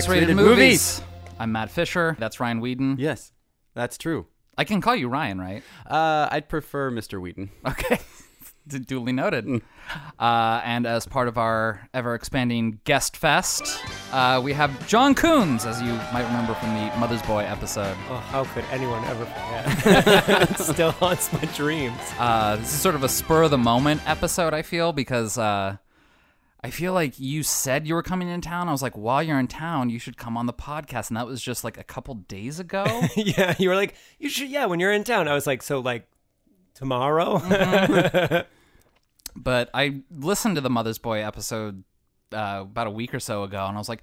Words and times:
Welcome 0.00 0.14
to 0.14 0.20
X-Rated 0.30 0.36
Movies. 0.36 1.02
I'm 1.38 1.52
Matt 1.52 1.70
Fisher. 1.70 2.16
That's 2.18 2.40
Ryan 2.40 2.60
Whedon. 2.62 2.96
Yes, 2.98 3.32
that's 3.74 3.98
true. 3.98 4.26
I 4.56 4.64
can 4.64 4.80
call 4.80 4.96
you 4.96 5.08
Ryan, 5.08 5.38
right? 5.38 5.62
Uh, 5.86 6.26
I'd 6.30 6.48
prefer 6.48 6.90
Mr. 6.90 7.20
Wheaton. 7.20 7.50
Okay. 7.68 7.98
D- 8.66 8.78
Duly 8.78 9.12
noted. 9.12 9.60
Uh, 10.18 10.62
and 10.64 10.86
as 10.86 11.06
part 11.06 11.28
of 11.28 11.36
our 11.36 11.86
ever 11.92 12.14
expanding 12.14 12.80
guest 12.84 13.14
fest, 13.14 13.78
uh, 14.12 14.40
we 14.42 14.54
have 14.54 14.88
John 14.88 15.14
Coons, 15.14 15.66
as 15.66 15.82
you 15.82 15.92
might 16.14 16.24
remember 16.24 16.54
from 16.54 16.70
the 16.70 16.90
Mother's 16.98 17.22
Boy 17.22 17.44
episode. 17.44 17.94
Oh, 18.08 18.16
how 18.16 18.44
could 18.44 18.64
anyone 18.70 19.04
ever 19.04 19.26
forget? 19.26 20.58
still 20.58 20.92
haunts 20.92 21.30
my 21.34 21.44
dreams. 21.54 22.00
Uh, 22.18 22.56
this 22.56 22.72
is 22.72 22.80
sort 22.80 22.94
of 22.94 23.04
a 23.04 23.08
spur 23.08 23.42
of 23.42 23.50
the 23.50 23.58
moment 23.58 24.00
episode, 24.08 24.54
I 24.54 24.62
feel, 24.62 24.94
because 24.94 25.36
uh, 25.36 25.76
I 26.62 26.70
feel 26.70 26.92
like 26.92 27.18
you 27.18 27.42
said 27.42 27.86
you 27.86 27.94
were 27.94 28.02
coming 28.02 28.28
in 28.28 28.40
town. 28.42 28.68
I 28.68 28.72
was 28.72 28.82
like, 28.82 28.96
while 28.96 29.22
you're 29.22 29.38
in 29.38 29.48
town, 29.48 29.88
you 29.88 29.98
should 29.98 30.18
come 30.18 30.36
on 30.36 30.44
the 30.44 30.52
podcast. 30.52 31.08
And 31.08 31.16
that 31.16 31.26
was 31.26 31.40
just 31.40 31.64
like 31.64 31.78
a 31.78 31.84
couple 31.84 32.14
days 32.14 32.60
ago. 32.60 32.84
yeah, 33.16 33.54
you 33.58 33.70
were 33.70 33.74
like, 33.76 33.94
you 34.18 34.28
should. 34.28 34.50
Yeah, 34.50 34.66
when 34.66 34.78
you're 34.78 34.92
in 34.92 35.04
town, 35.04 35.26
I 35.26 35.34
was 35.34 35.46
like, 35.46 35.62
so 35.62 35.80
like 35.80 36.06
tomorrow. 36.74 37.38
Mm-hmm. 37.38 38.48
but 39.36 39.70
I 39.72 40.02
listened 40.10 40.56
to 40.56 40.60
the 40.60 40.70
Mother's 40.70 40.98
Boy 40.98 41.24
episode 41.24 41.82
uh, 42.32 42.58
about 42.62 42.86
a 42.86 42.90
week 42.90 43.14
or 43.14 43.20
so 43.20 43.42
ago, 43.42 43.64
and 43.64 43.76
I 43.76 43.78
was 43.78 43.88
like, 43.88 44.02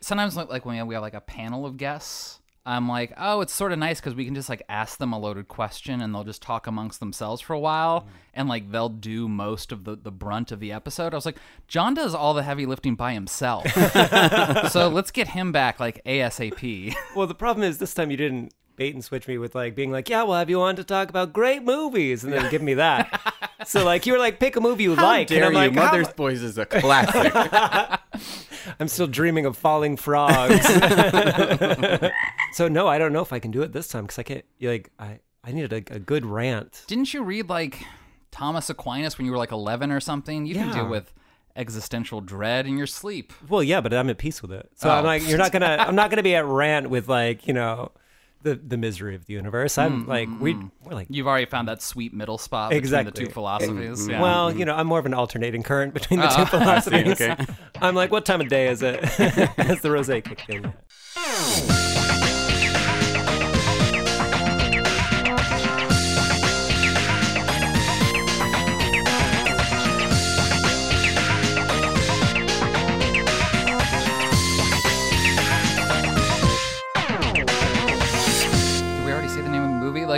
sometimes 0.00 0.34
like, 0.36 0.48
like 0.48 0.64
when 0.64 0.86
we 0.86 0.94
have 0.94 1.02
like 1.02 1.14
a 1.14 1.20
panel 1.20 1.66
of 1.66 1.76
guests, 1.76 2.37
I'm 2.68 2.86
like, 2.86 3.14
oh, 3.16 3.40
it's 3.40 3.52
sort 3.54 3.72
of 3.72 3.78
nice 3.78 3.98
because 3.98 4.14
we 4.14 4.26
can 4.26 4.34
just 4.34 4.50
like 4.50 4.62
ask 4.68 4.98
them 4.98 5.14
a 5.14 5.18
loaded 5.18 5.48
question 5.48 6.02
and 6.02 6.14
they'll 6.14 6.22
just 6.22 6.42
talk 6.42 6.66
amongst 6.66 7.00
themselves 7.00 7.40
for 7.40 7.54
a 7.54 7.58
while, 7.58 8.02
mm. 8.02 8.06
and 8.34 8.46
like 8.46 8.70
they'll 8.70 8.90
do 8.90 9.26
most 9.26 9.72
of 9.72 9.84
the 9.84 9.96
the 9.96 10.12
brunt 10.12 10.52
of 10.52 10.60
the 10.60 10.70
episode. 10.70 11.14
I 11.14 11.16
was 11.16 11.24
like, 11.24 11.38
John 11.66 11.94
does 11.94 12.14
all 12.14 12.34
the 12.34 12.42
heavy 12.42 12.66
lifting 12.66 12.94
by 12.94 13.14
himself, 13.14 13.66
so 14.70 14.88
let's 14.88 15.10
get 15.10 15.28
him 15.28 15.50
back 15.50 15.80
like 15.80 16.04
ASAP. 16.04 16.94
well, 17.16 17.26
the 17.26 17.34
problem 17.34 17.64
is 17.64 17.78
this 17.78 17.94
time 17.94 18.10
you 18.10 18.18
didn't 18.18 18.52
bait 18.78 18.94
and 18.94 19.04
switch 19.04 19.28
me 19.28 19.36
with 19.36 19.54
like 19.54 19.74
being 19.74 19.90
like, 19.92 20.08
yeah, 20.08 20.22
we'll 20.22 20.36
have 20.36 20.48
you 20.48 20.62
on 20.62 20.76
to 20.76 20.84
talk 20.84 21.10
about 21.10 21.34
great 21.34 21.62
movies, 21.64 22.24
and 22.24 22.32
then 22.32 22.50
give 22.50 22.62
me 22.62 22.72
that. 22.74 23.20
so 23.66 23.84
like 23.84 24.06
you 24.06 24.14
were 24.14 24.18
like, 24.18 24.40
pick 24.40 24.56
a 24.56 24.60
movie 24.60 24.84
you 24.84 24.94
How 24.94 25.02
like, 25.04 25.26
dare 25.28 25.38
and 25.44 25.46
I'm 25.46 25.52
like, 25.54 25.74
you? 25.74 25.80
how- 25.80 25.86
Mother's 25.92 26.08
Boys 26.14 26.42
is 26.42 26.56
a 26.56 26.64
classic. 26.64 27.34
I'm 28.80 28.88
still 28.88 29.06
dreaming 29.06 29.44
of 29.46 29.56
falling 29.56 29.96
frogs. 29.96 30.64
so 32.52 32.68
no, 32.68 32.86
I 32.88 32.98
don't 32.98 33.12
know 33.12 33.20
if 33.22 33.32
I 33.32 33.38
can 33.38 33.50
do 33.50 33.62
it 33.62 33.72
this 33.72 33.88
time 33.88 34.04
because 34.04 34.18
I 34.18 34.22
can't. 34.22 34.44
You 34.58 34.70
like 34.70 34.90
I, 34.98 35.20
I 35.44 35.52
needed 35.52 35.72
a, 35.72 35.94
a 35.96 35.98
good 35.98 36.24
rant. 36.26 36.84
Didn't 36.86 37.12
you 37.12 37.22
read 37.22 37.48
like 37.48 37.82
Thomas 38.30 38.70
Aquinas 38.70 39.18
when 39.18 39.24
you 39.26 39.32
were 39.32 39.38
like 39.38 39.52
11 39.52 39.90
or 39.90 40.00
something? 40.00 40.46
You 40.46 40.54
can 40.54 40.72
deal 40.72 40.88
with 40.88 41.12
existential 41.56 42.20
dread 42.20 42.66
in 42.66 42.76
your 42.78 42.86
sleep. 42.86 43.32
Well, 43.48 43.62
yeah, 43.62 43.80
but 43.80 43.92
I'm 43.92 44.08
at 44.10 44.18
peace 44.18 44.42
with 44.42 44.52
it. 44.52 44.70
So 44.76 44.88
Oh. 44.88 44.92
I'm 44.92 45.04
like, 45.04 45.26
you're 45.26 45.38
not 45.38 45.50
gonna, 45.50 45.76
I'm 45.80 45.96
not 45.96 46.08
gonna 46.10 46.22
be 46.22 46.36
at 46.36 46.44
rant 46.44 46.88
with 46.90 47.08
like, 47.08 47.48
you 47.48 47.54
know, 47.54 47.90
the 48.42 48.54
the 48.54 48.76
misery 48.76 49.14
of 49.14 49.26
the 49.26 49.34
universe. 49.34 49.78
I'm 49.78 50.04
mm, 50.04 50.08
like, 50.08 50.28
mm, 50.28 50.40
we, 50.40 50.54
mm. 50.54 50.70
we're 50.84 50.94
like, 50.94 51.08
You've 51.10 51.26
already 51.26 51.46
found 51.46 51.68
that 51.68 51.82
sweet 51.82 52.14
middle 52.14 52.38
spot 52.38 52.70
between 52.70 52.78
Exactly. 52.78 53.12
the 53.12 53.26
two 53.26 53.32
philosophies. 53.32 54.00
Mm-hmm. 54.00 54.10
Yeah. 54.10 54.22
well, 54.22 54.50
mm-hmm. 54.50 54.58
you 54.58 54.64
know, 54.64 54.74
I'm 54.74 54.86
more 54.86 54.98
of 54.98 55.06
an 55.06 55.14
alternating 55.14 55.62
current 55.62 55.94
between 55.94 56.20
the 56.20 56.30
Oh, 56.30 56.36
two 56.36 56.42
I 56.56 56.80
see, 56.80 56.90
philosophies. 56.90 57.20
okay. 57.20 57.46
I'm 57.80 57.94
like, 57.94 58.10
what 58.10 58.24
time 58.24 58.40
of 58.40 58.48
day 58.48 58.68
is 58.68 58.82
it? 58.82 59.04
Has 59.04 59.80
the 59.80 59.88
rosé 59.88 60.24
kicked 60.24 60.48
in 60.50 60.72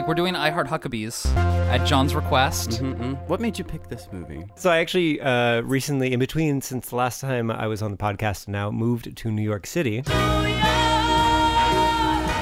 Like, 0.01 0.09
we're 0.09 0.15
doing 0.15 0.35
I 0.35 0.49
Heart 0.49 0.69
Huckabees 0.69 1.27
at 1.37 1.87
John's 1.87 2.15
request. 2.15 2.71
Mm-mm. 2.71 3.19
What 3.29 3.39
made 3.39 3.59
you 3.59 3.65
pick 3.65 3.87
this 3.91 4.09
movie? 4.11 4.47
So 4.55 4.71
I 4.71 4.79
actually 4.79 5.21
uh, 5.21 5.61
recently, 5.61 6.15
in 6.15 6.19
between, 6.19 6.63
since 6.63 6.89
the 6.89 6.97
last 6.97 7.21
time 7.21 7.51
I 7.51 7.67
was 7.67 7.83
on 7.83 7.91
the 7.91 7.99
podcast, 7.99 8.49
now 8.49 8.71
moved 8.71 9.15
to 9.15 9.31
New 9.31 9.43
York 9.43 9.67
City. 9.67 10.03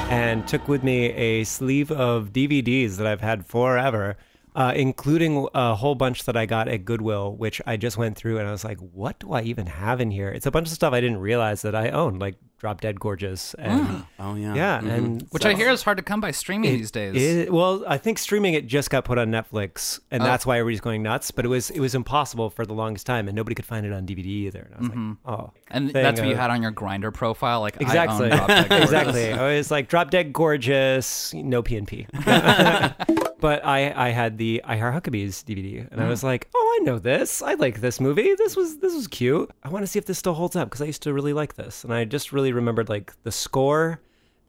And 0.08 0.46
took 0.46 0.68
with 0.68 0.84
me 0.84 1.06
a 1.06 1.42
sleeve 1.42 1.90
of 1.90 2.32
DVDs 2.32 2.94
that 2.98 3.08
I've 3.08 3.22
had 3.22 3.44
forever, 3.44 4.16
uh, 4.54 4.72
including 4.76 5.48
a 5.52 5.74
whole 5.74 5.96
bunch 5.96 6.26
that 6.26 6.36
I 6.36 6.46
got 6.46 6.68
at 6.68 6.84
Goodwill, 6.84 7.34
which 7.34 7.60
I 7.66 7.76
just 7.76 7.98
went 7.98 8.16
through 8.16 8.38
and 8.38 8.46
I 8.46 8.52
was 8.52 8.62
like, 8.62 8.78
what 8.78 9.18
do 9.18 9.32
I 9.32 9.42
even 9.42 9.66
have 9.66 10.00
in 10.00 10.12
here? 10.12 10.28
It's 10.28 10.46
a 10.46 10.52
bunch 10.52 10.68
of 10.68 10.74
stuff 10.74 10.92
I 10.92 11.00
didn't 11.00 11.18
realize 11.18 11.62
that 11.62 11.74
I 11.74 11.90
owned, 11.90 12.20
like 12.20 12.36
Drop 12.58 12.80
Dead 12.80 12.98
Gorgeous. 12.98 13.54
And 13.54 14.04
Oh 14.18 14.34
yeah. 14.34 14.54
yeah, 14.54 14.80
Mhm. 14.80 14.90
and 14.94 15.26
Which 15.30 15.44
so- 15.44 15.50
I 15.50 15.54
hear 15.54 15.70
is 15.70 15.82
hard 15.82 15.96
to 15.98 16.02
come 16.02 16.20
by 16.20 16.32
streaming 16.32 16.72
these 16.72 16.90
days. 16.90 17.14
it- 17.16 17.52
well, 17.52 17.84
I 17.86 17.98
think 17.98 18.18
streaming 18.18 18.54
it 18.54 18.66
just 18.66 18.90
got 18.90 19.04
put 19.04 19.16
on 19.16 19.28
Netflix, 19.28 20.00
and 20.10 20.22
Oh. 20.22 20.26
that's 20.26 20.44
why 20.44 20.58
everybody's 20.58 20.80
going 20.80 21.02
nuts. 21.02 21.30
But 21.30 21.44
it 21.44 21.48
was 21.48 21.70
it 21.70 21.80
was 21.80 21.94
impossible 21.94 22.50
for 22.50 22.66
the 22.66 22.74
longest 22.74 23.06
time, 23.06 23.28
and 23.28 23.36
nobody 23.36 23.54
could 23.54 23.64
find 23.66 23.86
it 23.86 23.92
on 23.92 24.04
DVD 24.06 24.26
either. 24.46 24.68
And 24.70 24.74
I 24.74 24.78
was 24.80 24.88
like, 24.88 25.16
oh, 25.40 25.50
and 25.70 25.92
thing 25.92 26.02
that's 26.02 26.20
what 26.20 26.28
you 26.28 26.36
had 26.36 26.50
on 26.50 26.62
your 26.62 26.72
Grindr 26.72 27.14
profile. 27.14 27.60
Like, 27.60 27.76
exactly, 27.80 28.30
I 28.30 28.30
own 28.32 28.36
Drop 28.36 28.48
Dead 28.48 28.68
Gorgeous. 28.68 28.84
exactly. 28.90 29.32
I 29.32 29.56
was 29.56 29.70
like 29.70 29.88
drop 29.88 30.10
dead 30.10 30.32
gorgeous, 30.32 31.32
no 31.34 31.62
PNP. 31.62 32.06
but 33.40 33.64
I 33.64 33.92
I 34.08 34.10
had 34.10 34.38
the 34.38 34.60
I 34.64 34.76
Heart 34.76 35.04
Huckabees 35.04 35.44
DVD, 35.44 35.90
and 35.90 36.00
I 36.00 36.08
was 36.08 36.22
like, 36.22 36.48
oh, 36.54 36.78
I 36.80 36.84
know 36.84 36.98
this. 36.98 37.42
I 37.42 37.54
like 37.54 37.80
this 37.80 38.00
movie. 38.00 38.34
This 38.36 38.56
was 38.56 38.78
this 38.78 38.94
was 38.94 39.06
cute. 39.06 39.50
I 39.62 39.68
want 39.68 39.82
to 39.84 39.86
see 39.86 39.98
if 39.98 40.06
this 40.06 40.18
still 40.18 40.34
holds 40.34 40.56
up 40.56 40.68
because 40.68 40.82
I 40.82 40.86
used 40.86 41.02
to 41.02 41.12
really 41.12 41.32
like 41.32 41.54
this, 41.54 41.84
and 41.84 41.92
I 41.92 42.04
just 42.04 42.32
really 42.32 42.52
remembered 42.52 42.88
like 42.88 43.12
the 43.22 43.32
score 43.32 44.00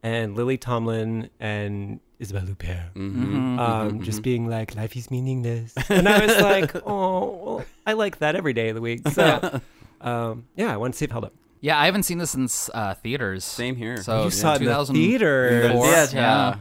and 0.02 0.36
Lily 0.36 0.58
Tomlin 0.58 1.30
and 1.42 2.00
Isabelle 2.20 2.44
Huppert 2.44 2.94
Mm-hmm. 2.96 3.60
um, 3.60 4.02
just 4.02 4.22
being 4.24 4.48
like, 4.48 4.76
life 4.76 4.96
is 4.96 5.12
meaningless. 5.12 5.74
And 5.90 6.08
I 6.08 6.26
was 6.26 6.42
like, 6.42 6.76
oh, 6.86 7.28
well, 7.58 7.66
I 7.86 7.94
like 7.94 8.20
that 8.20 8.36
every 8.36 8.54
day 8.54 8.70
of 8.70 8.76
the 8.76 8.82
week. 8.82 9.06
So, 9.10 9.60
um, 10.02 10.46
yeah, 10.56 10.74
I 10.74 10.78
want 10.78 10.94
to 10.94 10.98
see 10.98 11.04
if 11.06 11.12
it 11.12 11.14
held 11.14 11.26
up. 11.26 11.34
Yeah, 11.62 11.78
I 11.78 11.86
haven't 11.86 12.04
seen 12.04 12.18
this 12.18 12.32
since 12.32 12.70
uh, 12.74 12.94
theaters. 12.94 13.44
Same 13.44 13.76
here. 13.76 14.02
So 14.02 14.24
you 14.24 14.32
saw 14.32 14.54
it 14.54 14.62
in 14.62 14.66
the 14.68 14.72
2004. 14.72 14.96
theater. 14.96 15.62
Yeah, 15.74 16.08
yeah. 16.14 16.56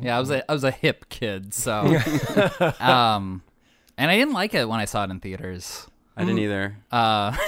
Yeah. 0.00 0.06
Yeah, 0.06 0.16
I 0.16 0.20
was 0.20 0.30
a 0.30 0.50
I 0.50 0.54
was 0.54 0.64
a 0.64 0.70
hip 0.70 1.08
kid, 1.08 1.54
so 1.54 1.80
um 2.80 3.42
and 3.96 4.10
I 4.10 4.16
didn't 4.16 4.34
like 4.34 4.54
it 4.54 4.68
when 4.68 4.80
I 4.80 4.84
saw 4.86 5.04
it 5.04 5.10
in 5.10 5.20
theaters. 5.20 5.86
I 6.16 6.24
didn't 6.24 6.40
either. 6.40 6.76
Uh 6.90 7.34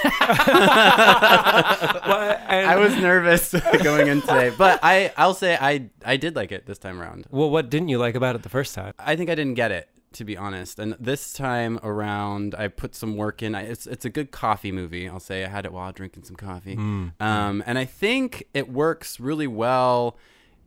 I 2.47 2.77
was 2.79 2.95
nervous 2.95 3.53
going 3.83 4.07
in 4.07 4.21
today, 4.21 4.51
but 4.57 4.79
I 4.81 5.13
I'll 5.17 5.33
say 5.33 5.57
I 5.59 5.89
I 6.03 6.17
did 6.17 6.35
like 6.35 6.51
it 6.51 6.65
this 6.65 6.77
time 6.77 6.99
around. 6.99 7.27
Well, 7.29 7.49
what 7.49 7.69
didn't 7.69 7.89
you 7.89 7.97
like 7.97 8.15
about 8.15 8.35
it 8.35 8.43
the 8.43 8.49
first 8.49 8.73
time? 8.73 8.93
I 8.97 9.15
think 9.15 9.29
I 9.29 9.35
didn't 9.35 9.53
get 9.55 9.71
it 9.71 9.89
to 10.13 10.23
be 10.23 10.37
honest. 10.37 10.79
And 10.79 10.95
this 10.99 11.33
time 11.33 11.77
around, 11.83 12.55
I 12.55 12.69
put 12.69 12.95
some 12.95 13.17
work 13.17 13.43
in. 13.43 13.53
I, 13.53 13.63
it's 13.63 13.85
it's 13.85 14.05
a 14.05 14.09
good 14.09 14.31
coffee 14.31 14.71
movie. 14.71 15.07
I'll 15.09 15.19
say 15.19 15.43
I 15.43 15.49
had 15.49 15.65
it 15.65 15.73
while 15.73 15.91
drinking 15.91 16.23
some 16.23 16.35
coffee. 16.37 16.75
Um, 17.19 17.63
and 17.65 17.77
I 17.77 17.85
think 17.85 18.45
it 18.53 18.71
works 18.71 19.19
really 19.19 19.47
well 19.47 20.17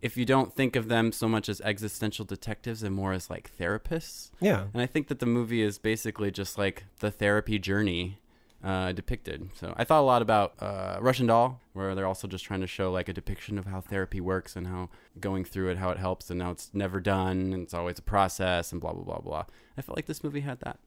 if 0.01 0.17
you 0.17 0.25
don't 0.25 0.55
think 0.55 0.77
of 0.77 0.89
them 0.89 1.13
so 1.13 1.29
much 1.29 1.49
as 1.49 1.61
existential 1.63 2.25
detectives 2.25 2.83
and 2.83 2.95
more 2.95 3.13
as 3.13 3.29
like 3.29 3.51
therapists. 3.57 4.31
Yeah. 4.41 4.67
And 4.73 4.83
I 4.83 4.87
think 4.87 5.09
that 5.09 5.19
the 5.19 5.27
movie 5.27 5.63
is 5.63 5.79
basically 5.79 6.31
just 6.31 6.57
like 6.57 6.85
the 7.01 7.11
therapy 7.11 7.59
journey 7.59 8.19
uh, 8.63 8.93
depicted. 8.93 9.51
So 9.55 9.75
I 9.77 9.85
thought 9.85 10.01
a 10.01 10.03
lot 10.03 10.23
about 10.23 10.55
uh, 10.61 10.99
Russian 11.01 11.27
Doll, 11.27 11.61
where 11.73 11.95
they're 11.95 12.07
also 12.07 12.27
just 12.27 12.45
trying 12.45 12.61
to 12.61 12.67
show 12.67 12.91
like 12.91 13.09
a 13.09 13.13
depiction 13.13 13.59
of 13.59 13.67
how 13.67 13.81
therapy 13.81 14.21
works 14.21 14.57
and 14.57 14.67
how 14.67 14.89
going 15.21 15.45
through 15.45 15.71
it, 15.71 15.79
how 15.79 15.91
it 15.91 15.99
helps, 15.99 16.31
and 16.31 16.43
how 16.43 16.51
it's 16.51 16.71
never 16.73 17.01
done 17.01 17.53
and 17.53 17.63
it's 17.63 17.75
always 17.75 17.99
a 17.99 18.03
process 18.03 18.73
and 18.73 18.81
blah 18.81 18.93
blah 18.93 19.05
blah 19.05 19.21
blah. 19.21 19.45
I 19.77 19.83
felt 19.83 19.97
like 19.97 20.07
this 20.07 20.25
movie 20.25 20.41
had 20.41 20.61
that. 20.61 20.79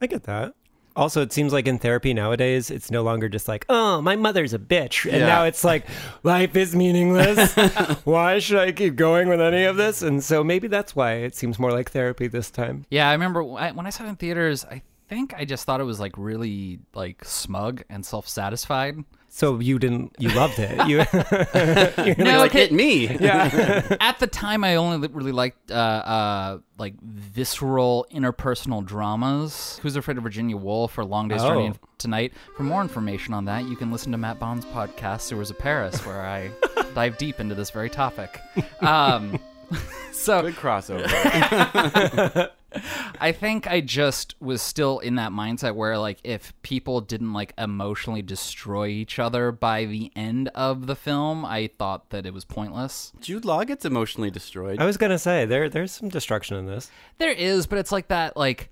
I 0.00 0.06
get 0.06 0.24
that. 0.24 0.54
Also, 0.96 1.20
it 1.22 1.32
seems 1.32 1.52
like 1.52 1.66
in 1.68 1.78
therapy 1.78 2.14
nowadays, 2.14 2.70
it's 2.70 2.90
no 2.90 3.02
longer 3.02 3.28
just 3.28 3.46
like, 3.48 3.66
oh, 3.68 4.00
my 4.00 4.16
mother's 4.16 4.54
a 4.54 4.58
bitch. 4.58 5.04
And 5.04 5.20
Yeah. 5.20 5.26
now 5.26 5.44
it's 5.44 5.62
like, 5.62 5.86
life 6.22 6.56
is 6.56 6.74
meaningless. 6.74 7.54
why 8.04 8.38
should 8.38 8.58
I 8.58 8.72
keep 8.72 8.96
going 8.96 9.28
with 9.28 9.40
any 9.40 9.64
of 9.64 9.76
this? 9.76 10.00
And 10.02 10.24
so 10.24 10.42
maybe 10.42 10.68
that's 10.68 10.96
why 10.96 11.12
it 11.16 11.34
seems 11.34 11.58
more 11.58 11.70
like 11.70 11.90
therapy 11.90 12.26
this 12.28 12.50
time. 12.50 12.86
yeah, 12.90 13.08
I 13.08 13.12
remember 13.12 13.44
when 13.44 13.62
I, 13.62 13.72
when 13.72 13.86
I 13.86 13.90
saw 13.90 14.04
it 14.04 14.08
in 14.08 14.16
theaters, 14.16 14.64
I 14.64 14.82
think 15.08 15.34
I 15.36 15.44
just 15.44 15.64
thought 15.64 15.80
it 15.80 15.84
was 15.84 16.00
like 16.00 16.12
really 16.16 16.80
like 16.94 17.24
smug 17.24 17.82
and 17.90 18.04
self-satisfied. 18.04 19.04
So 19.36 19.60
you 19.60 19.78
didn't, 19.78 20.16
you 20.18 20.30
loved 20.30 20.58
it. 20.58 20.70
You, 20.88 20.96
No, 22.24 22.38
like 22.38 22.52
okay. 22.52 22.60
hit 22.60 22.72
me. 22.72 23.06
yeah. 23.20 23.96
At 24.00 24.18
the 24.18 24.26
time, 24.26 24.64
I 24.64 24.76
only 24.76 25.06
really 25.08 25.30
liked 25.30 25.70
uh, 25.70 25.74
uh, 25.74 26.58
like 26.78 26.94
visceral 27.02 28.06
interpersonal 28.10 28.82
dramas. 28.82 29.78
Who's 29.82 29.94
Afraid 29.94 30.16
of 30.16 30.22
Virginia 30.22 30.56
Woolf 30.56 30.96
or 30.96 31.04
Long 31.04 31.28
Day's 31.28 31.42
Journey 31.42 31.68
Oh. 31.74 31.88
Tonight. 31.98 32.32
For 32.56 32.62
more 32.62 32.80
information 32.80 33.34
on 33.34 33.44
that, 33.44 33.66
you 33.66 33.76
can 33.76 33.92
listen 33.92 34.10
to 34.12 34.16
Matt 34.18 34.38
Baume's 34.38 34.64
podcast, 34.64 35.20
Sewers 35.20 35.50
of 35.50 35.58
Paris, 35.58 36.04
where 36.06 36.22
I 36.22 36.50
dive 36.94 37.18
deep 37.18 37.38
into 37.38 37.54
this 37.54 37.68
very 37.68 37.90
topic. 37.90 38.40
Um, 38.80 39.38
so 40.12 40.42
Good 40.42 40.54
crossover. 40.56 42.50
I 43.20 43.32
think 43.32 43.66
I 43.66 43.80
just 43.80 44.34
was 44.40 44.60
still 44.60 44.98
in 44.98 45.14
that 45.14 45.32
mindset 45.32 45.74
where 45.74 45.98
like 45.98 46.18
if 46.24 46.52
people 46.62 47.00
didn't 47.00 47.32
like 47.32 47.54
emotionally 47.56 48.22
destroy 48.22 48.88
each 48.88 49.18
other 49.18 49.52
by 49.52 49.84
the 49.86 50.12
end 50.14 50.48
of 50.48 50.86
the 50.86 50.96
film, 50.96 51.44
I 51.44 51.70
thought 51.78 52.10
that 52.10 52.26
it 52.26 52.34
was 52.34 52.44
pointless. 52.44 53.12
Jude 53.20 53.44
Law 53.44 53.64
gets 53.64 53.84
emotionally 53.84 54.30
destroyed. 54.30 54.80
I 54.80 54.86
was 54.86 54.96
gonna 54.96 55.18
say 55.18 55.44
there 55.44 55.68
there's 55.68 55.92
some 55.92 56.08
destruction 56.08 56.56
in 56.56 56.66
this. 56.66 56.90
There 57.18 57.32
is, 57.32 57.66
but 57.66 57.78
it's 57.78 57.92
like 57.92 58.08
that 58.08 58.36
like 58.36 58.70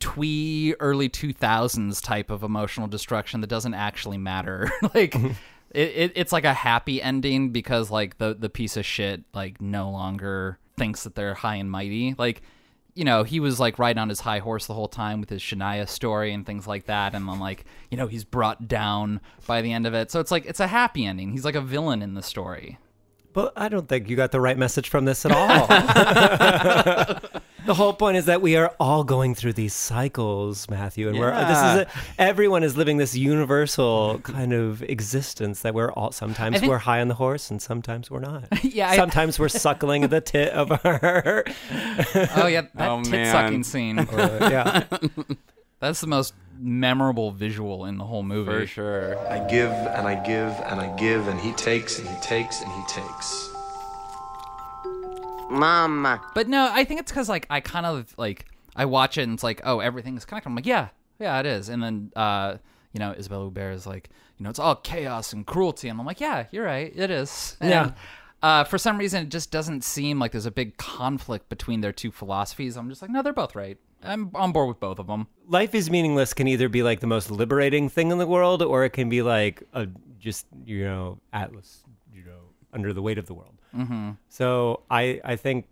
twee 0.00 0.74
early 0.80 1.08
2000s 1.08 2.02
type 2.02 2.30
of 2.30 2.42
emotional 2.42 2.88
destruction 2.88 3.40
that 3.40 3.46
doesn't 3.46 3.74
actually 3.74 4.18
matter. 4.18 4.70
like 4.94 5.14
it, 5.74 5.88
it, 5.94 6.12
it's 6.16 6.32
like 6.32 6.44
a 6.44 6.54
happy 6.54 7.02
ending 7.02 7.50
because 7.50 7.90
like 7.90 8.18
the 8.18 8.34
the 8.34 8.48
piece 8.48 8.76
of 8.76 8.84
shit 8.84 9.22
like 9.34 9.60
no 9.60 9.90
longer 9.90 10.58
thinks 10.76 11.04
that 11.04 11.14
they're 11.14 11.34
high 11.34 11.56
and 11.56 11.70
mighty. 11.70 12.14
Like 12.16 12.42
you 12.94 13.04
know, 13.04 13.22
he 13.22 13.40
was 13.40 13.58
like 13.58 13.78
right 13.78 13.96
on 13.96 14.08
his 14.08 14.20
high 14.20 14.40
horse 14.40 14.66
the 14.66 14.74
whole 14.74 14.88
time 14.88 15.20
with 15.20 15.30
his 15.30 15.40
Shania 15.40 15.88
story 15.88 16.32
and 16.32 16.44
things 16.44 16.66
like 16.66 16.86
that. 16.86 17.14
And 17.14 17.26
then, 17.26 17.38
like, 17.38 17.64
you 17.90 17.96
know, 17.96 18.06
he's 18.06 18.24
brought 18.24 18.68
down 18.68 19.20
by 19.46 19.62
the 19.62 19.72
end 19.72 19.86
of 19.86 19.94
it. 19.94 20.10
So 20.10 20.20
it's 20.20 20.30
like, 20.30 20.44
it's 20.44 20.60
a 20.60 20.66
happy 20.66 21.06
ending. 21.06 21.32
He's 21.32 21.44
like 21.44 21.54
a 21.54 21.62
villain 21.62 22.02
in 22.02 22.14
the 22.14 22.22
story. 22.22 22.78
But 23.32 23.54
I 23.56 23.70
don't 23.70 23.88
think 23.88 24.10
you 24.10 24.16
got 24.16 24.30
the 24.30 24.42
right 24.42 24.58
message 24.58 24.90
from 24.90 25.06
this 25.06 25.24
at 25.24 25.32
all. 25.32 25.66
the 27.66 27.74
whole 27.74 27.92
point 27.92 28.16
is 28.16 28.26
that 28.26 28.42
we 28.42 28.56
are 28.56 28.74
all 28.80 29.04
going 29.04 29.34
through 29.34 29.52
these 29.54 29.74
cycles, 29.74 30.68
Matthew, 30.70 31.08
and 31.08 31.18
we're 31.18 31.30
this 31.30 31.58
is 31.58 31.64
a, 31.64 31.86
everyone 32.18 32.62
is 32.62 32.76
living 32.76 32.96
this 32.96 33.14
universal 33.14 34.18
kind 34.22 34.52
of 34.52 34.82
existence 34.82 35.60
that 35.62 35.74
we're 35.74 35.90
all 35.92 36.12
sometimes 36.12 36.60
think- 36.60 36.70
we're 36.70 36.78
high 36.78 37.00
on 37.00 37.08
the 37.08 37.14
horse 37.14 37.50
and 37.50 37.60
sometimes 37.62 38.10
we're 38.10 38.20
not. 38.20 38.44
Yeah, 38.64 38.90
I- 38.90 38.96
sometimes 38.96 39.38
we're 39.38 39.48
suckling 39.48 40.08
the 40.08 40.20
tit 40.20 40.50
of 40.52 40.70
our 40.84 41.44
Oh, 42.36 42.46
yeah. 42.46 42.62
That 42.74 42.88
Oh, 42.88 43.02
tit 43.02 43.10
man. 43.12 43.32
sucking 43.32 43.64
scene. 43.64 43.96
yeah. 44.12 44.84
That's 45.80 46.00
the 46.00 46.06
most 46.06 46.34
memorable 46.58 47.32
visual 47.32 47.86
in 47.86 47.98
the 47.98 48.04
whole 48.04 48.22
movie. 48.22 48.50
for 48.52 48.66
sure. 48.66 49.18
I 49.28 49.40
give 49.48 49.70
and 49.70 50.06
I 50.06 50.14
give 50.24 50.52
and 50.66 50.80
I 50.80 50.94
give, 50.96 51.26
and 51.28 51.40
he 51.40 51.52
takes 51.52 51.98
and 51.98 52.08
he 52.08 52.14
takes 52.20 52.60
and 52.62 52.70
he 52.70 52.82
takes. 52.86 53.51
Mama. 55.52 56.20
But 56.34 56.48
no, 56.48 56.70
I 56.72 56.84
think 56.84 57.00
it's 57.00 57.12
because 57.12 57.28
like 57.28 57.46
I 57.50 57.60
kind 57.60 57.86
of 57.86 58.14
like 58.16 58.46
I 58.74 58.84
watch 58.86 59.18
it 59.18 59.22
and 59.22 59.34
it's 59.34 59.42
like 59.42 59.60
oh 59.64 59.80
everything's 59.80 60.24
connected. 60.24 60.48
I'm 60.48 60.56
like 60.56 60.66
yeah 60.66 60.88
yeah 61.18 61.38
it 61.40 61.46
is. 61.46 61.68
And 61.68 61.82
then 61.82 62.12
uh 62.16 62.56
you 62.92 63.00
know 63.00 63.14
Isabelle 63.16 63.50
Huppert 63.50 63.74
is 63.74 63.86
like 63.86 64.10
you 64.38 64.44
know 64.44 64.50
it's 64.50 64.58
all 64.58 64.76
chaos 64.76 65.32
and 65.32 65.46
cruelty. 65.46 65.88
And 65.88 66.00
I'm 66.00 66.06
like 66.06 66.20
yeah 66.20 66.46
you're 66.50 66.64
right 66.64 66.92
it 66.94 67.10
is. 67.10 67.56
And, 67.60 67.70
Yeah. 67.70 67.90
Uh, 68.42 68.64
for 68.64 68.76
some 68.76 68.98
reason, 68.98 69.22
it 69.22 69.28
just 69.28 69.52
doesn't 69.52 69.84
seem 69.84 70.18
like 70.18 70.32
there's 70.32 70.46
a 70.46 70.50
big 70.50 70.76
conflict 70.76 71.48
between 71.48 71.80
their 71.80 71.92
two 71.92 72.10
philosophies. 72.10 72.76
I'm 72.76 72.88
just 72.88 73.00
like, 73.00 73.08
no, 73.08 73.22
they're 73.22 73.32
both 73.32 73.54
right. 73.54 73.78
I'm 74.02 74.32
on 74.34 74.50
board 74.50 74.66
with 74.66 74.80
both 74.80 74.98
of 74.98 75.06
them. 75.06 75.28
Life 75.46 75.76
is 75.76 75.90
meaningless 75.90 76.34
can 76.34 76.48
either 76.48 76.68
be 76.68 76.82
like 76.82 76.98
the 76.98 77.06
most 77.06 77.30
liberating 77.30 77.88
thing 77.88 78.10
in 78.10 78.18
the 78.18 78.26
world 78.26 78.60
or 78.60 78.84
it 78.84 78.90
can 78.90 79.08
be 79.08 79.22
like 79.22 79.62
a 79.74 79.86
just 80.18 80.46
you 80.64 80.84
know 80.84 81.18
atlas 81.32 81.84
you 82.12 82.24
know 82.24 82.40
under 82.72 82.92
the 82.92 83.02
weight 83.02 83.18
of 83.18 83.26
the 83.26 83.34
world. 83.34 83.60
Mm-hmm. 83.74 84.10
So 84.28 84.82
I 84.90 85.20
I 85.24 85.36
think 85.36 85.66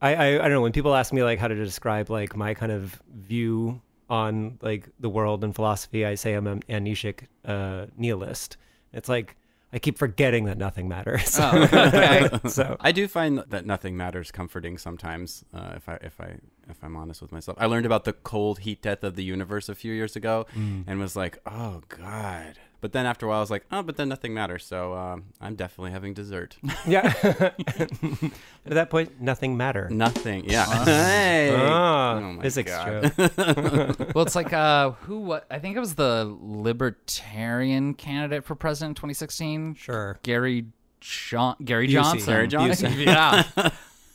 I, 0.00 0.14
I 0.14 0.26
I 0.34 0.38
don't 0.38 0.52
know 0.52 0.62
when 0.62 0.72
people 0.72 0.94
ask 0.94 1.12
me 1.12 1.22
like 1.22 1.38
how 1.38 1.48
to 1.48 1.54
describe 1.54 2.10
like 2.10 2.36
my 2.36 2.54
kind 2.54 2.72
of 2.72 3.00
view 3.14 3.80
on 4.10 4.58
like 4.62 4.88
the 4.98 5.08
world 5.08 5.44
and 5.44 5.54
philosophy, 5.54 6.04
I 6.06 6.14
say 6.14 6.34
I'm 6.34 6.46
an 6.46 6.62
amnesic 6.68 7.26
uh, 7.44 7.86
nihilist. 7.96 8.56
It's 8.92 9.08
like 9.08 9.36
I 9.72 9.78
keep 9.78 9.98
forgetting 9.98 10.46
that 10.46 10.56
nothing 10.56 10.88
matters. 10.88 11.38
Oh, 11.38 11.62
okay. 11.72 12.28
so 12.48 12.76
I 12.80 12.90
do 12.92 13.06
find 13.06 13.44
that 13.48 13.66
nothing 13.66 13.96
matters 13.96 14.30
comforting 14.30 14.78
sometimes. 14.78 15.44
Uh, 15.52 15.72
if 15.76 15.88
I 15.88 15.94
if 16.00 16.20
I 16.20 16.36
if 16.70 16.82
I'm 16.82 16.96
honest 16.96 17.20
with 17.20 17.32
myself, 17.32 17.58
I 17.60 17.66
learned 17.66 17.86
about 17.86 18.04
the 18.04 18.14
cold 18.14 18.60
heat 18.60 18.80
death 18.80 19.04
of 19.04 19.14
the 19.14 19.24
universe 19.24 19.68
a 19.68 19.74
few 19.74 19.92
years 19.92 20.16
ago, 20.16 20.46
and 20.86 20.98
was 20.98 21.16
like, 21.16 21.38
oh 21.44 21.82
god. 21.88 22.58
But 22.80 22.92
then 22.92 23.06
after 23.06 23.26
a 23.26 23.28
while, 23.28 23.38
I 23.38 23.40
was 23.40 23.50
like, 23.50 23.64
oh, 23.72 23.82
but 23.82 23.96
then 23.96 24.08
nothing 24.08 24.32
matters. 24.34 24.64
So 24.64 24.94
um, 24.94 25.24
I'm 25.40 25.56
definitely 25.56 25.90
having 25.90 26.14
dessert. 26.14 26.56
yeah. 26.86 27.12
At 27.24 28.32
that 28.66 28.88
point, 28.88 29.20
nothing 29.20 29.56
matter. 29.56 29.88
nothing. 29.90 30.44
Yeah. 30.48 30.64
hey. 30.84 31.54
Ah, 31.56 32.14
Oh 32.18 32.20
my 32.34 32.42
physics 32.42 32.70
God. 32.70 33.12
joke. 33.16 34.14
well, 34.14 34.24
it's 34.24 34.36
like 34.36 34.52
uh, 34.52 34.90
who? 34.92 35.18
What? 35.20 35.46
I 35.50 35.58
think 35.58 35.76
it 35.76 35.80
was 35.80 35.96
the 35.96 36.36
Libertarian 36.40 37.94
candidate 37.94 38.44
for 38.44 38.54
president 38.54 38.90
in 38.90 38.94
2016. 38.96 39.74
Sure. 39.74 40.18
Gary 40.22 40.66
John 41.00 41.56
Gary 41.64 41.88
Busey. 41.88 41.92
Johnson. 41.92 42.26
Gary 42.34 42.48
Johnson. 42.48 42.92
yeah. 43.00 43.70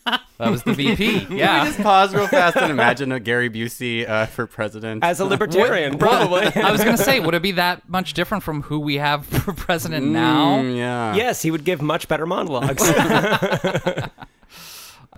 That 0.05 0.49
was 0.51 0.63
the 0.63 0.73
VP. 0.73 1.19
Can 1.25 1.29
we 1.35 1.39
Yeah. 1.39 1.65
just 1.65 1.79
pause 1.81 2.13
real 2.13 2.27
fast 2.27 2.57
and 2.57 2.69
imagine 2.71 3.11
a 3.11 3.19
Gary 3.19 3.49
Busey 3.49 4.07
uh, 4.07 4.25
for 4.25 4.45
president? 4.47 5.03
As 5.03 5.19
a 5.19 5.25
libertarian, 5.25 5.97
probably. 5.97 6.45
I 6.47 6.71
was 6.71 6.83
gonna 6.83 6.97
say, 6.97 7.19
would 7.19 7.33
it 7.35 7.41
be 7.41 7.51
that 7.53 7.87
much 7.87 8.13
different 8.13 8.43
from 8.43 8.63
who 8.63 8.79
we 8.79 8.95
have 8.97 9.25
for 9.25 9.53
president 9.53 10.07
now? 10.07 10.57
Mm, 10.57 10.75
yeah. 10.77 11.15
yes, 11.15 11.41
he 11.41 11.51
would 11.51 11.63
give 11.63 11.81
much 11.81 12.07
better 12.07 12.25
monologues. 12.25 12.83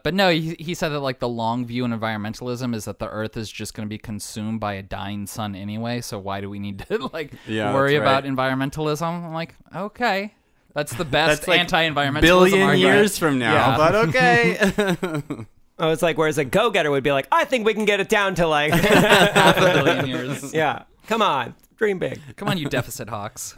But 0.04 0.14
no, 0.14 0.30
he, 0.30 0.56
he 0.60 0.76
said 0.76 0.90
that 0.90 1.00
like 1.00 1.18
the 1.18 1.28
long 1.28 1.66
view 1.66 1.84
in 1.84 1.90
environmentalism 1.92 2.76
is 2.76 2.86
that 2.86 3.00
the 3.00 3.10
Earth 3.10 3.36
is 3.38 3.52
just 3.52 3.74
going 3.74 3.88
to 3.88 3.90
be 3.90 3.98
consumed 3.98 4.60
by 4.60 4.74
a 4.74 4.84
dying 4.84 5.26
sun 5.26 5.56
anyway. 5.56 6.00
So 6.02 6.20
why 6.20 6.42
do 6.42 6.50
we 6.50 6.60
need 6.60 6.86
to 6.88 7.08
like 7.14 7.34
Yeah, 7.48 7.74
worry 7.74 7.98
that's 7.98 8.04
about 8.04 8.24
environmentalism? 8.24 9.02
I'm 9.02 9.34
like, 9.34 9.56
okay, 9.76 10.36
that's 10.76 10.94
the 10.94 11.06
best 11.06 11.42
That's 11.42 11.48
like 11.48 11.60
anti-environmentalism 11.62 12.22
Billion 12.22 12.62
argument. 12.62 12.80
years 12.80 13.18
from 13.18 13.40
now, 13.40 13.54
Yeah. 13.54 13.78
but 13.78 13.96
okay. 14.10 15.46
Oh, 15.78 15.88
I 15.88 15.90
was 15.90 16.02
like 16.02 16.18
whereas 16.18 16.38
a 16.38 16.46
go-getter 16.46 16.90
would 16.90 17.04
be 17.04 17.12
like, 17.12 17.28
I 17.34 17.44
think 17.44 17.66
we 17.66 17.74
can 17.74 17.84
get 17.84 18.00
it 18.00 18.08
down 18.08 18.34
to 18.36 18.48
like, 18.48 18.72
half 18.74 19.58
a 19.58 19.74
billion 19.84 20.08
years. 20.08 20.54
yeah, 20.62 20.84
come 21.08 21.22
on, 21.22 21.54
dream 21.76 22.00
big. 22.00 22.22
Come 22.38 22.48
on, 22.48 22.58
you 22.58 22.70
deficit 22.70 23.10
hawks. 23.10 23.56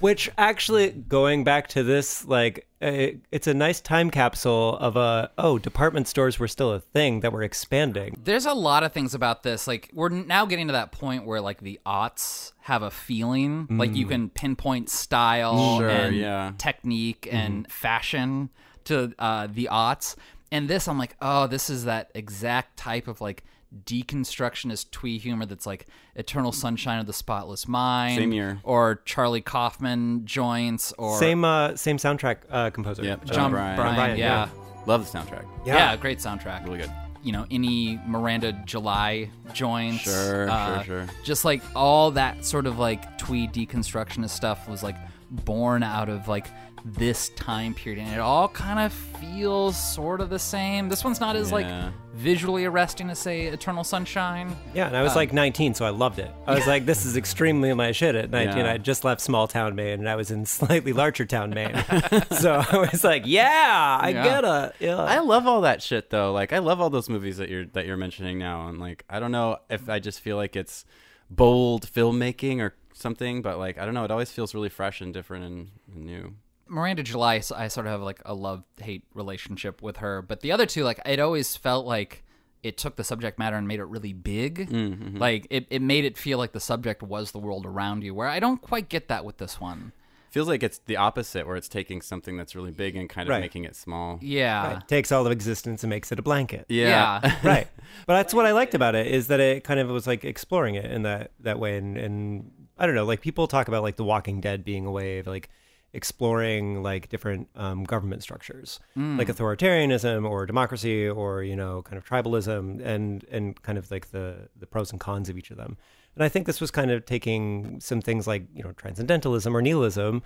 Which 0.00 0.30
actually, 0.38 0.90
going 0.90 1.44
back 1.44 1.68
to 1.68 1.82
this, 1.82 2.24
like, 2.26 2.66
uh, 2.82 3.08
it's 3.30 3.46
a 3.46 3.52
nice 3.52 3.80
time 3.80 4.10
capsule 4.10 4.78
of 4.78 4.96
a 4.96 5.30
oh, 5.36 5.58
department 5.58 6.08
stores 6.08 6.38
were 6.38 6.48
still 6.48 6.72
a 6.72 6.80
thing 6.80 7.20
that 7.20 7.32
were 7.32 7.42
expanding. 7.42 8.16
There's 8.24 8.46
a 8.46 8.54
lot 8.54 8.82
of 8.82 8.92
things 8.92 9.14
about 9.14 9.42
this. 9.42 9.66
Like 9.66 9.90
we're 9.92 10.08
now 10.08 10.46
getting 10.46 10.68
to 10.68 10.72
that 10.72 10.90
point 10.90 11.26
where 11.26 11.42
like 11.42 11.60
the 11.60 11.78
aughts 11.84 12.52
have 12.60 12.82
a 12.82 12.90
feeling, 12.90 13.66
like 13.70 13.94
you 13.94 14.06
can 14.06 14.30
pinpoint 14.30 14.88
style 14.88 15.78
Sure, 15.78 15.88
and 15.88 16.16
yeah. 16.16 16.52
technique 16.56 17.28
and 17.30 17.70
fashion 17.70 18.48
to 18.84 19.12
uh, 19.18 19.48
the 19.52 19.68
aughts. 19.70 20.16
And 20.50 20.68
this, 20.68 20.88
I'm 20.88 20.98
like, 20.98 21.16
oh, 21.20 21.46
this 21.46 21.68
is 21.68 21.84
that 21.84 22.10
exact 22.14 22.76
type 22.78 23.06
of 23.06 23.20
like 23.20 23.44
deconstructionist 23.84 24.90
twee 24.90 25.18
humor 25.18 25.46
that's 25.46 25.66
like 25.66 25.86
Eternal 26.16 26.52
Sunshine 26.52 26.98
of 27.00 27.06
the 27.06 27.12
Spotless 27.12 27.68
Mind, 27.68 28.16
Same 28.18 28.32
year. 28.32 28.58
or 28.62 29.02
Charlie 29.04 29.40
Kaufman 29.40 30.24
joints, 30.26 30.92
or 30.98 31.18
Same, 31.18 31.44
uh, 31.44 31.76
same 31.76 31.96
soundtrack 31.96 32.38
uh, 32.50 32.70
composer. 32.70 33.04
Yep, 33.04 33.22
Uh, 33.22 33.32
Jon 33.32 33.50
Brion. 33.50 33.76
Brion, 33.76 33.94
Brion, 33.94 34.18
yeah. 34.18 34.48
Love 34.86 35.10
the 35.10 35.18
soundtrack. 35.18 35.44
yeah, 35.64 35.94
great 35.96 36.18
soundtrack, 36.18 36.64
Really 36.64 36.78
good. 36.78 36.90
you 37.22 37.32
know, 37.32 37.46
any 37.50 38.00
Miranda 38.06 38.52
July 38.64 39.30
joints. 39.52 40.02
Sure, 40.04 40.50
uh, 40.50 40.82
sure, 40.82 41.06
sure. 41.06 41.14
Just 41.22 41.44
like 41.44 41.62
all 41.76 42.10
that 42.12 42.44
sort 42.44 42.66
of 42.66 42.78
like 42.78 43.18
twee 43.18 43.46
deconstructionist 43.46 44.30
stuff 44.30 44.68
was 44.68 44.82
like 44.82 44.96
born 45.30 45.82
out 45.82 46.08
of 46.08 46.26
like 46.28 46.46
this 46.84 47.28
time 47.30 47.74
period. 47.74 48.00
And 48.02 48.14
it 48.14 48.20
all 48.20 48.48
kind 48.48 48.78
of 48.78 48.92
feels 48.92 49.76
sort 49.76 50.20
of 50.20 50.30
the 50.30 50.38
same. 50.38 50.88
This 50.88 51.04
one's 51.04 51.20
not 51.20 51.36
as 51.36 51.52
like 51.52 51.66
visually 52.14 52.64
arresting 52.64 53.08
as, 53.10 53.18
say, 53.18 53.46
Eternal 53.46 53.84
Sunshine. 53.84 54.56
Yeah, 54.74 54.86
and 54.88 54.96
I 54.96 55.02
was 55.02 55.12
uh, 55.12 55.16
like 55.16 55.32
19, 55.32 55.74
so 55.74 55.84
I 55.84 55.90
loved 55.90 56.18
it. 56.18 56.30
I 56.46 56.54
was 56.54 56.66
like, 56.66 56.84
this 56.86 57.06
is 57.06 57.16
extremely 57.16 57.72
my 57.74 57.92
shit 57.92 58.14
at 58.14 58.30
19. 58.30 58.58
Yeah. 58.58 58.72
I 58.72 58.78
just 58.78 59.04
left 59.04 59.20
small 59.20 59.46
town 59.48 59.74
Maine 59.74 60.00
and 60.00 60.08
I 60.08 60.16
was 60.16 60.30
in 60.30 60.44
slightly 60.46 60.92
larger 60.92 61.24
town 61.24 61.50
Maine. 61.50 61.74
so 62.32 62.62
I 62.68 62.88
was 62.90 63.04
like, 63.04 63.22
yeah, 63.26 63.98
I 64.00 64.08
Yeah. 64.10 64.24
get 64.24 64.44
it. 64.44 64.74
Yeah. 64.80 64.96
I 64.98 65.20
love 65.20 65.46
all 65.46 65.62
that 65.62 65.82
shit 65.82 66.10
though. 66.10 66.32
Like 66.32 66.52
I 66.52 66.58
love 66.58 66.80
all 66.80 66.90
those 66.90 67.08
movies 67.08 67.36
that 67.38 67.48
you're 67.48 67.66
that 67.66 67.86
you're 67.86 67.96
mentioning 67.96 68.38
now, 68.38 68.68
and 68.68 68.78
like 68.78 69.04
I 69.08 69.20
don't 69.20 69.32
know 69.32 69.58
if 69.68 69.88
I 69.88 69.98
just 69.98 70.20
feel 70.20 70.36
like 70.36 70.56
it's 70.56 70.84
bold 71.30 71.86
filmmaking 71.86 72.60
or 72.60 72.74
something, 72.92 73.40
but 73.42 73.58
like 73.58 73.78
I 73.78 73.84
don't 73.84 73.94
know, 73.94 74.04
it 74.04 74.10
always 74.10 74.30
feels 74.30 74.54
really 74.54 74.68
fresh 74.68 75.00
and 75.00 75.14
different 75.14 75.44
and, 75.44 75.68
and 75.94 76.04
new. 76.04 76.34
Miranda 76.70 77.02
July, 77.02 77.42
I 77.54 77.68
sort 77.68 77.86
of 77.86 77.92
have 77.92 78.00
like 78.00 78.22
a 78.24 78.32
love 78.34 78.62
hate 78.80 79.04
relationship 79.12 79.82
with 79.82 79.98
her, 79.98 80.22
but 80.22 80.40
the 80.40 80.52
other 80.52 80.66
two, 80.66 80.84
like, 80.84 81.00
it 81.04 81.18
always 81.20 81.56
felt 81.56 81.84
like 81.84 82.22
it 82.62 82.78
took 82.78 82.96
the 82.96 83.04
subject 83.04 83.38
matter 83.38 83.56
and 83.56 83.66
made 83.66 83.80
it 83.80 83.84
really 83.84 84.12
big. 84.12 84.70
Mm-hmm. 84.70 85.18
Like, 85.18 85.46
it, 85.50 85.66
it 85.70 85.82
made 85.82 86.04
it 86.04 86.16
feel 86.16 86.38
like 86.38 86.52
the 86.52 86.60
subject 86.60 87.02
was 87.02 87.32
the 87.32 87.38
world 87.38 87.66
around 87.66 88.04
you, 88.04 88.14
where 88.14 88.28
I 88.28 88.38
don't 88.38 88.60
quite 88.62 88.88
get 88.88 89.08
that 89.08 89.24
with 89.24 89.38
this 89.38 89.60
one. 89.60 89.92
Feels 90.30 90.46
like 90.46 90.62
it's 90.62 90.78
the 90.86 90.96
opposite, 90.96 91.44
where 91.44 91.56
it's 91.56 91.68
taking 91.68 92.00
something 92.00 92.36
that's 92.36 92.54
really 92.54 92.70
big 92.70 92.94
and 92.94 93.08
kind 93.10 93.28
of 93.28 93.30
Right. 93.30 93.40
making 93.40 93.64
it 93.64 93.74
small. 93.74 94.20
Yeah. 94.22 94.74
Right. 94.74 94.88
Takes 94.88 95.10
all 95.10 95.26
of 95.26 95.32
existence 95.32 95.82
and 95.82 95.90
makes 95.90 96.12
it 96.12 96.20
a 96.20 96.22
blanket. 96.22 96.66
Yeah. 96.68 97.36
right. 97.42 97.66
But 98.06 98.14
that's 98.14 98.32
what 98.32 98.46
I 98.46 98.52
liked 98.52 98.74
about 98.74 98.94
it 98.94 99.08
is 99.08 99.26
that 99.26 99.40
it 99.40 99.64
kind 99.64 99.80
of 99.80 99.88
was 99.88 100.06
like 100.06 100.24
exploring 100.24 100.76
it 100.76 100.84
in 100.84 101.02
that 101.02 101.32
that 101.40 101.58
way 101.58 101.76
and 101.78 101.96
and 101.96 102.52
I 102.78 102.86
don't 102.86 102.94
know, 102.94 103.04
like 103.06 103.22
people 103.22 103.48
talk 103.48 103.66
about 103.66 103.82
like 103.82 103.96
The 103.96 104.04
Walking 104.04 104.40
Dead 104.40 104.64
being 104.64 104.86
a 104.86 104.90
way 104.92 105.18
of 105.18 105.26
like 105.26 105.50
exploring 105.92 106.82
like 106.82 107.08
different 107.08 107.48
um, 107.56 107.84
government 107.84 108.22
structures, 108.22 108.78
like 109.18 109.28
authoritarianism 109.28 110.28
or 110.28 110.46
democracy 110.46 111.08
or 111.08 111.42
you 111.42 111.56
know 111.56 111.82
kind 111.82 111.98
of 111.98 112.04
tribalism 112.04 112.80
and 112.84 113.24
and 113.30 113.60
kind 113.62 113.78
of 113.78 113.90
like 113.90 114.10
the 114.10 114.48
the 114.56 114.66
pros 114.66 114.90
and 114.92 115.00
cons 115.00 115.28
of 115.28 115.36
each 115.36 115.50
of 115.50 115.56
them. 115.56 115.76
And 116.16 116.24
I 116.24 116.28
think 116.28 116.46
this 116.46 116.60
was 116.60 116.70
kind 116.70 116.90
of 116.90 117.04
taking 117.06 117.80
some 117.80 118.00
things 118.00 118.26
like 118.26 118.44
you 118.54 118.62
know 118.62 118.72
transcendentalism 118.72 119.56
or 119.56 119.62
nihilism 119.62 120.22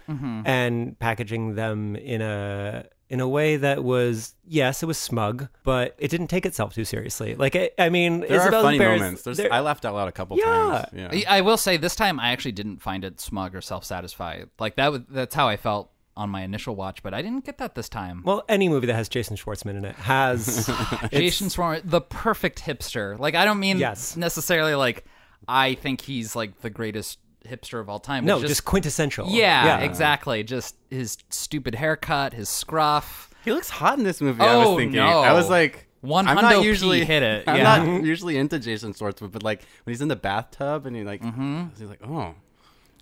and 0.46 0.98
packaging 0.98 1.54
them 1.54 1.96
in 1.96 2.20
a 2.22 2.84
in 3.14 3.20
a 3.20 3.28
way 3.28 3.56
that 3.56 3.84
was 3.84 4.34
yes, 4.44 4.82
it 4.82 4.86
was 4.86 4.98
smug, 4.98 5.48
but 5.62 5.94
it 5.98 6.08
didn't 6.08 6.26
take 6.28 6.44
itself 6.44 6.74
too 6.74 6.84
seriously. 6.84 7.34
Like 7.36 7.54
I, 7.54 7.70
I 7.78 7.88
mean, 7.88 8.20
There 8.20 8.32
Isabelle 8.40 8.60
are 8.60 8.62
funny 8.64 8.78
Huppert 8.78 8.98
moments. 8.98 9.22
There's, 9.22 9.36
there- 9.36 9.52
I 9.52 9.60
laughed 9.60 9.84
out 9.84 9.94
loud 9.94 10.08
a 10.08 10.12
couple 10.12 10.36
Yeah. 10.36 10.44
times. 10.44 10.88
Yeah. 10.92 11.08
I 11.30 11.38
I 11.38 11.40
will 11.42 11.56
say 11.56 11.76
this 11.76 11.94
time 11.94 12.18
I 12.18 12.32
actually 12.32 12.52
didn't 12.52 12.82
find 12.82 13.04
it 13.04 13.20
smug 13.20 13.54
or 13.54 13.60
self-satisfied. 13.60 14.50
Like 14.58 14.74
that 14.76 14.90
was 14.92 15.02
that's 15.08 15.34
how 15.34 15.46
I 15.48 15.56
felt 15.56 15.90
on 16.16 16.30
my 16.30 16.42
initial 16.42 16.76
watch, 16.76 17.02
but 17.02 17.12
I 17.14 17.22
didn't 17.22 17.44
get 17.44 17.58
that 17.58 17.74
this 17.74 17.88
time. 17.88 18.22
well, 18.24 18.44
any 18.48 18.68
movie 18.68 18.86
that 18.88 18.94
has 18.94 19.08
Jason 19.08 19.36
Schwartzman 19.36 19.76
in 19.76 19.84
it 19.84 19.96
has 19.96 20.66
Jason 21.12 21.48
Schwartzman, 21.48 21.82
the 21.84 22.00
perfect 22.00 22.62
hipster. 22.62 23.18
Like 23.18 23.34
I 23.36 23.44
don't 23.44 23.60
mean 23.60 23.78
Yes. 23.78 24.16
necessarily 24.16 24.74
like 24.74 25.04
I 25.46 25.74
think 25.74 26.00
he's 26.00 26.34
like 26.34 26.60
the 26.62 26.70
greatest 26.70 27.18
hipster 27.48 27.80
of 27.80 27.88
all 27.88 27.98
time. 28.00 28.24
no, 28.24 28.38
It's 28.40 28.48
just, 28.48 28.64
quintessential. 28.64 29.28
yeah, 29.28 29.78
exactly. 29.80 30.42
Just 30.42 30.76
his 30.90 31.18
stupid 31.30 31.74
haircut, 31.74 32.32
his 32.32 32.48
scruff. 32.48 33.30
He 33.44 33.52
looks 33.52 33.70
hot 33.70 33.98
in 33.98 34.04
this 34.04 34.20
movie. 34.20 34.40
I 34.40 34.54
Oh, 34.54 34.70
was 34.70 34.78
thinking. 34.78 34.96
no. 34.96 35.20
I 35.20 35.32
was 35.32 35.48
like, 35.50 35.86
One 36.00 36.26
I'm 36.26 36.36
hundo 36.36 36.42
not 36.42 36.60
P 36.62 36.66
usually 36.66 37.04
hit 37.04 37.22
it, 37.22 37.44
I'm 37.46 37.56
yeah. 37.56 37.84
not 37.84 38.04
usually 38.04 38.36
into 38.36 38.58
Jason 38.58 38.92
Schwartzman, 38.94 39.30
but 39.32 39.42
like 39.42 39.62
when 39.84 39.92
he's 39.92 40.00
in 40.00 40.08
the 40.08 40.16
bathtub 40.16 40.86
and 40.86 40.94
he 40.96 41.04
like, 41.04 41.22
Mm-hmm. 41.22 41.64
he's 41.78 41.88
like, 41.88 42.00
oh, 42.06 42.34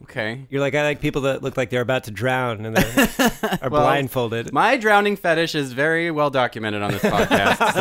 okay. 0.02 0.46
You're 0.50 0.60
like 0.60 0.74
I 0.74 0.82
like 0.82 1.00
people 1.00 1.22
that 1.22 1.42
look 1.42 1.56
like 1.56 1.70
they're 1.70 1.80
about 1.80 2.04
to 2.04 2.10
drown 2.10 2.66
and 2.66 2.76
they 2.76 2.82
are 3.62 3.70
Well, 3.70 3.82
blindfolded. 3.82 4.52
My 4.52 4.76
drowning 4.76 5.14
fetish 5.16 5.54
is 5.54 5.72
very 5.72 6.10
well 6.10 6.30
documented 6.30 6.82
on 6.82 6.90
this 6.90 7.02
podcast. 7.02 7.72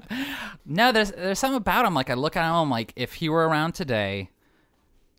So 0.00 0.16
No, 0.66 0.92
there's 0.92 1.12
there's 1.12 1.38
something 1.38 1.56
about 1.56 1.86
him. 1.86 1.94
Like 1.94 2.10
I 2.10 2.14
look 2.14 2.36
at 2.36 2.46
him, 2.46 2.52
I'm 2.54 2.70
like 2.70 2.92
if 2.96 3.14
he 3.14 3.28
were 3.28 3.48
around 3.48 3.72
today, 3.72 4.30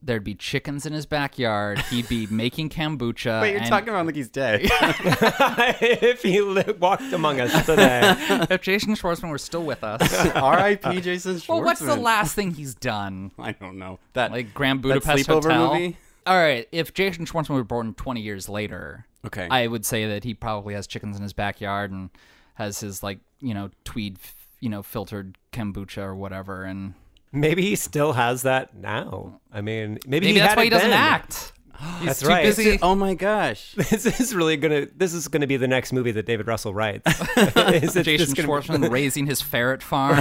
there'd 0.01 0.23
be 0.23 0.35
chickens 0.35 0.85
in 0.85 0.93
his 0.93 1.05
backyard. 1.05 1.79
He'd 1.89 2.07
be 2.07 2.27
making 2.27 2.69
kombucha. 2.69 3.41
wait, 3.41 3.51
you're 3.51 3.61
and 3.61 3.69
talking 3.69 3.89
about 3.89 4.05
like 4.05 4.15
he's 4.15 4.29
dead. 4.29 4.61
if 4.71 6.21
he 6.23 6.41
li- 6.41 6.63
walked 6.79 7.11
among 7.13 7.39
us 7.39 7.65
today, 7.65 8.13
if 8.49 8.61
Jason 8.61 8.93
Schwartzman 8.95 9.29
were 9.29 9.37
still 9.37 9.63
with 9.63 9.83
us. 9.83 10.01
R.I.P. 10.35 11.01
Jason 11.01 11.35
Schwartzman. 11.35 11.49
well, 11.49 11.61
what's 11.63 11.79
the 11.81 11.95
last 11.95 12.35
thing 12.35 12.51
he's 12.51 12.75
done? 12.75 13.31
I 13.39 13.51
don't 13.53 13.77
know. 13.77 13.99
That 14.13 14.31
Like 14.31 14.53
Grand 14.53 14.79
that 14.79 14.83
Budapest 14.83 15.27
sleepover 15.27 15.43
Hotel. 15.43 15.73
movie. 15.73 15.97
All 16.25 16.35
right, 16.37 16.67
if 16.71 16.93
Jason 16.93 17.25
Schwartzman 17.25 17.55
were 17.55 17.63
born 17.63 17.93
20 17.93 18.21
years 18.21 18.49
later, 18.49 19.05
Okay. 19.25 19.47
I 19.49 19.67
would 19.67 19.85
say 19.85 20.07
that 20.07 20.23
he 20.23 20.33
probably 20.33 20.73
has 20.73 20.87
chickens 20.87 21.17
in 21.17 21.23
his 21.23 21.33
backyard 21.33 21.91
and 21.91 22.09
has 22.55 22.79
his 22.79 23.01
like 23.03 23.19
you 23.41 23.53
know 23.53 23.69
tweed 23.83 24.17
f- 24.21 24.35
you 24.59 24.69
know 24.69 24.81
filtered 24.83 25.37
kombucha 25.53 25.99
or 26.03 26.15
whatever, 26.15 26.63
and 26.63 26.93
maybe 27.39 27.61
he 27.61 27.75
still 27.75 28.13
has 28.13 28.43
that 28.43 28.75
now. 28.75 29.39
I 29.51 29.61
mean, 29.61 29.99
maybe, 30.05 30.27
maybe 30.27 30.27
he 30.33 30.39
that's 30.39 30.49
had 30.49 30.57
why 30.57 30.63
he 30.65 30.69
doesn't 30.69 30.89
then. 30.89 30.99
act. 30.99 31.53
He's 31.99 32.05
That's 32.07 32.21
too 32.21 32.27
right. 32.27 32.43
busy. 32.43 32.79
oh 32.81 32.95
my 32.95 33.13
gosh. 33.13 33.75
This 33.75 34.19
is 34.19 34.33
really 34.33 34.57
gonna. 34.57 34.87
This 34.95 35.13
is 35.13 35.27
gonna 35.27 35.45
be 35.45 35.57
the 35.57 35.67
next 35.67 35.93
movie 35.93 36.11
that 36.11 36.25
David 36.25 36.47
Russell 36.47 36.73
writes. 36.73 37.03
Is 37.37 37.95
it 37.95 38.03
Jason 38.03 38.33
just 38.33 38.47
gonna- 38.67 38.89
raising 38.89 39.27
his 39.27 39.41
ferret 39.43 39.83
farm 39.83 40.17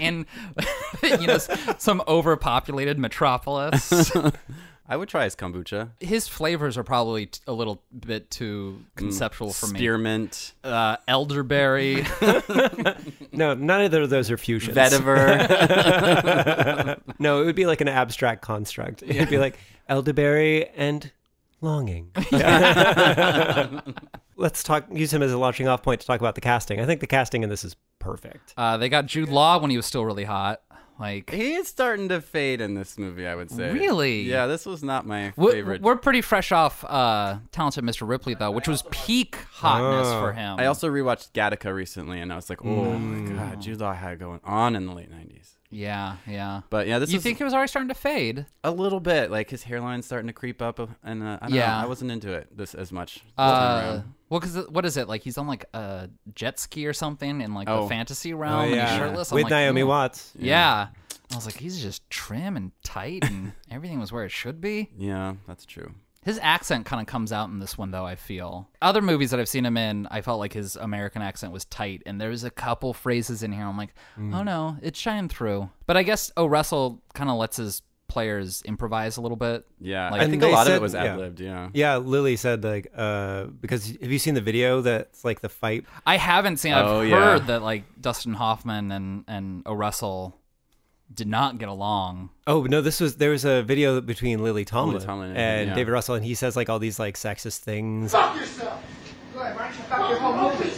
in 0.00 0.26
you 1.04 1.26
know 1.28 1.38
some 1.38 2.02
overpopulated 2.08 2.98
metropolis. 2.98 4.10
I 4.90 4.96
would 4.96 5.08
try 5.10 5.24
his 5.24 5.36
kombucha. 5.36 5.90
His 6.00 6.28
flavors 6.28 6.78
are 6.78 6.82
probably 6.82 7.26
t- 7.26 7.40
a 7.46 7.52
little 7.52 7.82
bit 7.98 8.30
too 8.30 8.82
conceptual 8.96 9.52
for 9.52 9.66
me. 9.66 9.78
Spearmint, 9.78 10.54
Uh, 10.64 10.96
elderberry. 11.06 12.06
No, 13.32 13.54
none 13.54 13.82
of 13.82 13.90
those 14.10 14.30
are 14.30 14.36
fusions. 14.38 14.76
vetiver. 14.76 15.38
No, 17.20 17.42
it 17.42 17.44
would 17.46 17.54
be 17.56 17.66
like 17.66 17.80
an 17.80 17.88
abstract 17.88 18.42
construct. 18.42 19.02
It'd 19.02 19.28
be 19.28 19.38
like 19.38 19.58
elderberry 19.88 20.68
and 20.70 21.10
longing. 21.60 22.10
Let's 24.36 24.62
talk. 24.62 24.86
Use 24.92 25.12
him 25.12 25.22
as 25.22 25.32
a 25.32 25.38
launching 25.38 25.66
off 25.66 25.82
point 25.82 26.00
to 26.00 26.06
talk 26.06 26.20
about 26.20 26.34
the 26.36 26.40
casting. 26.40 26.80
I 26.80 26.86
think 26.86 27.00
the 27.00 27.06
casting 27.08 27.42
in 27.42 27.48
this 27.50 27.64
is 27.64 27.74
perfect. 27.98 28.54
Uh, 28.56 28.76
they 28.76 28.88
got 28.88 29.06
Jude 29.06 29.28
Law 29.28 29.58
when 29.58 29.70
he 29.70 29.76
was 29.76 29.84
still 29.84 30.04
really 30.04 30.22
hot. 30.24 30.60
Like 30.98 31.30
he 31.30 31.54
is 31.54 31.68
starting 31.68 32.08
to 32.08 32.20
fade 32.20 32.60
in 32.60 32.74
this 32.74 32.98
movie, 32.98 33.26
I 33.26 33.34
would 33.34 33.50
say. 33.50 33.72
Really? 33.72 34.22
Yeah, 34.22 34.46
this 34.46 34.66
was 34.66 34.82
not 34.82 35.06
my 35.06 35.32
We're, 35.36 35.52
favorite. 35.52 35.80
we're 35.82 35.96
pretty 35.96 36.22
fresh 36.22 36.50
off 36.50 36.84
uh, 36.84 37.38
Talented 37.52 37.84
Mr. 37.84 38.06
Ripley, 38.08 38.34
though, 38.34 38.50
which 38.50 38.66
was 38.68 38.82
peak 38.90 39.36
hotness 39.52 40.08
Oh. 40.08 40.20
for 40.20 40.32
him. 40.32 40.58
I 40.58 40.66
also 40.66 40.90
rewatched 40.90 41.32
Gattaca 41.32 41.72
recently, 41.74 42.20
and 42.20 42.32
I 42.32 42.36
was 42.36 42.50
like, 42.50 42.64
oh 42.64 42.98
my 42.98 43.30
god, 43.32 43.60
Jude 43.60 43.80
Law 43.80 43.92
had 43.94 44.14
it 44.14 44.18
going 44.18 44.40
on 44.44 44.74
in 44.74 44.86
the 44.86 44.92
late 44.92 45.10
'90s. 45.12 45.50
Yeah, 45.70 46.16
yeah. 46.26 46.62
But 46.70 46.86
yeah, 46.86 46.98
this 46.98 47.10
you 47.10 47.18
is 47.18 47.22
think 47.22 47.36
he 47.38 47.44
was 47.44 47.52
already 47.52 47.68
starting 47.68 47.88
to 47.88 47.94
fade? 47.94 48.46
a 48.64 48.70
little 48.70 49.00
bit 49.00 49.30
like 49.30 49.50
his 49.50 49.64
hairline's 49.64 50.06
starting 50.06 50.26
to 50.26 50.32
creep 50.32 50.60
up, 50.62 50.80
and 51.04 51.22
uh, 51.22 51.38
I 51.42 51.46
don't 51.48 51.54
Yeah. 51.56 51.66
know, 51.76 51.84
I 51.84 51.86
wasn't 51.86 52.10
into 52.10 52.32
it 52.32 52.56
this 52.56 52.74
as 52.74 52.90
much. 52.90 53.16
this 53.16 53.22
time 53.36 53.48
Uh, 53.54 53.80
around. 53.90 54.14
Well, 54.28 54.40
because 54.40 54.68
what 54.68 54.84
is 54.84 54.96
it 54.96 55.08
like? 55.08 55.22
He's 55.22 55.38
on 55.38 55.46
like 55.46 55.64
a 55.74 56.10
jet 56.34 56.58
ski 56.58 56.86
or 56.86 56.92
something 56.92 57.40
in 57.40 57.54
like 57.54 57.68
Oh. 57.68 57.82
the 57.82 57.88
fantasy 57.88 58.34
oh, 58.34 58.38
realm, 58.38 58.72
and 58.72 58.80
he's 58.80 58.98
shirtless. 58.98 59.32
I'm 59.32 59.36
with 59.36 59.44
like, 59.44 59.50
Naomi 59.50 59.82
"Ooh." 59.82 59.86
Watts. 59.86 60.32
Yeah. 60.38 60.88
I 61.30 61.34
was 61.34 61.44
like, 61.44 61.56
he's 61.58 61.80
just 61.80 62.08
trim 62.08 62.56
and 62.56 62.72
tight, 62.82 63.22
and 63.24 63.52
everything 63.70 64.00
was 64.00 64.10
where 64.10 64.24
it 64.24 64.30
should 64.30 64.60
be. 64.60 64.88
yeah, 64.96 65.34
that's 65.46 65.66
true. 65.66 65.92
His 66.24 66.38
accent 66.42 66.84
kind 66.84 67.00
of 67.00 67.06
comes 67.06 67.32
out 67.32 67.48
in 67.48 67.58
this 67.58 67.78
one, 67.78 67.90
though. 67.90 68.04
I 68.04 68.16
feel 68.16 68.68
other 68.82 69.00
movies 69.00 69.30
that 69.30 69.40
I've 69.40 69.48
seen 69.48 69.64
him 69.64 69.76
in, 69.76 70.06
I 70.10 70.20
felt 70.20 70.40
like 70.40 70.52
his 70.52 70.76
American 70.76 71.22
accent 71.22 71.52
was 71.52 71.64
tight, 71.66 72.02
and 72.06 72.20
there 72.20 72.30
was 72.30 72.44
a 72.44 72.50
couple 72.50 72.92
phrases 72.92 73.42
in 73.42 73.52
here. 73.52 73.64
I'm 73.64 73.76
like, 73.76 73.94
mm. 74.18 74.34
oh 74.34 74.42
no, 74.42 74.76
it's 74.82 74.98
shining 74.98 75.28
through. 75.28 75.70
But 75.86 75.96
I 75.96 76.02
guess 76.02 76.30
O. 76.36 76.46
Russell 76.46 77.02
kind 77.14 77.30
of 77.30 77.36
lets 77.36 77.56
his 77.58 77.82
players 78.08 78.62
improvise 78.62 79.16
a 79.16 79.20
little 79.20 79.36
bit. 79.36 79.64
Yeah, 79.80 80.10
Like- 80.10 80.22
I 80.22 80.26
think 80.28 80.42
a 80.42 80.46
they 80.46 80.52
lot 80.52 80.66
of 80.66 80.72
it 80.74 80.80
was 80.80 80.94
yeah. 80.94 81.04
ad 81.04 81.18
libbed. 81.18 81.40
Yeah. 81.40 81.68
Yeah, 81.74 81.96
Lily 81.98 82.36
said 82.36 82.64
like 82.64 82.90
uh 82.96 83.44
because 83.44 83.86
have 84.00 84.10
you 84.10 84.18
seen 84.18 84.34
the 84.34 84.40
video 84.40 84.80
that's 84.80 85.24
like 85.24 85.40
the 85.40 85.48
fight? 85.48 85.84
I 86.06 86.16
haven't 86.16 86.56
seen. 86.56 86.72
I've 86.72 86.86
Oh, 86.86 87.00
heard 87.00 87.08
yeah. 87.42 87.46
that 87.46 87.62
like 87.62 87.84
Dustin 88.00 88.34
Hoffman 88.34 88.90
and 88.90 89.24
and 89.28 89.62
O. 89.66 89.74
Russell 89.74 90.34
did 91.14 91.26
not 91.28 91.58
get 91.58 91.68
along. 91.68 92.30
Oh 92.46 92.62
no, 92.64 92.80
this 92.80 93.00
was 93.00 93.16
there 93.16 93.30
was 93.30 93.44
a 93.44 93.62
video 93.62 94.00
between 94.00 94.42
Lily 94.42 94.64
Tomlin, 94.64 95.00
Tomlin 95.02 95.30
and 95.30 95.38
and 95.38 95.68
yeah. 95.70 95.74
David 95.74 95.92
Russell, 95.92 96.14
and 96.16 96.24
he 96.24 96.34
says 96.34 96.56
like 96.56 96.68
all 96.68 96.78
these 96.78 96.98
like 96.98 97.14
sexist 97.16 97.58
things. 97.60 98.12
Fuck 98.12 98.36
yourself. 98.36 98.82
Good. 99.32 99.40
Why 99.40 99.52
don't 99.56 99.68
you 99.76 99.82
fuck 99.84 100.10
your 100.10 100.18
whole 100.18 100.50
movie? 100.50 100.70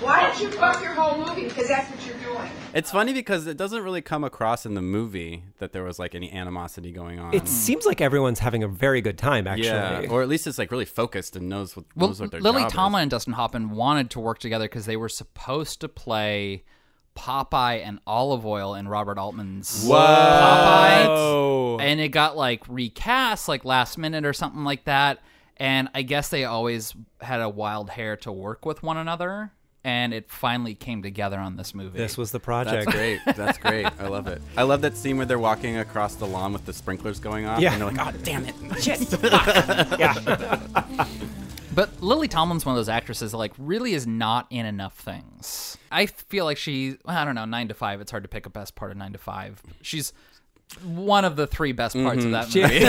Why 0.00 0.22
don't 0.22 0.40
you 0.40 0.50
fuck 0.50 0.82
your 0.82 0.92
whole 0.94 1.18
movie? 1.24 1.44
Because 1.48 1.68
that's 1.68 1.90
what 1.90 2.06
you're 2.06 2.16
doing. 2.34 2.50
It's 2.72 2.90
funny 2.90 3.12
because 3.12 3.46
it 3.46 3.56
doesn't 3.56 3.82
really 3.82 4.02
come 4.02 4.24
across 4.24 4.66
in 4.66 4.74
the 4.74 4.82
movie 4.82 5.44
that 5.58 5.72
there 5.72 5.84
was 5.84 5.98
like 5.98 6.14
any 6.14 6.32
animosity 6.32 6.90
going 6.92 7.18
on. 7.20 7.32
It 7.34 7.46
seems 7.48 7.86
like 7.86 8.00
everyone's 8.00 8.40
having 8.40 8.62
a 8.62 8.68
very 8.68 9.00
good 9.00 9.16
time 9.18 9.46
actually. 9.46 9.66
yeah, 9.68 10.06
or 10.10 10.22
at 10.22 10.28
least 10.28 10.46
it's 10.46 10.58
like 10.58 10.70
really 10.72 10.84
focused 10.84 11.36
and 11.36 11.48
knows 11.48 11.76
what 11.76 11.84
Well, 11.94 12.08
knows 12.08 12.20
what 12.20 12.30
their 12.32 12.40
Lily 12.40 12.62
job 12.62 12.66
is. 12.68 12.72
Tomlin 12.72 13.02
and 13.02 13.10
Dustin 13.10 13.32
Hoffman 13.34 13.70
wanted 13.70 14.10
to 14.10 14.20
work 14.20 14.38
together 14.40 14.64
because 14.64 14.86
they 14.86 14.96
were 14.96 15.08
supposed 15.08 15.80
to 15.82 15.88
play 15.88 16.64
Popeye 17.16 17.80
and 17.86 18.00
Olive 18.08 18.44
Oyl 18.44 18.74
in 18.74 18.88
Robert 18.88 19.18
Altman's 19.18 19.84
Popeye, 19.88 21.06
Oh, 21.08 21.78
and 21.80 22.00
it 22.00 22.08
got 22.08 22.36
like 22.36 22.62
recast 22.68 23.46
like 23.48 23.64
last 23.64 23.98
minute 23.98 24.24
or 24.24 24.32
something 24.32 24.64
like 24.64 24.84
that. 24.84 25.20
And 25.56 25.88
I 25.94 26.02
guess 26.02 26.30
they 26.30 26.44
always 26.44 26.92
had 27.20 27.40
a 27.40 27.48
wild 27.48 27.90
hair 27.90 28.16
to 28.18 28.32
work 28.32 28.66
with 28.66 28.82
one 28.82 28.96
another, 28.96 29.52
and 29.84 30.14
it 30.14 30.30
finally 30.30 30.74
came 30.74 31.02
together 31.02 31.38
on 31.38 31.56
this 31.56 31.74
movie. 31.74 31.98
this 31.98 32.16
was 32.16 32.32
the 32.32 32.40
project. 32.40 32.86
That's 32.86 32.96
great. 32.96 33.20
That's 33.36 33.58
great. 33.58 33.86
I 34.00 34.08
love 34.08 34.26
it. 34.26 34.40
I 34.56 34.62
love 34.62 34.80
that 34.80 34.96
scene 34.96 35.18
where 35.18 35.26
they're 35.26 35.38
walking 35.38 35.76
across 35.76 36.14
the 36.14 36.26
lawn 36.26 36.52
with 36.52 36.64
the 36.64 36.72
sprinklers 36.72 37.20
going 37.20 37.44
off. 37.44 37.60
Yeah. 37.60 37.74
And 37.74 37.82
they're 37.82 37.92
like, 37.92 38.14
oh, 38.14 38.18
damn 38.22 38.46
it. 38.46 38.54
But 41.74 42.00
Lily 42.00 42.28
Tomlin's 42.28 42.64
one 42.64 42.74
of 42.74 42.78
those 42.78 42.88
actresses 42.88 43.32
that 43.32 43.36
like 43.36 43.52
really 43.58 43.94
is 43.94 44.06
not 44.06 44.46
in 44.50 44.64
enough 44.64 44.96
things. 44.96 45.76
I 45.90 46.06
feel 46.06 46.44
like 46.44 46.56
she, 46.56 46.98
I 47.04 47.24
don't 47.24 47.34
know, 47.34 47.46
nine 47.46 47.66
to 47.68 47.74
five. 47.74 48.00
It's 48.00 48.12
hard 48.12 48.22
to 48.22 48.28
pick 48.28 48.46
a 48.46 48.50
best 48.50 48.76
part 48.76 48.92
of 48.92 48.96
nine 48.96 49.12
to 49.12 49.18
five. 49.18 49.60
She's 49.82 50.12
one 50.82 51.24
of 51.24 51.36
the 51.36 51.46
three 51.46 51.72
best 51.72 51.94
parts 51.94 52.24
of 52.24 52.30
that 52.32 52.54
movie. 52.54 52.84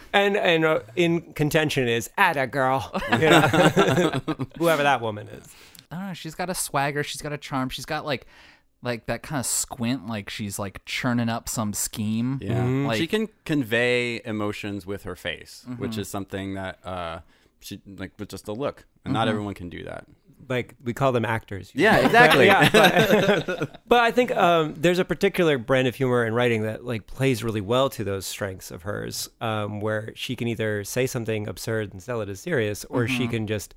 and 0.12 0.36
and 0.36 0.64
uh, 0.64 0.80
in 0.96 1.32
contention 1.34 1.88
is 1.88 2.10
Ada 2.18 2.46
girl, 2.46 2.90
you 3.12 3.30
know? 3.30 3.40
whoever 4.58 4.82
that 4.82 5.00
woman 5.00 5.28
is. 5.28 5.46
I 5.90 5.96
don't 5.96 6.06
know. 6.08 6.14
She's 6.14 6.34
got 6.34 6.50
a 6.50 6.54
swagger. 6.54 7.02
She's 7.02 7.22
got 7.22 7.32
a 7.32 7.38
charm. 7.38 7.68
She's 7.68 7.84
got 7.84 8.04
like, 8.06 8.26
like 8.82 9.06
that 9.06 9.22
kind 9.22 9.40
of 9.40 9.46
squint, 9.46 10.06
like 10.06 10.30
she's 10.30 10.58
like 10.58 10.84
churning 10.84 11.28
up 11.28 11.48
some 11.48 11.72
scheme. 11.72 12.38
Yeah. 12.42 12.64
Like, 12.64 12.98
she 12.98 13.06
can 13.06 13.28
convey 13.44 14.20
emotions 14.24 14.86
with 14.86 15.02
her 15.04 15.16
face, 15.16 15.64
which 15.78 15.92
Mm-hmm. 15.92 16.00
is 16.00 16.08
something 16.08 16.54
that 16.54 16.78
uh, 16.84 17.20
she, 17.60 17.80
like, 17.86 18.12
with 18.18 18.28
just 18.28 18.48
a 18.48 18.52
look. 18.52 18.84
And 19.04 19.12
not 19.14 19.22
Mm-hmm. 19.22 19.28
everyone 19.30 19.54
can 19.54 19.68
do 19.68 19.84
that. 19.84 20.06
Like 20.48 20.74
we 20.82 20.92
call 20.94 21.12
them 21.12 21.24
actors. 21.24 21.70
Yeah, 21.74 21.96
exactly. 22.04 22.46
yeah, 22.46 22.68
but, 22.70 23.80
but 23.88 24.00
I 24.00 24.10
think 24.10 24.30
um, 24.36 24.74
there's 24.76 24.98
a 24.98 25.04
particular 25.04 25.58
brand 25.58 25.88
of 25.88 25.94
humor 25.94 26.24
in 26.24 26.34
writing 26.34 26.62
that 26.62 26.84
like 26.84 27.06
plays 27.06 27.42
really 27.44 27.60
well 27.60 27.90
to 27.90 28.04
those 28.04 28.26
strengths 28.26 28.70
of 28.70 28.82
hers, 28.82 29.28
um, 29.40 29.80
where 29.80 30.12
she 30.14 30.36
can 30.36 30.48
either 30.48 30.84
say 30.84 31.06
something 31.06 31.46
absurd 31.48 31.92
and 31.92 32.02
sell 32.02 32.20
it 32.20 32.28
as 32.28 32.40
serious, 32.40 32.84
or 32.86 33.06
she 33.08 33.26
can 33.28 33.46
just 33.46 33.74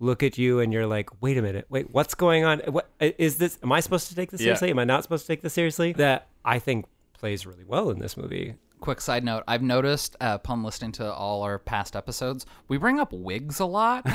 look 0.00 0.22
at 0.22 0.36
you 0.38 0.60
and 0.60 0.72
you're 0.72 0.86
like, 0.86 1.08
wait 1.22 1.38
a 1.38 1.42
minute, 1.42 1.66
wait, 1.70 1.88
what's 1.90 2.14
going 2.14 2.44
on? 2.44 2.58
What 2.60 2.90
is 3.00 3.38
this? 3.38 3.58
Am 3.62 3.70
I 3.72 3.80
supposed 3.80 4.08
to 4.08 4.14
take 4.14 4.30
this 4.30 4.40
Yeah. 4.40 4.46
seriously? 4.46 4.70
Am 4.70 4.78
I 4.78 4.84
not 4.84 5.02
supposed 5.02 5.24
to 5.26 5.32
take 5.32 5.42
this 5.42 5.52
seriously? 5.54 5.92
That 5.92 6.26
I 6.44 6.58
think 6.58 6.86
plays 7.18 7.46
really 7.46 7.64
well 7.64 7.90
in 7.90 8.00
this 8.00 8.16
movie. 8.16 8.54
Quick 8.80 9.00
side 9.00 9.24
note: 9.24 9.44
I've 9.48 9.62
noticed 9.62 10.14
uh, 10.20 10.32
upon 10.34 10.62
listening 10.62 10.92
to 10.92 11.10
all 11.10 11.42
our 11.42 11.58
past 11.58 11.96
episodes, 11.96 12.44
we 12.68 12.76
bring 12.76 13.00
up 13.00 13.14
wigs 13.14 13.58
a 13.60 13.64
lot. 13.64 14.02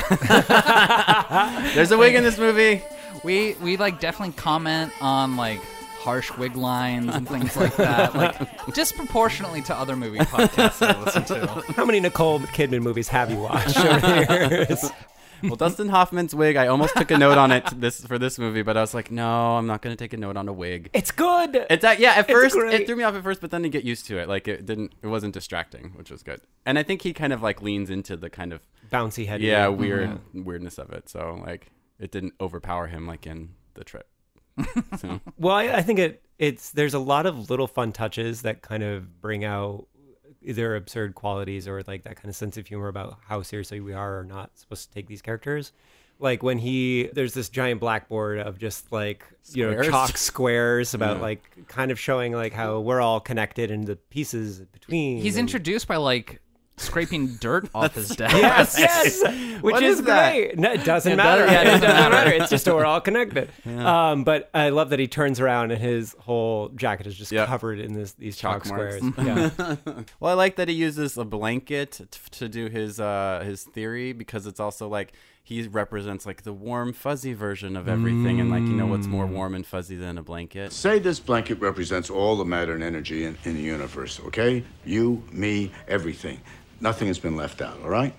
There's 1.75 1.91
a 1.91 1.97
wig 1.97 2.15
in 2.15 2.23
this 2.23 2.37
movie. 2.37 2.81
we 3.23 3.53
we 3.61 3.77
like 3.77 3.99
definitely 3.99 4.33
comment 4.33 4.91
on 5.01 5.35
like 5.35 5.61
harsh 5.99 6.31
wig 6.37 6.55
lines 6.55 7.13
and 7.13 7.27
things 7.27 7.55
like 7.57 7.75
that, 7.75 8.15
like 8.15 8.65
disproportionately 8.73 9.61
to 9.63 9.75
other 9.75 9.95
movie 9.95 10.19
podcasts 10.19 10.81
I 10.85 10.99
listen 11.03 11.25
to. 11.25 11.47
How 11.73 11.85
many 11.85 11.99
Nicole 11.99 12.39
Kidman 12.39 12.81
movies 12.81 13.07
have 13.09 13.29
you 13.29 13.37
watched 13.37 13.77
over 13.77 13.99
the 13.99 14.65
years? 14.69 14.91
Well, 15.43 15.55
Dustin 15.55 15.89
Hoffman's 15.89 16.33
wig. 16.35 16.55
I 16.55 16.67
almost 16.67 16.95
took 16.95 17.11
a 17.11 17.17
note 17.17 17.37
on 17.37 17.51
it 17.51 17.63
this 17.79 18.05
for 18.05 18.17
this 18.19 18.37
movie, 18.39 18.61
but 18.61 18.77
I 18.77 18.81
was 18.81 18.93
like, 18.93 19.11
no, 19.11 19.57
I'm 19.57 19.67
not 19.67 19.81
going 19.81 19.95
to 19.95 20.01
take 20.03 20.13
a 20.13 20.17
note 20.17 20.37
on 20.37 20.47
a 20.47 20.53
wig. 20.53 20.89
It's 20.93 21.11
good. 21.11 21.65
It's 21.69 21.83
uh, 21.83 21.95
yeah. 21.97 22.11
At 22.11 22.29
It's 22.29 22.31
first, 22.31 22.55
great. 22.55 22.81
it 22.81 22.87
threw 22.87 22.95
me 22.95 23.03
off 23.03 23.15
at 23.15 23.23
first, 23.23 23.41
but 23.41 23.51
then 23.51 23.63
you 23.63 23.69
get 23.69 23.83
used 23.83 24.05
to 24.07 24.17
it. 24.17 24.27
Like 24.27 24.47
it 24.47 24.65
didn't. 24.65 24.93
It 25.01 25.07
wasn't 25.07 25.33
distracting, 25.33 25.91
which 25.95 26.09
was 26.11 26.23
good. 26.23 26.41
And 26.65 26.77
I 26.79 26.83
think 26.83 27.01
he 27.01 27.13
kind 27.13 27.33
of 27.33 27.41
like 27.41 27.61
leans 27.61 27.89
into 27.89 28.15
the 28.17 28.29
kind 28.29 28.53
of 28.53 28.61
bouncy 28.91 29.27
head. 29.27 29.41
yeah 29.41 29.67
weird 29.67 30.19
weirdness 30.33 30.77
of 30.77 30.91
it. 30.91 31.09
So 31.09 31.41
like 31.45 31.67
it 31.99 32.11
didn't 32.11 32.33
overpower 32.41 32.87
him 32.87 33.05
like 33.07 33.27
in 33.27 33.49
the 33.75 33.83
trip. 33.83 34.07
so 34.97 35.19
Well, 35.37 35.55
I, 35.55 35.63
I 35.69 35.81
think 35.81 35.99
it 35.99 36.23
it's 36.37 36.71
there's 36.71 36.93
a 36.93 36.99
lot 36.99 37.25
of 37.25 37.49
little 37.49 37.67
fun 37.67 37.91
touches 37.91 38.41
that 38.43 38.61
kind 38.61 38.83
of 38.83 39.21
bring 39.21 39.43
out 39.45 39.87
either 40.41 40.75
absurd 40.75 41.15
qualities 41.15 41.67
or 41.67 41.81
like 41.87 42.03
that 42.03 42.15
kind 42.15 42.29
of 42.29 42.35
sense 42.35 42.57
of 42.57 42.67
humor 42.67 42.87
about 42.87 43.17
how 43.27 43.41
seriously 43.41 43.79
we 43.79 43.93
are 43.93 44.19
or 44.19 44.23
not 44.23 44.51
supposed 44.57 44.87
to 44.87 44.93
take 44.93 45.07
these 45.07 45.21
characters. 45.21 45.71
Like 46.21 46.43
when 46.43 46.57
he 46.57 47.09
there's 47.13 47.33
this 47.33 47.47
giant 47.49 47.79
blackboard 47.79 48.39
of 48.39 48.57
just 48.59 48.91
like 48.91 49.25
you 49.53 49.69
know 49.69 49.81
chalk 49.83 50.17
squares 50.17 50.93
about 50.93 51.17
Yeah. 51.17 51.21
like 51.23 51.67
kind 51.67 51.91
of 51.91 51.99
showing 51.99 52.33
like 52.33 52.51
how 52.53 52.79
we're 52.81 52.99
all 53.01 53.19
connected 53.21 53.71
and 53.71 53.85
the 53.87 53.95
pieces 53.95 54.59
between. 54.59 55.21
He's 55.21 55.35
and- 55.37 55.47
introduced 55.47 55.87
by 55.87 55.95
like 55.95 56.41
scraping 56.79 57.35
dirt 57.35 57.69
off 57.75 57.95
his 57.95 58.09
desk. 58.15 58.35
Yes, 58.35 58.75
yes, 58.79 59.21
which 59.61 59.73
What 59.73 59.83
is, 59.83 59.99
is 59.99 60.05
that? 60.05 60.31
great. 60.33 60.57
No, 60.59 60.71
it 60.73 60.83
doesn't 60.83 61.11
It 61.11 61.15
matter. 61.15 61.45
doesn't- 61.45 61.53
yeah, 61.53 61.61
it 61.61 61.63
it 61.63 61.65
doesn't 61.71 61.81
doesn't 61.89 62.11
matter. 62.11 62.25
matter. 62.29 62.31
It's 62.43 62.49
just 62.49 62.67
we're 62.67 62.85
all 62.85 63.01
connected. 63.01 63.49
Um, 63.65 64.23
but 64.23 64.49
I 64.53 64.69
love 64.69 64.89
that 64.91 64.99
he 64.99 65.07
turns 65.07 65.39
around 65.39 65.71
and 65.71 65.81
his 65.81 66.15
whole 66.19 66.69
jacket 66.69 67.07
is 67.07 67.15
just 67.15 67.31
Yep. 67.31 67.47
covered 67.47 67.79
in 67.79 67.93
this 67.93 68.13
these 68.13 68.37
chalk, 68.37 68.63
Chalk 68.63 68.65
squares. 68.65 69.03
Yeah. 69.17 69.49
well, 70.19 70.31
I 70.31 70.33
like 70.35 70.55
that 70.55 70.67
he 70.67 70.73
uses 70.75 71.17
a 71.17 71.25
blanket 71.25 71.91
t- 72.11 72.19
to 72.31 72.49
do 72.49 72.67
his 72.67 72.99
uh 72.99 73.43
his 73.45 73.63
theory 73.63 74.13
because 74.13 74.45
it's 74.47 74.59
also 74.59 74.87
like 74.87 75.13
he 75.43 75.67
represents 75.67 76.27
like 76.27 76.43
the 76.43 76.53
warm 76.53 76.93
fuzzy 76.93 77.33
version 77.33 77.75
of 77.75 77.87
everything 77.87 78.39
and 78.39 78.51
like 78.51 78.61
you 78.61 78.73
know 78.75 78.85
what's 78.85 79.07
more 79.07 79.25
warm 79.25 79.55
and 79.55 79.65
fuzzy 79.65 79.95
than 79.95 80.17
a 80.19 80.21
blanket. 80.23 80.71
Say 80.71 80.99
this 80.99 81.19
blanket 81.19 81.59
represents 81.59 82.09
all 82.11 82.35
the 82.35 82.45
matter 82.45 82.73
and 82.73 82.83
energy 82.83 83.23
in, 83.23 83.35
in 83.45 83.55
the 83.55 83.61
universe, 83.61 84.19
okay? 84.27 84.63
You, 84.85 85.23
me, 85.31 85.71
everything. 85.87 86.39
Nothing 86.81 87.07
has 87.07 87.19
been 87.19 87.35
left 87.35 87.61
out, 87.61 87.77
all 87.83 87.89
right? 87.89 88.13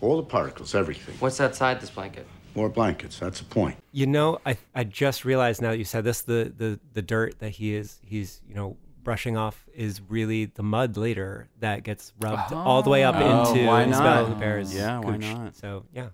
All 0.00 0.16
the 0.16 0.22
particles, 0.22 0.74
everything. 0.74 1.14
What's 1.18 1.40
outside 1.40 1.80
this 1.80 1.90
blanket? 1.90 2.26
More 2.54 2.68
blankets, 2.68 3.18
that's 3.18 3.38
the 3.40 3.44
point. 3.44 3.76
You 3.92 4.06
know, 4.06 4.38
I 4.46 4.56
I 4.74 4.84
just 4.84 5.24
realized 5.24 5.60
now 5.60 5.70
that 5.70 5.78
you 5.78 5.84
said 5.84 6.04
this 6.04 6.22
the 6.22 6.52
the 6.56 6.80
the 6.94 7.02
dirt 7.02 7.38
that 7.40 7.50
he 7.50 7.74
is 7.74 7.98
he's 8.02 8.40
you 8.48 8.54
know 8.54 8.76
brushing 9.04 9.36
off 9.36 9.66
is 9.74 10.00
really 10.08 10.46
the 10.46 10.62
mud 10.62 10.96
later 10.96 11.48
that 11.60 11.82
gets 11.84 12.12
rubbed 12.20 12.52
oh. 12.52 12.56
all 12.56 12.82
the 12.82 12.90
way 12.90 13.04
up 13.04 13.14
Oh, 13.16 13.52
into 13.52 13.66
why 13.66 13.82
Isabella 13.84 14.28
not? 14.28 14.38
Huppert's 14.38 14.74
Yeah, 14.74 14.98
why 15.00 15.12
gooch. 15.12 15.20
not? 15.20 15.54
So 15.56 15.84
yeah, 15.92 16.08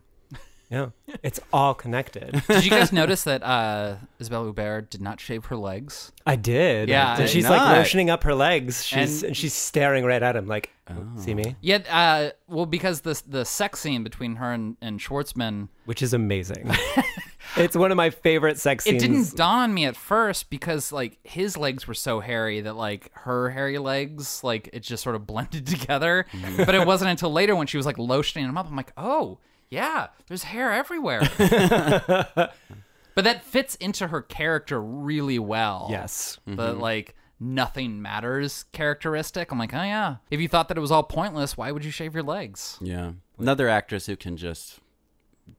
yeah, 0.73 0.89
it's 1.23 1.39
all 1.53 1.75
connected. 1.75 2.43
Did 2.49 2.65
you 2.65 2.71
guys 2.71 2.93
notice 2.93 3.25
that 3.25 3.43
uh, 3.43 3.97
Isabelle 4.19 4.51
Huppert 4.51 4.89
did 4.91 5.03
not 5.03 5.21
shave 5.21 5.45
her 5.47 5.57
legs? 5.57 6.11
I 6.27 6.37
did. 6.37 6.89
Yeah, 6.89 7.15
and 7.15 7.23
I 7.25 7.27
she's 7.27 7.45
did 7.45 7.51
like 7.51 7.61
not. 7.61 7.77
lotioning 7.77 8.09
up 8.09 8.23
her 8.25 8.35
legs. 8.35 8.85
She's 8.85 9.23
And- 9.23 9.29
and, 9.29 9.37
she's 9.37 9.53
staring 9.53 10.05
right 10.05 10.23
at 10.23 10.35
him 10.35 10.47
like, 10.47 10.71
Oh. 10.91 11.07
see 11.17 11.33
me, 11.33 11.55
Yeah, 11.61 11.79
uh, 11.89 12.31
well, 12.49 12.67
because 12.67 13.03
the 13.03 13.21
the 13.27 13.45
sex 13.45 13.81
scene 13.81 14.03
between 14.03 14.37
her 14.37 14.51
and, 14.53 14.77
and 14.83 14.99
Schwartzman, 14.99 15.69
which 15.85 16.03
is 16.03 16.13
amazing. 16.13 16.71
it's 17.57 17.77
one 17.77 17.91
of 17.93 17.97
my 17.97 18.11
favorite 18.11 18.59
sex 18.59 18.85
scenes. 18.85 19.03
it 19.03 19.07
didn't 19.07 19.37
dawn 19.37 19.59
on 19.59 19.75
me 19.75 19.85
at 19.85 19.97
first 19.97 20.51
because 20.51 20.91
like 20.91 21.19
his 21.23 21.57
legs 21.57 21.87
were 21.87 21.95
so 21.95 22.19
hairy 22.21 22.63
that 22.63 22.75
like 22.75 23.11
her 23.15 23.51
hairy 23.51 23.79
legs, 23.79 24.43
like 24.43 24.71
it 24.73 24.81
just 24.81 25.03
sort 25.05 25.15
of 25.17 25.27
blended 25.27 25.67
together. 25.67 26.27
But 26.57 26.75
it 26.75 26.85
wasn't 26.87 27.11
until 27.13 27.33
later 27.33 27.55
when 27.55 27.69
she 27.69 27.77
was 27.77 27.87
like 27.87 27.97
lotioning 27.97 28.49
him 28.49 28.59
up, 28.59 28.67
I'm 28.67 28.77
like, 28.77 28.93
oh 28.97 29.39
yeah, 29.73 30.09
there's 30.27 30.45
hair 30.45 30.71
everywhere. 30.71 31.23
but 31.39 33.25
that 33.25 33.43
fits 33.43 33.75
into 33.77 34.09
her 34.09 34.21
character 34.21 34.81
really 34.81 35.39
well. 35.39 35.89
Yes. 35.91 36.39
the 36.47 36.75
like 36.75 37.15
nothing 37.41 38.03
matters 38.03 38.67
characteristic. 38.73 39.51
I'm 39.51 39.59
like, 39.59 39.73
oh 39.73 39.83
yeah. 39.83 40.17
If 40.31 40.41
you 40.41 40.49
thought 40.49 40.69
that 40.69 40.77
it 40.77 40.81
was 40.83 40.91
all 40.91 41.03
pointless, 41.03 41.57
why 41.57 41.73
would 41.73 41.87
you 41.87 41.91
shave 41.91 42.13
your 42.13 42.23
legs? 42.23 42.79
Yeah, 42.83 43.13
another 43.39 43.67
actress 43.67 44.05
who 44.07 44.15
can 44.15 44.37
just 44.37 44.79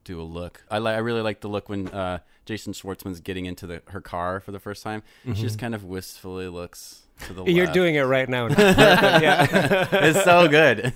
do 0.04 0.22
a 0.22 0.24
look. 0.24 0.64
I 0.70 0.78
like. 0.78 0.96
I 0.96 1.00
really 1.00 1.22
like 1.22 1.42
the 1.42 1.48
look 1.48 1.68
when 1.68 1.88
uh, 1.88 2.20
Jason 2.46 2.74
Schwartzman's 2.74 3.20
getting 3.20 3.48
into 3.48 3.66
the 3.66 3.82
her 3.88 4.02
car 4.02 4.40
for 4.40 4.52
the 4.52 4.60
first 4.60 4.84
time. 4.84 5.02
She 5.26 5.34
just 5.42 5.58
kind 5.58 5.74
of 5.74 5.84
wistfully 5.84 6.48
looks 6.50 7.02
to 7.26 7.34
the 7.34 7.46
You're 7.46 7.66
left. 7.66 7.74
doing 7.74 7.96
it 7.96 8.02
right 8.02 8.30
now. 8.30 8.48
yeah. 8.58 9.88
It's 9.92 10.24
so 10.24 10.48
good. 10.48 10.94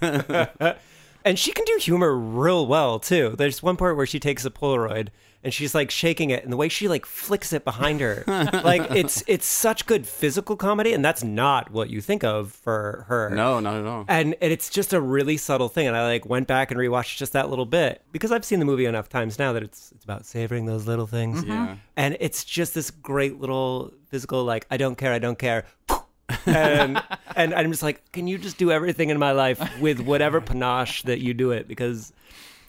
And 1.28 1.38
she 1.38 1.52
can 1.52 1.66
do 1.66 1.78
humor 1.82 2.16
real 2.16 2.66
well 2.66 3.00
too. 3.00 3.36
There's 3.38 3.62
one 3.62 3.76
part 3.76 3.98
where 3.98 4.06
she 4.06 4.20
takes 4.20 4.46
a 4.46 4.50
Polaroid 4.50 5.10
and 5.44 5.54
she's 5.54 5.76
like 5.76 5.92
shaking 5.92 6.30
it, 6.30 6.44
and 6.44 6.52
the 6.52 6.58
way 6.58 6.68
she 6.68 6.88
like 6.88 7.06
flicks 7.06 7.54
it 7.54 7.64
behind 7.64 8.02
her, 8.02 8.24
like 8.64 8.90
it's 8.92 9.24
it's 9.28 9.46
such 9.46 9.86
good 9.86 10.08
physical 10.08 10.56
comedy, 10.56 10.94
and 10.94 11.06
that's 11.06 11.24
not 11.24 11.72
what 11.72 11.90
you 11.90 12.02
think 12.02 12.24
of 12.24 12.52
for 12.52 13.06
her. 13.08 13.30
no, 13.30 13.60
not 13.60 13.76
at 13.76 13.86
all. 13.86 14.06
And, 14.08 14.36
and 14.42 14.52
it's 14.52 14.70
just 14.70 14.94
a 14.94 15.00
really 15.00 15.38
subtle 15.38 15.70
thing. 15.70 15.88
And 15.88 15.96
I 15.96 16.06
like 16.06 16.26
went 16.26 16.48
back 16.48 16.72
and 16.72 16.80
rewatched 16.80 17.18
just 17.18 17.34
that 17.34 17.50
little 17.50 17.66
bit 17.66 18.02
because 18.12 18.32
I've 18.32 18.44
seen 18.46 18.60
the 18.60 18.66
movie 18.66 18.86
enough 18.86 19.10
times 19.10 19.38
now 19.38 19.54
that 19.54 19.64
it's 19.64 19.92
it's 19.94 20.04
about 20.04 20.26
savoring 20.26 20.66
those 20.66 20.88
little 20.88 21.08
things. 21.08 21.42
Mm-hmm. 21.42 21.52
Yeah. 21.52 21.76
And 21.96 22.18
it's 22.20 22.44
just 22.44 22.74
this 22.74 22.90
great 22.90 23.40
little 23.40 23.94
physical 24.10 24.44
like 24.44 24.66
I 24.72 24.78
don't 24.78 24.98
care, 24.98 25.14
I 25.14 25.20
don't 25.20 25.40
care. 25.40 25.66
And 26.46 27.02
and 27.36 27.54
I'm 27.54 27.72
just 27.72 27.84
like, 27.84 28.12
can 28.12 28.28
you 28.28 28.38
just 28.38 28.58
do 28.58 28.72
everything 28.72 29.10
in 29.10 29.20
my 29.20 29.32
life 29.32 29.62
with 29.80 30.00
whatever 30.00 30.42
panache 30.42 31.04
that 31.04 31.20
you 31.20 31.34
do 31.34 31.52
it? 31.52 31.68
Because 31.68 32.14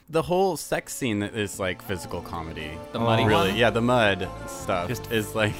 the 0.09 0.21
whole 0.21 0.57
sex 0.57 0.93
scene 0.93 1.19
that 1.19 1.35
is 1.35 1.59
like 1.59 1.81
physical 1.81 2.21
comedy. 2.21 2.71
The 2.93 2.99
muddy 2.99 3.25
really, 3.25 3.49
one? 3.49 3.57
yeah, 3.57 3.69
the 3.69 3.81
mud 3.81 4.27
stuff 4.47 4.87
Just- 4.87 5.11
is 5.11 5.35
like 5.35 5.53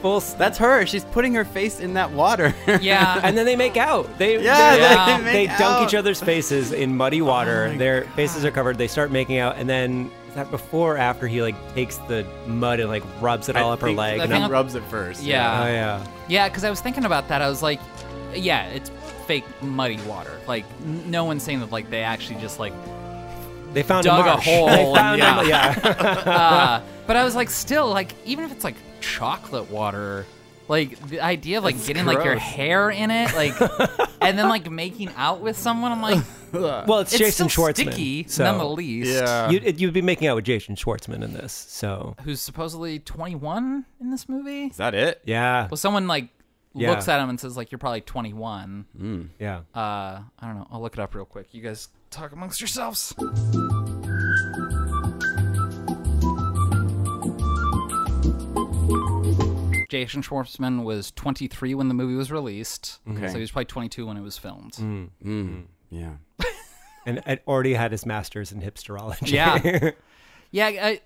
full. 0.00 0.18
that's 0.20 0.58
her. 0.58 0.84
She's 0.86 1.04
putting 1.04 1.34
her 1.34 1.44
face 1.44 1.78
in 1.78 1.94
that 1.94 2.10
water. 2.10 2.54
Yeah. 2.80 3.20
and 3.22 3.36
then 3.36 3.46
they 3.46 3.54
make 3.56 3.76
out. 3.76 4.18
They 4.18 4.42
Yeah, 4.42 4.76
they, 4.76 5.12
they 5.18 5.24
make 5.24 5.32
they 5.32 5.46
dunk 5.46 5.62
out. 5.82 5.88
each 5.88 5.94
other's 5.94 6.20
faces 6.20 6.72
in 6.72 6.96
muddy 6.96 7.20
oh 7.20 7.26
water. 7.26 7.72
Their 7.76 8.04
faces 8.16 8.44
are 8.44 8.50
covered. 8.50 8.78
They 8.78 8.88
start 8.88 9.10
making 9.12 9.38
out, 9.38 9.56
and 9.56 9.68
then 9.68 10.06
is 10.06 10.21
that 10.34 10.50
before 10.50 10.94
or 10.94 10.98
after 10.98 11.26
he 11.26 11.42
like 11.42 11.54
takes 11.74 11.96
the 11.98 12.26
mud 12.46 12.80
and 12.80 12.88
like 12.88 13.02
rubs 13.20 13.48
it 13.48 13.56
all 13.56 13.72
up 13.72 13.80
her 13.80 13.86
think 13.88 13.98
leg. 13.98 14.20
I 14.20 14.24
And 14.24 14.32
think 14.32 14.50
rubs 14.50 14.74
it 14.74 14.82
first. 14.84 15.22
Yeah. 15.22 15.62
oh 15.64 15.66
yeah. 15.68 16.06
Yeah, 16.28 16.48
because 16.48 16.64
I 16.64 16.70
was 16.70 16.80
thinking 16.80 17.04
about 17.04 17.28
that. 17.28 17.42
I 17.42 17.48
was 17.48 17.62
like, 17.62 17.80
yeah, 18.34 18.66
it's 18.68 18.90
fake 19.26 19.44
muddy 19.62 20.00
water. 20.02 20.40
Like, 20.48 20.64
n- 20.84 21.10
no 21.10 21.24
one's 21.24 21.42
saying 21.42 21.60
that, 21.60 21.70
like, 21.70 21.90
they 21.90 22.02
actually 22.02 22.40
just, 22.40 22.58
like, 22.58 22.72
They 23.72 23.82
found 23.82 24.04
Dug 24.04 24.20
a 24.26 24.30
a, 24.30 24.32
marsh. 24.34 24.44
hole 24.44 24.66
They 24.70 24.84
and- 24.84 24.96
found 24.96 25.18
yeah. 25.18 25.42
yeah. 25.44 26.08
uh, 26.26 26.82
but 27.06 27.16
I 27.16 27.24
was 27.24 27.34
like, 27.36 27.50
still, 27.50 27.88
like, 27.90 28.12
even 28.24 28.44
if 28.44 28.52
it's, 28.52 28.64
like, 28.64 28.76
chocolate 29.00 29.70
water, 29.70 30.24
like, 30.68 30.98
the 31.08 31.20
idea 31.20 31.58
of, 31.58 31.64
like, 31.64 31.74
It's 31.76 31.86
getting, 31.86 32.04
like, 32.06 32.24
your 32.24 32.34
gross. 32.34 32.42
hair 32.42 32.90
in 32.90 33.10
it, 33.10 33.34
like, 33.34 33.54
and 34.20 34.38
then, 34.38 34.48
like, 34.48 34.70
making 34.70 35.10
out 35.16 35.40
with 35.40 35.56
someone, 35.58 35.92
I'm 35.92 36.02
like, 36.02 36.22
well, 36.52 37.00
it's, 37.00 37.12
it's 37.12 37.18
Jason 37.18 37.48
still 37.48 37.66
Schwartzman. 37.66 37.74
sticky, 37.92 38.24
so 38.28 38.44
none 38.44 38.58
the 38.58 38.64
least. 38.68 39.10
Yeah. 39.10 39.50
You'd, 39.50 39.80
you'd 39.80 39.94
be 39.94 40.02
making 40.02 40.28
out 40.28 40.36
with 40.36 40.44
Jason 40.44 40.74
Schwartzman 40.76 41.22
in 41.22 41.32
this. 41.32 41.52
So 41.52 42.14
Who's 42.24 42.40
supposedly 42.40 42.98
21 42.98 43.84
in 44.00 44.10
this 44.10 44.28
movie? 44.28 44.64
Is 44.66 44.76
that 44.76 44.94
it? 44.94 45.20
yeah, 45.24 45.68
Well, 45.70 45.76
someone, 45.76 46.06
like, 46.06 46.28
Yeah. 46.74 46.90
looks 46.90 47.08
at 47.08 47.20
him 47.20 47.28
and 47.28 47.38
says, 47.40 47.56
like, 47.56 47.70
you're 47.72 47.78
probably 47.78 48.00
21. 48.02 49.30
yeah. 49.38 49.58
Uh, 49.74 50.20
I 50.38 50.46
don't 50.46 50.54
know. 50.56 50.66
I'll 50.70 50.80
look 50.80 50.94
it 50.94 51.00
up 51.00 51.14
real 51.14 51.24
quick. 51.24 51.48
You 51.52 51.62
guys 51.62 51.88
talk 52.10 52.32
amongst 52.32 52.60
yourselves. 52.60 53.14
Jason 59.92 60.22
Schwartzman 60.22 60.84
was 60.84 61.10
23 61.12 61.74
when 61.74 61.88
the 61.88 61.94
movie 61.94 62.14
was 62.14 62.32
released, 62.32 62.98
Okay. 63.06 63.28
so 63.28 63.34
he 63.34 63.40
was 63.40 63.50
probably 63.50 63.66
22 63.66 64.06
when 64.06 64.16
it 64.16 64.22
was 64.22 64.38
filmed. 64.38 64.72
Mm. 64.72 65.64
Yeah. 65.90 66.14
And 67.04 67.20
I'd 67.26 67.40
already 67.48 67.74
had 67.74 67.90
his 67.92 68.06
master's 68.06 68.52
in 68.52 68.62
hipsterology. 68.62 69.32
Yeah. 69.32 69.90
Yeah, 70.52 70.66
I, 70.66 71.00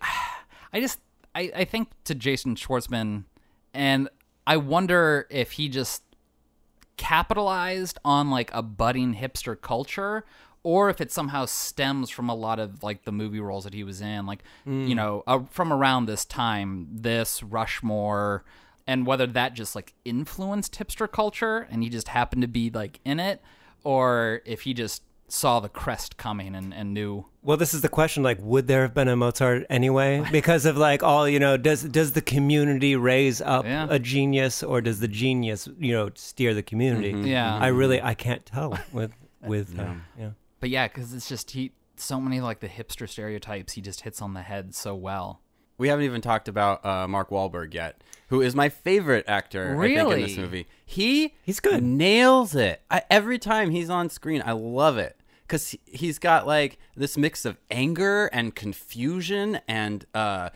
I 0.72 0.80
just 0.80 1.00
I, 1.34 1.50
I 1.54 1.64
think 1.64 1.88
to 2.04 2.14
Jason 2.14 2.54
Schwartzman, 2.54 3.24
and 3.72 4.08
I 4.46 4.56
wonder 4.58 5.26
if 5.30 5.52
he 5.52 5.68
just 5.68 6.02
capitalized 6.96 7.98
on 8.04 8.30
like 8.30 8.50
a 8.52 8.62
budding 8.62 9.14
hipster 9.14 9.60
culture 9.60 10.24
or 10.62 10.90
if 10.90 11.00
it 11.00 11.12
somehow 11.12 11.44
stems 11.44 12.10
from 12.10 12.28
a 12.28 12.34
lot 12.34 12.58
of 12.58 12.82
like 12.82 13.04
the 13.04 13.12
movie 13.12 13.40
roles 13.40 13.64
that 13.64 13.74
he 13.74 13.84
was 13.84 14.00
in 14.00 14.26
like 14.26 14.42
you 14.64 14.94
know 14.94 15.22
uh, 15.26 15.40
from 15.50 15.72
around 15.72 16.06
this 16.06 16.24
time 16.24 16.88
this 16.90 17.42
rushmore 17.42 18.44
and 18.86 19.06
whether 19.06 19.26
that 19.26 19.54
just 19.54 19.74
like 19.74 19.94
influenced 20.04 20.78
hipster 20.78 21.10
culture 21.10 21.66
and 21.70 21.82
he 21.82 21.88
just 21.88 22.08
happened 22.08 22.42
to 22.42 22.48
be 22.48 22.70
like 22.70 23.00
in 23.04 23.18
it 23.20 23.40
or 23.84 24.42
if 24.44 24.62
he 24.62 24.74
just 24.74 25.02
saw 25.28 25.58
the 25.58 25.68
crest 25.68 26.16
coming 26.16 26.54
and, 26.54 26.72
and 26.72 26.94
knew 26.94 27.26
Well, 27.42 27.56
this 27.56 27.74
is 27.74 27.80
the 27.80 27.88
question: 27.88 28.22
like, 28.22 28.38
would 28.40 28.68
there 28.68 28.82
have 28.82 28.94
been 28.94 29.08
a 29.08 29.16
Mozart 29.16 29.64
anyway? 29.68 30.24
Because 30.32 30.66
of 30.66 30.76
like 30.76 31.02
all 31.02 31.28
you 31.28 31.40
know, 31.40 31.56
does 31.56 31.82
does 31.82 32.12
the 32.12 32.20
community 32.22 32.94
raise 32.94 33.40
up 33.40 33.64
Yeah. 33.64 33.88
a 33.90 33.98
genius, 33.98 34.62
or 34.62 34.80
does 34.80 35.00
the 35.00 35.08
genius 35.08 35.68
you 35.80 35.92
know 35.92 36.10
steer 36.14 36.54
the 36.54 36.62
community? 36.62 37.10
Yeah. 37.28 37.58
I 37.58 37.68
really 37.68 38.00
I 38.00 38.14
can't 38.14 38.46
tell 38.46 38.78
with 38.92 39.10
with 39.42 39.76
uh, 39.78 39.94
yeah. 40.18 40.30
but 40.60 40.70
yeah 40.70 40.86
because 40.86 41.12
it's 41.12 41.28
just 41.28 41.50
he 41.50 41.72
so 41.96 42.20
many 42.20 42.40
like 42.40 42.60
the 42.60 42.68
hipster 42.68 43.08
stereotypes 43.08 43.72
he 43.72 43.80
just 43.80 44.02
hits 44.02 44.20
on 44.22 44.34
the 44.34 44.42
head 44.42 44.74
so 44.76 44.94
well 44.94 45.40
We 45.78 45.88
haven't 45.88 46.04
even 46.06 46.20
talked 46.20 46.48
about 46.48 46.84
uh, 46.84 47.06
Mark 47.08 47.30
Wahlberg 47.30 47.74
yet, 47.74 48.02
who 48.28 48.40
is 48.40 48.54
my 48.54 48.68
favorite 48.68 49.24
actor. 49.28 49.80
I 49.80 49.86
think, 49.86 50.12
in 50.12 50.20
this 50.22 50.36
movie, 50.36 50.66
he 50.84 51.34
He's 51.42 51.60
good. 51.60 51.82
nails 51.82 52.54
it. 52.54 52.80
I, 52.90 53.02
every 53.10 53.38
time 53.38 53.70
he's 53.70 53.90
on 53.90 54.08
screen, 54.08 54.42
I 54.44 54.52
love 54.52 54.96
it 54.98 55.16
because 55.42 55.68
he, 55.70 55.80
he's 55.84 56.18
got 56.18 56.46
like 56.46 56.78
this 56.96 57.16
mix 57.18 57.44
of 57.44 57.56
anger 57.70 58.26
and 58.26 58.54
confusion 58.54 59.60
and 59.68 60.04
uh, 60.14 60.48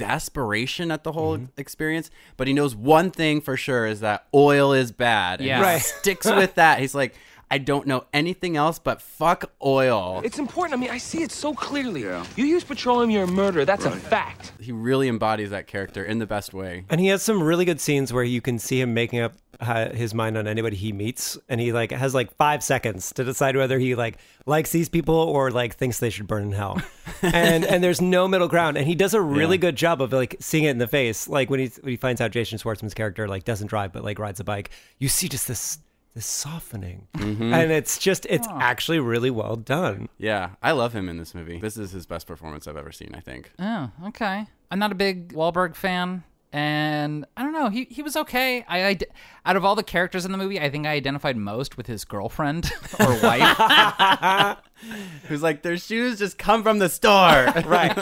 exasperation 0.00 0.90
at 0.90 1.04
the 1.04 1.12
whole 1.12 1.36
Mm-hmm. 1.38 1.60
experience. 1.60 2.10
But 2.36 2.46
he 2.46 2.52
knows 2.52 2.74
one 2.76 3.10
thing 3.10 3.40
for 3.40 3.56
sure 3.56 3.86
is 3.86 4.00
that 4.00 4.26
oil 4.34 4.72
is 4.72 4.92
bad. 4.92 5.40
Yeah. 5.40 5.56
he 5.58 5.62
Right. 5.62 5.82
sticks 5.82 6.26
with 6.26 6.54
that. 6.56 6.78
He's 6.80 6.94
like. 6.94 7.14
I 7.50 7.58
don't 7.58 7.86
know 7.86 8.04
anything 8.12 8.56
else 8.56 8.78
but 8.78 9.00
fuck 9.00 9.50
oil. 9.64 10.20
It's 10.24 10.38
important. 10.38 10.74
I 10.74 10.80
mean, 10.80 10.90
I 10.90 10.98
see 10.98 11.22
it 11.22 11.30
so 11.30 11.54
clearly. 11.54 12.02
You 12.02 12.44
use 12.44 12.64
petroleum, 12.64 13.10
you're 13.10 13.24
a 13.24 13.28
murderer. 13.28 13.64
That's 13.64 13.84
a 13.84 13.90
fact. 13.90 14.52
He 14.60 14.72
really 14.72 15.08
embodies 15.08 15.50
that 15.50 15.66
character 15.66 16.04
in 16.04 16.18
the 16.18 16.26
best 16.26 16.52
way. 16.52 16.84
And 16.90 17.00
he 17.00 17.06
has 17.08 17.22
some 17.22 17.42
really 17.42 17.64
good 17.64 17.80
scenes 17.80 18.12
where 18.12 18.24
you 18.24 18.40
can 18.40 18.58
see 18.58 18.80
him 18.80 18.94
making 18.94 19.20
up 19.20 19.34
uh, 19.60 19.88
his 19.90 20.12
mind 20.12 20.36
on 20.36 20.46
anybody 20.46 20.76
he 20.76 20.92
meets, 20.92 21.38
and 21.48 21.58
he 21.60 21.72
like 21.72 21.90
has 21.90 22.14
like 22.14 22.34
five 22.36 22.62
seconds 22.62 23.10
to 23.14 23.24
decide 23.24 23.56
whether 23.56 23.78
he 23.78 23.94
like 23.94 24.18
likes 24.44 24.70
these 24.70 24.88
people 24.90 25.14
or 25.14 25.50
like 25.50 25.74
thinks 25.76 25.98
they 25.98 26.10
should 26.10 26.26
burn 26.26 26.42
in 26.42 26.52
hell. 26.52 26.78
and 27.22 27.64
and 27.64 27.82
there's 27.82 28.02
no 28.02 28.28
middle 28.28 28.48
ground, 28.48 28.76
and 28.76 28.86
he 28.86 28.94
does 28.94 29.14
a 29.14 29.20
really 29.20 29.56
Yeah. 29.56 29.60
good 29.62 29.76
job 29.76 30.02
of 30.02 30.12
like 30.12 30.36
seeing 30.40 30.64
it 30.64 30.70
in 30.72 30.78
the 30.78 30.86
face. 30.88 31.26
Like 31.26 31.48
when 31.48 31.60
he 31.60 31.68
when 31.80 31.90
he 31.90 31.96
finds 31.96 32.20
out 32.20 32.32
Jason 32.32 32.58
Schwartzman's 32.58 32.92
character 32.92 33.26
like 33.28 33.44
doesn't 33.44 33.68
drive 33.68 33.92
but 33.94 34.04
like 34.04 34.18
rides 34.18 34.40
a 34.40 34.44
bike, 34.44 34.68
you 34.98 35.08
see 35.08 35.26
just 35.28 35.48
this 35.48 35.78
this 36.16 36.24
softening, 36.24 37.06
mm-hmm. 37.18 37.52
and 37.52 37.70
it's 37.70 37.98
just 37.98 38.26
it's 38.30 38.48
actually 38.50 38.98
really 38.98 39.30
well 39.30 39.54
done. 39.54 40.08
Yeah, 40.16 40.52
I 40.62 40.72
love 40.72 40.94
him 40.94 41.10
in 41.10 41.18
this 41.18 41.34
movie. 41.34 41.60
This 41.60 41.76
is 41.76 41.90
his 41.90 42.06
best 42.06 42.26
performance 42.26 42.66
I've 42.66 42.78
ever 42.78 42.90
seen, 42.90 43.14
I 43.14 43.20
think. 43.20 43.52
Oh, 43.58 43.90
okay. 44.06 44.46
I'm 44.70 44.78
not 44.78 44.92
a 44.92 44.94
big 44.94 45.34
Wahlberg 45.34 45.76
fan, 45.76 46.24
and 46.54 47.26
I 47.36 47.42
don't 47.42 47.52
know. 47.52 47.68
He 47.68 47.86
he 47.90 48.00
was 48.02 48.16
okay. 48.16 48.64
I, 48.66 48.88
I 48.88 48.98
out 49.44 49.56
of 49.56 49.64
all 49.66 49.74
the 49.74 49.82
characters 49.82 50.24
in 50.24 50.32
the 50.32 50.38
movie, 50.38 50.58
I 50.58 50.70
think 50.70 50.86
I 50.86 50.92
identified 50.92 51.36
most 51.36 51.76
with 51.76 51.86
his 51.86 52.06
girlfriend 52.06 52.72
or 52.98 53.20
wife. 53.20 54.56
Who's 55.28 55.42
like, 55.42 55.60
their 55.60 55.76
shoes 55.76 56.18
just 56.18 56.38
come 56.38 56.62
from 56.62 56.78
the 56.78 56.88
store. 56.88 57.52
Right. 57.66 57.94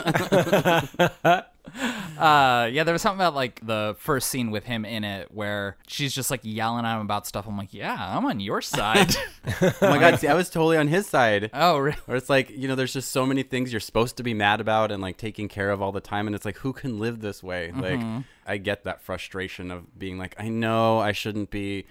Uh, 2.17 2.69
yeah, 2.71 2.83
there 2.83 2.93
was 2.93 3.01
something 3.01 3.19
about 3.19 3.35
like 3.35 3.65
the 3.65 3.95
first 3.99 4.29
scene 4.29 4.51
with 4.51 4.65
him 4.65 4.85
in 4.85 5.03
it 5.03 5.31
where 5.31 5.77
she's 5.87 6.13
just 6.13 6.31
like 6.31 6.41
yelling 6.43 6.85
at 6.85 6.95
him 6.95 7.01
about 7.01 7.27
stuff. 7.27 7.47
I'm 7.47 7.57
like, 7.57 7.73
yeah, 7.73 7.95
I'm 7.99 8.25
on 8.25 8.39
your 8.39 8.61
side. 8.61 9.15
oh 9.61 9.73
my 9.81 9.97
god, 9.97 10.19
see, 10.19 10.27
I 10.27 10.33
was 10.33 10.49
totally 10.49 10.77
on 10.77 10.87
his 10.87 11.07
side. 11.07 11.49
oh, 11.53 11.77
really? 11.77 11.97
Where 12.05 12.17
it's 12.17 12.29
like, 12.29 12.49
you 12.49 12.67
know, 12.67 12.75
there's 12.75 12.93
just 12.93 13.11
so 13.11 13.25
many 13.25 13.43
things 13.43 13.71
you're 13.71 13.79
supposed 13.79 14.17
to 14.17 14.23
be 14.23 14.33
mad 14.33 14.61
about 14.61 14.91
and 14.91 15.01
like 15.01 15.17
taking 15.17 15.47
care 15.47 15.71
of 15.71 15.81
all 15.81 15.91
the 15.91 16.01
time. 16.01 16.27
And 16.27 16.35
it's 16.35 16.45
like, 16.45 16.57
who 16.57 16.73
can 16.73 16.99
live 16.99 17.21
this 17.21 17.43
way? 17.43 17.71
Like, 17.75 17.99
I 18.45 18.57
get 18.57 18.83
that 18.83 19.01
frustration 19.01 19.71
of 19.71 19.97
being 19.97 20.17
like, 20.17 20.35
I 20.37 20.49
know 20.49 20.99
I 20.99 21.11
shouldn't 21.11 21.49
be 21.49 21.85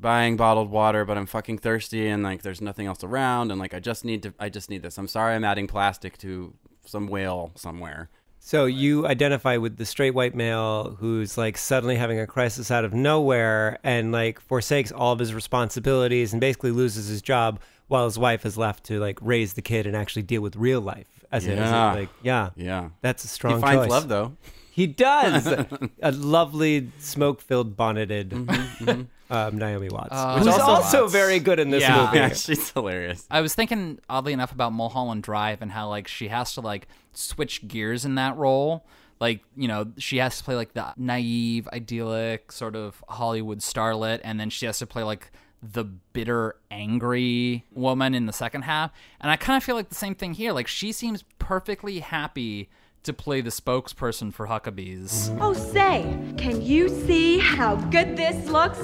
buying 0.00 0.36
bottled 0.36 0.70
water, 0.70 1.04
but 1.04 1.18
I'm 1.18 1.26
fucking 1.26 1.58
thirsty 1.58 2.08
and 2.08 2.22
like 2.22 2.42
there's 2.42 2.60
nothing 2.60 2.86
else 2.86 3.04
around. 3.04 3.50
And 3.50 3.60
like, 3.60 3.74
I 3.74 3.80
just 3.80 4.04
need 4.04 4.22
to, 4.22 4.34
I 4.38 4.48
just 4.48 4.70
need 4.70 4.82
this. 4.82 4.98
I'm 4.98 5.08
sorry 5.08 5.34
I'm 5.34 5.44
adding 5.44 5.66
plastic 5.66 6.16
to 6.18 6.54
some 6.84 7.06
whale 7.06 7.52
somewhere. 7.54 8.08
So 8.42 8.64
you 8.64 9.06
identify 9.06 9.58
with 9.58 9.76
the 9.76 9.84
straight 9.84 10.12
white 10.14 10.34
male 10.34 10.96
who's 10.98 11.36
like 11.38 11.56
suddenly 11.58 11.96
having 11.96 12.18
a 12.18 12.26
crisis 12.26 12.70
out 12.70 12.84
of 12.84 12.92
nowhere 12.94 13.78
and 13.84 14.12
like 14.12 14.40
forsakes 14.40 14.90
all 14.90 15.12
of 15.12 15.18
his 15.18 15.34
responsibilities 15.34 16.32
and 16.32 16.40
basically 16.40 16.70
loses 16.70 17.06
his 17.06 17.20
job 17.22 17.60
while 17.88 18.06
his 18.06 18.18
wife 18.18 18.46
is 18.46 18.56
left 18.56 18.84
to 18.84 18.98
like 18.98 19.18
raise 19.20 19.52
the 19.52 19.62
kid 19.62 19.86
and 19.86 19.94
actually 19.94 20.22
deal 20.22 20.40
with 20.40 20.56
real 20.56 20.80
life. 20.80 21.06
As 21.30 21.46
it, 21.46 21.52
as 21.52 21.58
it, 21.58 21.72
Yeah. 21.72 21.92
like 21.92 22.08
yeah, 22.22 22.50
Yeah. 22.56 22.88
that's 23.02 23.24
a 23.24 23.28
strong. 23.28 23.56
he 23.56 23.60
finds 23.60 23.82
choice. 23.84 23.90
love 23.90 24.08
though. 24.08 24.36
He 24.70 24.86
does. 24.86 25.46
a 26.02 26.12
lovely 26.12 26.90
smoke-filled 26.98 27.76
bonneted 27.76 28.30
Mm-hmm, 28.30 29.02
um, 29.32 29.58
Naomi 29.58 29.88
Watts, 29.88 30.08
Uh, 30.12 30.38
who's 30.38 30.46
also 30.48 30.62
also, 30.64 31.08
very 31.08 31.38
good 31.38 31.58
in 31.60 31.70
this 31.70 31.82
Yeah. 31.82 32.04
movie. 32.06 32.16
Yeah, 32.18 32.28
she's 32.30 32.70
hilarious. 32.70 33.26
I 33.30 33.40
was 33.40 33.54
thinking 33.54 33.98
oddly 34.08 34.32
enough 34.32 34.52
about 34.52 34.72
Mulholland 34.72 35.22
Drive 35.22 35.60
and 35.62 35.70
how 35.72 35.88
like 35.88 36.08
she 36.08 36.28
has 36.28 36.54
to 36.54 36.60
like 36.60 36.88
switch 37.12 37.66
gears 37.68 38.04
in 38.04 38.14
that 38.16 38.36
role. 38.36 38.84
Like, 39.20 39.40
you 39.54 39.68
know, 39.68 39.92
she 39.98 40.16
has 40.16 40.38
to 40.38 40.44
play 40.44 40.54
like 40.54 40.72
the 40.72 40.94
naive, 40.96 41.68
idyllic 41.72 42.50
sort 42.52 42.74
of 42.74 43.04
Hollywood 43.08 43.58
starlet, 43.58 44.20
and 44.24 44.40
then 44.40 44.48
she 44.50 44.64
has 44.66 44.78
to 44.78 44.86
play 44.86 45.02
like 45.02 45.30
the 45.62 45.84
bitter, 45.84 46.56
angry 46.70 47.66
woman 47.72 48.14
in 48.14 48.24
the 48.24 48.32
second 48.32 48.62
half. 48.62 48.90
And 49.20 49.30
I 49.30 49.36
kind 49.36 49.58
of 49.58 49.62
feel 49.62 49.74
like 49.76 49.90
the 49.90 49.94
same 49.94 50.14
thing 50.14 50.32
here. 50.32 50.52
Like, 50.54 50.66
she 50.68 50.90
seems 50.90 51.22
perfectly 51.38 51.98
happy 51.98 52.70
to 53.04 53.12
play 53.12 53.40
the 53.40 53.50
spokesperson 53.50 54.32
for 54.32 54.46
Huckabees 54.48 55.36
Oh, 55.40 55.52
say, 55.54 56.18
can 56.36 56.60
you 56.62 56.88
see 56.88 57.38
how 57.38 57.76
good 57.76 58.16
this 58.16 58.48
looks? 58.48 58.78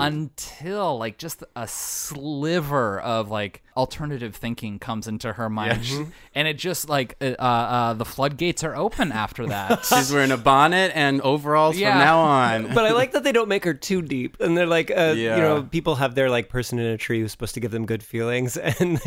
until 0.00 0.96
like 0.96 1.18
just 1.18 1.42
a 1.56 1.66
sliver 1.66 3.00
of 3.00 3.30
like 3.32 3.62
alternative 3.76 4.34
thinking 4.36 4.78
comes 4.78 5.08
into 5.08 5.32
her 5.32 5.48
mind 5.50 6.12
and 6.36 6.46
it 6.46 6.56
just 6.56 6.88
like 6.88 7.16
uh, 7.20 7.24
uh 7.38 7.94
the 7.94 8.04
floodgates 8.04 8.62
are 8.62 8.76
open 8.76 9.10
after 9.10 9.46
that 9.46 9.84
She's 9.86 10.12
wearing 10.12 10.30
a 10.30 10.36
bonnet 10.36 10.92
and 10.94 11.20
overalls 11.22 11.76
Yeah. 11.76 11.92
from 11.92 11.98
now 11.98 12.18
on. 12.20 12.74
but 12.74 12.84
I 12.84 12.92
like 12.92 13.10
that 13.12 13.24
they 13.24 13.32
don't 13.32 13.48
make 13.48 13.64
her 13.64 13.74
too 13.74 14.00
deep, 14.02 14.36
and 14.40 14.56
they're 14.56 14.66
like, 14.66 14.90
uh, 14.90 15.14
Yeah. 15.16 15.34
you 15.36 15.42
know, 15.42 15.62
people 15.64 15.96
have 15.96 16.14
their 16.14 16.30
like 16.30 16.48
person 16.48 16.78
in 16.78 16.86
a 16.86 16.96
tree 16.96 17.20
who's 17.20 17.32
supposed 17.32 17.54
to 17.54 17.60
give 17.60 17.72
them 17.72 17.84
good 17.84 18.02
feelings, 18.04 18.56
and 18.78 19.00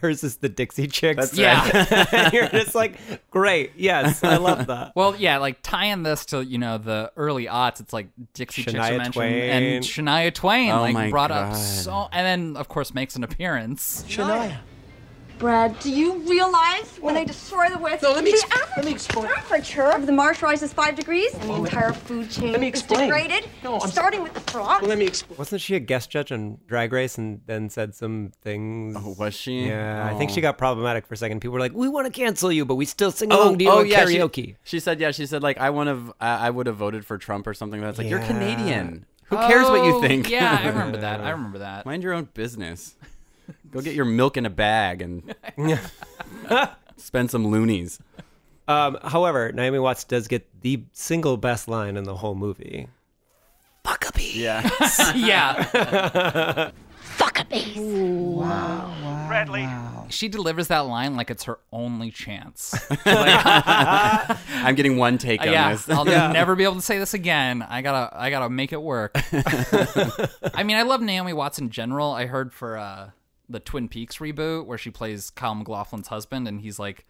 hers 0.00 0.24
is 0.24 0.36
the 0.38 0.48
Dixie 0.48 0.86
Chicks. 0.86 1.30
That's 1.32 1.38
yeah 1.38 2.06
and 2.12 2.32
you're 2.32 2.48
just 2.48 2.74
like, 2.74 2.96
great, 3.30 3.72
yes, 3.76 4.07
I 4.22 4.36
love 4.36 4.66
that. 4.66 4.92
well 4.96 5.14
yeah 5.16 5.38
like 5.38 5.58
tying 5.62 6.02
this 6.02 6.26
to 6.26 6.44
you 6.44 6.58
know 6.58 6.78
the 6.78 7.12
early 7.16 7.46
aughts 7.46 7.80
it's 7.80 7.92
like 7.92 8.08
dixie 8.34 8.62
chicks 8.64 8.74
Shania 8.76 8.96
mentioned 8.98 9.12
Twain. 9.14 9.34
and 9.50 9.84
shania 9.84 10.34
twain 10.34 10.70
Oh 10.72 10.80
like 10.80 10.94
my 10.94 11.10
brought 11.10 11.30
God. 11.30 11.52
up 11.52 11.56
so 11.56 12.08
and 12.12 12.26
then 12.26 12.56
of 12.60 12.68
course 12.68 12.94
makes 12.94 13.16
an 13.16 13.24
appearance 13.24 14.04
Shania. 14.08 14.56
Brad, 15.38 15.78
do 15.78 15.90
you 15.92 16.14
realize 16.28 16.96
when 17.00 17.14
they 17.14 17.24
destroy 17.24 17.68
the 17.68 17.78
West, 17.78 18.02
No, 18.02 18.10
let 18.12 18.24
me 18.24 18.32
the 18.32 18.38
ex- 18.38 18.56
average 18.56 18.76
let 18.76 18.84
me 18.86 18.90
explain. 18.92 19.28
temperature 19.28 19.92
of 19.92 20.06
the 20.06 20.12
Marsh 20.12 20.42
rises 20.42 20.72
five 20.72 20.96
degrees, 20.96 21.32
and 21.34 21.48
the 21.48 21.54
entire 21.54 21.92
food 21.92 22.28
chain 22.28 22.50
let 22.52 22.60
me 22.60 22.68
is 22.72 22.82
degraded, 22.82 23.48
No, 23.62 23.76
I'm- 23.78 23.88
starting 23.88 24.22
with 24.24 24.34
the 24.34 24.40
frog. 24.40 24.82
Well, 24.82 24.88
let 24.88 24.98
me 24.98 25.06
explain. 25.06 25.38
Wasn't 25.38 25.60
she 25.60 25.76
a 25.76 25.80
guest 25.80 26.10
judge 26.10 26.32
on 26.32 26.58
Drag 26.66 26.92
Race 26.92 27.18
and 27.18 27.40
then 27.46 27.70
said 27.70 27.94
some 27.94 28.32
things? 28.42 28.96
Oh, 28.98 29.14
was 29.16 29.32
she? 29.34 29.66
Yeah, 29.68 30.10
I 30.12 30.18
think 30.18 30.30
Oh. 30.32 30.34
she 30.34 30.40
got 30.40 30.58
problematic 30.58 31.06
for 31.06 31.14
a 31.14 31.16
second. 31.16 31.40
People 31.40 31.54
were 31.54 31.60
like, 31.60 31.72
"We 31.72 31.88
want 31.88 32.06
to 32.06 32.12
cancel 32.12 32.50
you, 32.50 32.64
but 32.64 32.74
we 32.74 32.84
still 32.84 33.12
sing 33.12 33.30
along 33.30 33.54
oh, 33.54 33.56
to 33.58 33.64
you 33.64 33.70
oh 33.70 33.82
yeah, 33.82 34.06
she- 34.06 34.16
karaoke." 34.18 34.56
She, 34.64 34.80
said, 34.80 34.98
yeah, 34.98 35.12
she 35.12 35.26
said 35.26 35.42
like 35.42 35.58
I 35.58 35.70
want 35.70 35.88
to, 35.88 36.14
I, 36.20 36.48
I 36.48 36.50
would 36.50 36.66
have 36.66 36.76
voted 36.76 37.06
for 37.06 37.16
Trump 37.16 37.46
or 37.46 37.54
something. 37.54 37.80
That's 37.80 37.98
like 37.98 38.08
you're 38.08 38.18
Canadian. 38.20 39.06
Who 39.26 39.36
oh, 39.36 39.46
cares 39.46 39.68
what 39.68 39.84
you 39.84 39.94
Oh, 39.96 40.00
think? 40.00 40.30
yeah 40.30 40.58
i 40.62 40.68
remember 40.68 40.96
that 40.96 41.20
i 41.20 41.28
remember 41.28 41.58
that 41.58 41.84
Mind 41.84 42.02
your 42.02 42.14
own 42.14 42.28
business. 42.32 42.94
Go 43.70 43.80
get 43.80 43.94
your 43.94 44.04
milk 44.04 44.36
in 44.36 44.46
a 44.46 44.50
bag 44.50 45.02
and 45.02 45.34
spend 46.96 47.30
some 47.30 47.46
loonies. 47.46 47.98
Um, 48.66 48.98
however, 49.02 49.52
Naomi 49.52 49.78
Watts 49.78 50.04
does 50.04 50.28
get 50.28 50.46
the 50.60 50.84
single 50.92 51.36
best 51.36 51.68
line 51.68 51.96
in 51.96 52.04
the 52.04 52.16
whole 52.16 52.34
movie. 52.34 52.88
Yeah. 54.34 54.68
yeah 55.14 56.70
Bradley. 59.28 59.68
she 60.10 60.28
delivers 60.28 60.68
that 60.68 60.80
line 60.80 61.16
like 61.16 61.30
it's 61.30 61.44
her 61.44 61.58
only 61.72 62.10
chance 62.10 62.74
I'm 63.06 64.74
getting 64.74 64.96
one 64.96 65.18
take 65.18 65.40
on 65.40 65.48
yeah, 65.48 65.72
this. 65.72 65.88
I'll 65.88 66.04
never 66.04 66.56
be 66.56 66.64
able 66.64 66.76
to 66.76 66.82
say 66.82 66.98
this 66.98 67.14
again. 67.14 67.62
I 67.62 67.82
gotta, 67.82 68.14
I 68.16 68.30
gotta 68.30 68.50
make 68.50 68.72
it 68.72 68.82
work. 68.82 69.12
I 69.14 70.62
mean, 70.64 70.76
I 70.76 70.82
love 70.82 71.00
Naomi 71.00 71.32
Watts 71.32 71.58
in 71.58 71.70
general. 71.70 72.12
I 72.12 72.26
heard 72.26 72.52
for 72.52 72.76
uh, 72.76 73.10
the 73.48 73.60
Twin 73.60 73.88
Peaks 73.88 74.18
reboot 74.18 74.66
where 74.66 74.78
she 74.78 74.90
plays 74.90 75.30
Kyle 75.30 75.54
MacLachlan's 75.54 76.08
husband, 76.08 76.46
and 76.48 76.60
he's 76.60 76.78
like 76.78 77.06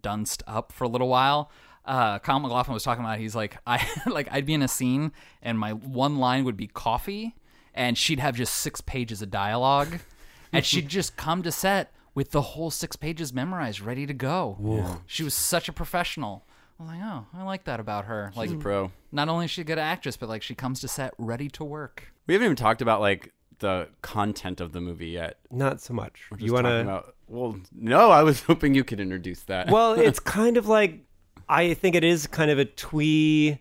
dunced 0.00 0.42
up 0.46 0.72
for 0.72 0.84
a 0.84 0.88
little 0.88 1.08
while. 1.08 1.50
uh, 1.84 2.18
Kyle 2.18 2.38
MacLachlan 2.40 2.74
was 2.74 2.82
talking 2.82 3.04
about. 3.04 3.18
He's 3.18 3.34
like, 3.34 3.56
I 3.66 3.86
like 4.06 4.28
I'd 4.30 4.46
be 4.46 4.54
in 4.54 4.62
a 4.62 4.68
scene 4.68 5.12
and 5.42 5.58
my 5.58 5.72
one 5.72 6.18
line 6.18 6.44
would 6.44 6.56
be 6.56 6.66
coffee, 6.66 7.34
and 7.74 7.96
she'd 7.96 8.20
have 8.20 8.36
just 8.36 8.54
six 8.54 8.80
pages 8.80 9.22
of 9.22 9.30
dialogue, 9.30 9.98
and 10.52 10.64
she'd 10.64 10.88
just 10.88 11.16
come 11.16 11.42
to 11.42 11.52
set 11.52 11.92
with 12.14 12.32
the 12.32 12.42
whole 12.42 12.70
six 12.70 12.96
pages 12.96 13.32
memorized, 13.32 13.80
ready 13.80 14.04
to 14.06 14.14
go. 14.14 15.00
She 15.06 15.22
was 15.22 15.34
such 15.34 15.68
a 15.68 15.72
professional. 15.72 16.44
I 16.78 16.82
was 16.82 16.92
like, 16.92 17.00
oh, 17.02 17.26
I 17.34 17.42
like 17.44 17.64
that 17.64 17.78
about 17.78 18.06
her. 18.06 18.32
Like, 18.34 18.48
She's 18.48 18.56
a 18.56 18.60
pro. 18.60 18.90
not 19.12 19.28
only 19.28 19.44
is 19.44 19.50
she 19.50 19.60
a 19.60 19.64
good 19.64 19.78
actress, 19.78 20.16
but 20.16 20.28
like 20.30 20.42
she 20.42 20.54
comes 20.54 20.80
to 20.80 20.88
set 20.88 21.12
ready 21.18 21.48
to 21.50 21.62
work. 21.64 22.12
We 22.26 22.34
haven't 22.34 22.46
even 22.46 22.56
talked 22.56 22.80
about 22.82 23.00
like 23.00 23.32
the 23.60 23.88
content 24.02 24.60
of 24.60 24.72
the 24.72 24.80
movie 24.80 25.08
yet. 25.08 25.38
Not 25.50 25.80
so 25.80 25.94
much. 25.94 26.28
You 26.38 26.52
want 26.52 26.66
to? 26.66 27.04
Well, 27.28 27.58
no, 27.72 28.10
I 28.10 28.22
was 28.22 28.42
hoping 28.50 28.74
you 28.74 28.84
could 28.84 29.00
introduce 29.00 29.42
that. 29.44 29.70
well, 29.70 29.94
it's 29.94 30.20
kind 30.38 30.56
of 30.56 30.66
like 30.66 31.00
I 31.48 31.74
think 31.74 31.94
it 31.94 32.04
is 32.04 32.26
kind 32.26 32.50
of 32.50 32.58
a 32.58 32.64
twee 32.64 33.60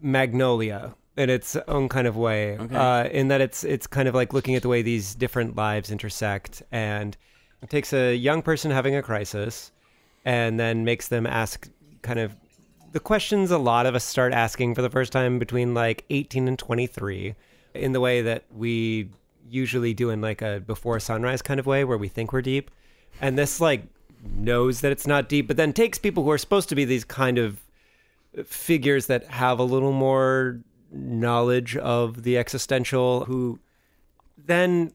magnolia 0.00 0.94
in 1.16 1.30
its 1.30 1.56
own 1.68 1.88
kind 1.88 2.06
of 2.06 2.16
way. 2.16 2.58
Okay. 2.58 2.74
Uh, 2.74 3.04
in 3.04 3.28
that 3.28 3.40
it's 3.40 3.64
it's 3.64 3.86
kind 3.86 4.08
of 4.08 4.14
like 4.14 4.32
looking 4.32 4.54
at 4.54 4.62
the 4.62 4.68
way 4.68 4.82
these 4.82 5.14
different 5.14 5.56
lives 5.56 5.90
intersect, 5.90 6.62
and 6.72 7.16
it 7.62 7.70
takes 7.70 7.92
a 7.92 8.14
young 8.14 8.42
person 8.42 8.70
having 8.70 8.96
a 8.96 9.02
crisis, 9.02 9.72
and 10.24 10.58
then 10.58 10.84
makes 10.84 11.08
them 11.08 11.26
ask 11.26 11.68
kind 12.02 12.18
of 12.18 12.34
the 12.92 13.00
questions 13.00 13.50
a 13.50 13.58
lot 13.58 13.86
of 13.86 13.94
us 13.94 14.04
start 14.04 14.32
asking 14.32 14.74
for 14.74 14.82
the 14.82 14.90
first 14.90 15.12
time 15.12 15.38
between 15.38 15.72
like 15.72 16.04
18 16.10 16.46
and 16.46 16.58
23 16.58 17.34
in 17.74 17.92
the 17.92 18.00
way 18.00 18.22
that 18.22 18.44
we 18.54 19.08
usually 19.48 19.94
do 19.94 20.10
in 20.10 20.20
like 20.20 20.42
a 20.42 20.62
before 20.66 20.98
sunrise 21.00 21.42
kind 21.42 21.60
of 21.60 21.66
way 21.66 21.84
where 21.84 21.98
we 21.98 22.08
think 22.08 22.32
we're 22.32 22.42
deep. 22.42 22.70
And 23.20 23.38
this 23.38 23.60
like 23.60 23.84
knows 24.36 24.80
that 24.82 24.92
it's 24.92 25.06
not 25.06 25.28
deep 25.28 25.48
but 25.48 25.56
then 25.56 25.72
takes 25.72 25.98
people 25.98 26.22
who 26.22 26.30
are 26.30 26.38
supposed 26.38 26.68
to 26.68 26.76
be 26.76 26.84
these 26.84 27.02
kind 27.04 27.38
of 27.38 27.60
figures 28.46 29.06
that 29.06 29.24
have 29.24 29.58
a 29.58 29.64
little 29.64 29.92
more 29.92 30.60
knowledge 30.92 31.76
of 31.78 32.22
the 32.22 32.38
existential 32.38 33.24
who 33.24 33.58
then 34.46 34.92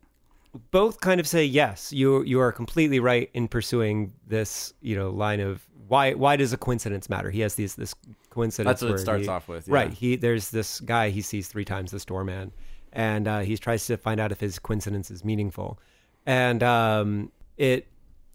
both 0.72 1.02
kind 1.02 1.20
of 1.20 1.28
say 1.28 1.44
yes 1.44 1.92
you 1.92 2.24
you 2.24 2.40
are 2.40 2.54
completely 2.54 3.02
right 3.02 3.30
in 3.34 3.50
pursuing 3.50 4.14
this 4.28 4.74
you 4.80 4.96
know 4.96 5.10
line 5.10 5.42
of 5.42 5.68
why 5.88 6.14
why 6.14 6.36
does 6.36 6.54
a 6.54 6.58
coincidence 6.58 7.10
matter? 7.10 7.30
He 7.32 7.42
has 7.42 7.56
these 7.56 7.76
this 7.76 7.96
coincidence 8.30 8.82
That's 8.82 8.90
what 8.90 9.00
it 9.00 9.02
starts 9.02 9.24
he- 9.24 9.30
off 9.30 9.48
with, 9.48 9.68
yeah. 9.68 9.74
right 9.74 9.94
he 9.94 10.16
there's 10.16 10.52
this 10.52 10.80
guy 10.82 11.10
he 11.10 11.22
sees 11.22 11.48
three 11.48 11.66
times 11.66 11.92
this 11.92 12.06
doorman 12.06 12.52
and 12.94 13.28
uh, 13.28 13.40
he 13.40 13.58
tries 13.58 13.86
to 13.88 13.98
find 13.98 14.20
out 14.20 14.32
if 14.32 14.40
his 14.40 14.60
coincidence 14.60 15.12
is 15.12 15.24
meaningful 15.24 15.80
and 16.26 16.64
um, 16.64 17.32
it 17.58 17.88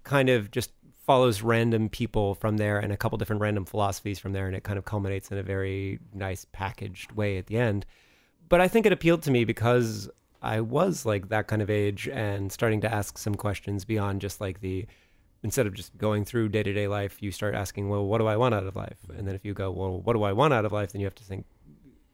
kind 0.04 0.28
of 0.28 0.50
just 0.50 0.70
follows 1.04 1.42
random 1.42 1.88
people 1.88 2.34
from 2.34 2.56
there 2.56 2.78
and 2.78 2.92
a 2.92 2.96
couple 2.96 3.18
different 3.18 3.42
random 3.42 3.64
philosophies 3.64 4.18
from 4.18 4.32
there 4.32 4.46
and 4.46 4.54
it 4.54 4.62
kind 4.62 4.78
of 4.78 4.84
culminates 4.84 5.30
in 5.30 5.38
a 5.38 5.42
very 5.42 5.98
nice 6.14 6.46
packaged 6.52 7.12
way 7.12 7.38
at 7.38 7.46
the 7.46 7.56
end 7.56 7.84
but 8.48 8.60
I 8.60 8.68
think 8.68 8.86
it 8.86 8.92
appealed 8.92 9.22
to 9.22 9.30
me 9.30 9.44
because 9.44 10.10
I 10.42 10.60
was 10.60 11.06
like 11.06 11.28
that 11.28 11.46
kind 11.46 11.62
of 11.62 11.70
age 11.70 12.08
and 12.08 12.52
starting 12.52 12.80
to 12.82 12.92
ask 12.92 13.16
some 13.16 13.34
questions 13.34 13.84
beyond 13.84 14.20
just 14.20 14.40
like 14.40 14.60
the 14.60 14.86
instead 15.42 15.66
of 15.66 15.74
just 15.74 15.96
going 15.98 16.24
through 16.24 16.48
day 16.48 16.62
to 16.62 16.72
day 16.72 16.88
life, 16.88 17.22
you 17.22 17.32
start 17.32 17.54
asking, 17.54 17.88
well, 17.88 18.06
what 18.06 18.18
do 18.18 18.26
I 18.26 18.36
want 18.36 18.54
out 18.54 18.66
of 18.66 18.76
life? 18.76 18.98
And 19.16 19.26
then 19.26 19.34
if 19.34 19.44
you 19.44 19.54
go, 19.54 19.70
well, 19.70 20.00
what 20.00 20.12
do 20.12 20.22
I 20.22 20.32
want 20.32 20.54
out 20.54 20.64
of 20.64 20.72
life? 20.72 20.92
Then 20.92 21.00
you 21.00 21.06
have 21.06 21.14
to 21.16 21.24
think 21.24 21.46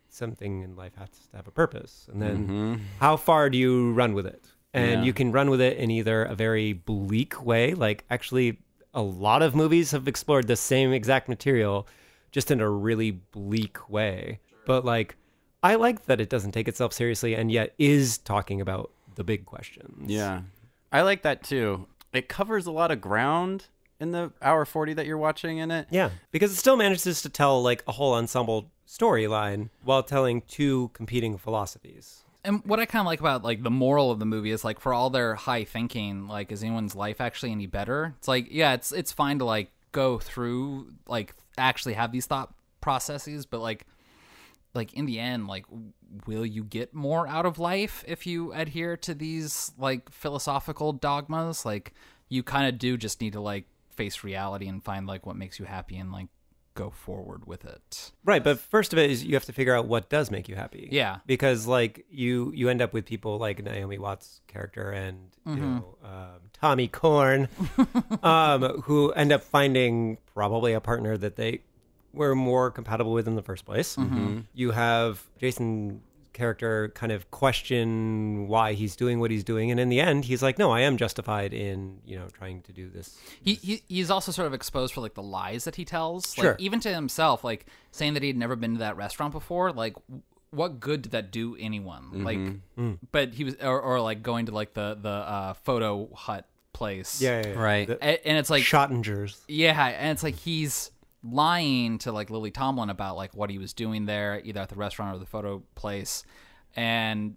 something 0.09 0.63
in 0.63 0.77
life 0.77 0.93
has 0.97 1.09
to 1.31 1.37
have 1.37 1.47
a 1.47 1.51
purpose. 1.51 2.09
And 2.13 2.21
then 2.23 2.49
Mhm. 2.49 2.81
how 3.01 3.17
far 3.17 3.51
do 3.51 3.59
you 3.59 3.93
run 3.93 4.15
with 4.15 4.27
it? 4.27 4.43
And 4.75 5.01
Yeah. 5.01 5.03
you 5.05 5.13
can 5.13 5.33
run 5.33 5.51
with 5.51 5.61
it 5.61 5.77
in 5.79 5.91
either 5.91 6.23
a 6.25 6.35
very 6.35 6.73
bleak 6.73 7.45
way, 7.45 7.75
like 7.75 8.05
actually 8.11 8.59
a 8.95 9.03
lot 9.03 9.43
of 9.43 9.55
movies 9.55 9.91
have 9.93 10.09
explored 10.09 10.47
the 10.47 10.57
same 10.57 10.93
exact 10.93 11.29
material 11.29 11.87
just 12.31 12.51
in 12.51 12.61
a 12.61 12.69
really 12.69 13.11
bleak 13.11 13.89
way. 13.89 14.41
But 14.67 14.85
like 14.85 15.17
I 15.63 15.75
like 15.75 16.07
that 16.07 16.21
it 16.21 16.29
doesn't 16.31 16.53
take 16.53 16.69
itself 16.69 16.93
seriously 16.93 17.35
and 17.35 17.51
yet 17.51 17.75
is 17.79 18.19
talking 18.19 18.61
about 18.61 18.91
the 19.17 19.25
big 19.25 19.45
questions. 19.45 20.11
Yeah. 20.11 20.43
I 20.93 21.03
like 21.03 21.23
that 21.23 21.43
too. 21.43 21.87
It 22.13 22.29
covers 22.29 22.67
a 22.67 22.71
lot 22.71 22.91
of 22.91 23.01
ground 23.01 23.67
in 24.01 24.13
the 24.13 24.33
hour 24.41 24.65
40 24.65 24.95
that 24.95 25.05
you're 25.07 25.19
watching 25.19 25.59
in 25.59 25.71
it. 25.73 25.89
Yeah, 25.91 26.11
because 26.31 26.53
it 26.53 26.57
still 26.57 26.77
manages 26.77 27.21
to 27.23 27.29
tell 27.29 27.61
like 27.63 27.83
a 27.89 27.93
whole 27.93 28.15
ensemble 28.15 28.71
storyline 28.89 29.69
while 29.85 30.03
telling 30.03 30.41
two 30.43 30.91
competing 30.95 31.37
philosophies. 31.37 32.25
And 32.45 32.65
what 32.65 32.81
I 32.81 32.87
kind 32.87 33.01
of 33.01 33.07
like 33.07 33.21
about 33.21 33.45
like 33.45 33.63
the 33.63 33.71
moral 33.71 34.11
of 34.11 34.19
the 34.19 34.25
movie 34.27 34.51
is 34.51 34.65
like 34.65 34.81
for 34.81 34.95
all 34.95 35.11
their 35.11 35.35
high 35.35 35.65
thinking, 35.65 36.27
like 36.27 36.51
is 36.51 36.63
anyone's 36.63 36.95
life 36.95 37.21
actually 37.21 37.53
any 37.53 37.67
better? 37.67 38.15
It's 38.19 38.29
like 38.29 38.49
yeah, 38.51 38.73
it's 38.73 38.91
it's 38.91 39.13
fine 39.13 39.39
to 39.41 39.45
like 39.45 39.71
go 39.93 40.19
through 40.19 40.93
like 41.07 41.35
actually 41.59 41.95
have 41.95 42.13
these 42.13 42.27
thought 42.27 42.55
processes, 42.81 43.45
but 43.45 43.61
like 43.61 43.87
like 44.73 44.95
in 44.95 45.05
the 45.05 45.19
end, 45.19 45.47
like 45.49 45.67
will 46.27 46.47
you 46.47 46.65
get 46.65 46.95
more 46.95 47.29
out 47.29 47.45
of 47.45 47.59
life 47.59 48.03
if 48.07 48.27
you 48.27 48.53
adhere 48.53 48.97
to 48.97 49.13
these 49.13 49.73
like 49.77 50.11
philosophical 50.11 50.95
dogmas? 50.95 51.67
Like 51.67 51.93
you 52.31 52.43
kind 52.43 52.67
of 52.67 52.79
do 52.79 52.97
just 52.97 53.21
need 53.21 53.35
to 53.35 53.41
like 53.41 53.65
face 53.91 54.25
reality 54.25 54.69
and 54.69 54.83
find 54.83 55.07
like 55.07 55.27
what 55.27 55.37
makes 55.37 55.59
you 55.59 55.67
happy 55.67 55.97
and 55.97 56.13
like 56.13 56.29
go 56.79 56.91
forward 56.91 57.47
with 57.47 57.65
it. 57.65 58.13
Right, 58.25 58.43
but 58.45 58.59
first 58.61 58.93
of 58.93 58.99
it 58.99 59.11
is 59.11 59.25
you 59.25 59.35
have 59.35 59.45
to 59.47 59.53
figure 59.53 59.75
out 59.75 59.87
what 59.89 60.09
does 60.09 60.31
make 60.31 60.49
you 60.49 60.55
happy. 60.55 60.89
Yeah. 60.93 61.19
because 61.27 61.67
like 61.67 62.05
you 62.11 62.53
you 62.55 62.69
end 62.69 62.81
up 62.81 62.93
with 62.93 63.05
people 63.05 63.37
like 63.39 63.63
Naomi 63.63 63.99
Watts' 63.99 64.41
character 64.47 64.91
and 64.91 65.17
you 65.47 65.53
Mhm. 65.53 65.59
know 65.61 65.97
um, 66.05 66.41
Tommy 66.53 66.89
Corn, 66.89 67.49
um, 68.23 68.63
who 68.83 69.11
end 69.13 69.33
up 69.33 69.43
finding 69.43 70.19
probably 70.35 70.73
a 70.73 70.81
partner 70.81 71.17
that 71.19 71.37
they 71.37 71.61
were 72.15 72.35
more 72.35 72.71
compatible 72.71 73.13
with 73.13 73.27
in 73.29 73.35
the 73.37 73.43
first 73.43 73.65
place. 73.65 73.97
Mhm. 73.97 74.45
You 74.55 74.71
have 74.73 75.25
Jason 75.39 76.01
character 76.39 76.91
kind 76.95 77.13
of 77.13 77.31
question 77.31 78.47
why 78.49 78.73
he's 78.73 78.97
doing 78.97 79.21
what 79.21 79.31
he's 79.31 79.45
doing 79.45 79.71
and 79.71 79.79
in 79.79 79.89
the 79.91 80.01
end 80.01 80.25
he's 80.25 80.43
like 80.43 80.59
no 80.59 80.71
i 80.71 80.81
am 80.81 80.97
justified 80.97 81.53
in 81.53 81.99
you 82.07 82.17
know 82.19 82.27
trying 82.33 82.63
to 82.63 82.73
do 82.73 82.89
this 82.89 83.19
He, 83.43 83.55
he 83.55 83.83
he's 83.89 84.11
also 84.11 84.33
sort 84.33 84.47
of 84.47 84.55
exposed 84.55 84.95
for 84.95 85.01
like 85.03 85.15
the 85.15 85.23
lies 85.23 85.65
that 85.65 85.75
he 85.77 85.85
tells. 85.85 86.35
Sure. 86.35 86.53
Like 86.53 86.61
even 86.61 86.81
to 86.81 86.95
himself, 86.95 87.45
like 87.45 87.67
saying 87.91 88.15
that 88.15 88.23
he'd 88.23 88.37
never 88.37 88.57
been 88.57 88.75
to 88.75 88.79
that 88.81 88.97
restaurant 88.97 89.33
before. 89.33 89.73
Like, 89.73 89.95
what 90.51 90.81
good 90.81 91.03
did 91.03 91.13
that 91.13 91.31
do 91.31 91.57
anyone? 91.59 92.25
Like, 92.25 92.39
Mhm. 92.39 92.61
Mm. 92.79 92.99
but 93.13 93.35
he 93.35 93.45
was, 93.45 93.55
or, 93.57 93.81
or 93.81 94.01
like 94.01 94.23
going 94.23 94.47
to 94.47 94.53
like 94.53 94.73
the 94.75 94.97
the 95.01 95.09
uh, 95.09 95.53
photo 95.55 96.09
hut 96.15 96.47
place. 96.73 97.21
Yeah, 97.21 97.41
yeah, 97.43 97.49
yeah. 97.49 97.59
Right. 97.61 97.87
The- 97.89 97.99
A- 98.03 98.27
and 98.27 98.39
it's 98.39 98.51
like 98.51 98.63
Schottingers. 98.63 99.37
Yeah, 99.49 99.85
and 99.87 100.11
it's 100.13 100.23
like 100.23 100.37
he's 100.37 100.91
lying 101.23 101.99
to 101.99 102.13
like 102.13 102.31
Lily 102.31 102.51
Tomlin 102.51 102.91
about 102.91 103.17
like 103.17 103.35
what 103.35 103.51
he 103.51 103.59
was 103.59 103.73
doing 103.73 104.07
there, 104.07 104.41
either 104.45 104.61
at 104.61 104.69
the 104.69 104.77
restaurant 104.77 105.15
or 105.15 105.19
the 105.19 105.27
photo 105.27 105.63
place, 105.75 106.23
and 106.77 107.37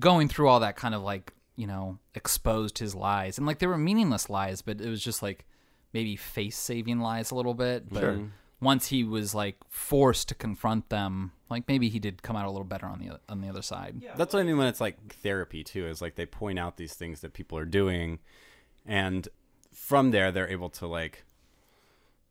going 0.00 0.28
through 0.28 0.48
all 0.48 0.60
that 0.60 0.76
kind 0.76 0.94
of 0.94 1.02
like 1.02 1.32
you 1.54 1.66
know 1.66 1.98
exposed 2.14 2.78
his 2.78 2.94
lies 2.94 3.38
and 3.38 3.46
like 3.46 3.58
they 3.60 3.66
were 3.66 3.78
meaningless 3.78 4.28
lies, 4.28 4.62
but 4.62 4.80
it 4.80 4.88
was 4.88 5.02
just 5.02 5.22
like 5.22 5.46
maybe 5.92 6.16
face 6.16 6.56
saving 6.58 7.00
lies 7.00 7.30
a 7.30 7.34
little 7.34 7.54
bit. 7.54 7.88
But 7.88 8.00
Sure. 8.00 8.30
once 8.60 8.88
he 8.88 9.04
was 9.04 9.34
like 9.34 9.56
forced 9.68 10.28
to 10.28 10.34
confront 10.34 10.88
them, 10.90 11.32
like 11.48 11.68
maybe 11.68 11.88
he 11.88 11.98
did 11.98 12.22
come 12.22 12.36
out 12.36 12.46
a 12.46 12.50
little 12.50 12.64
better 12.66 12.86
on 12.86 12.98
the 12.98 13.20
on 13.28 13.40
the 13.40 13.48
other 13.48 13.62
side. 13.62 14.02
That's 14.16 14.34
what 14.34 14.40
I 14.40 14.42
mean 14.42 14.58
when 14.58 14.66
it's 14.66 14.80
like 14.80 15.14
therapy 15.22 15.62
too. 15.62 15.86
Is 15.86 16.02
like 16.02 16.16
they 16.16 16.26
point 16.26 16.58
out 16.58 16.76
these 16.76 16.94
things 16.94 17.20
that 17.20 17.32
people 17.32 17.56
are 17.56 17.64
doing, 17.64 18.18
and 18.84 19.28
from 19.72 20.10
there 20.10 20.32
they're 20.32 20.48
able 20.48 20.70
to 20.70 20.86
like 20.86 21.24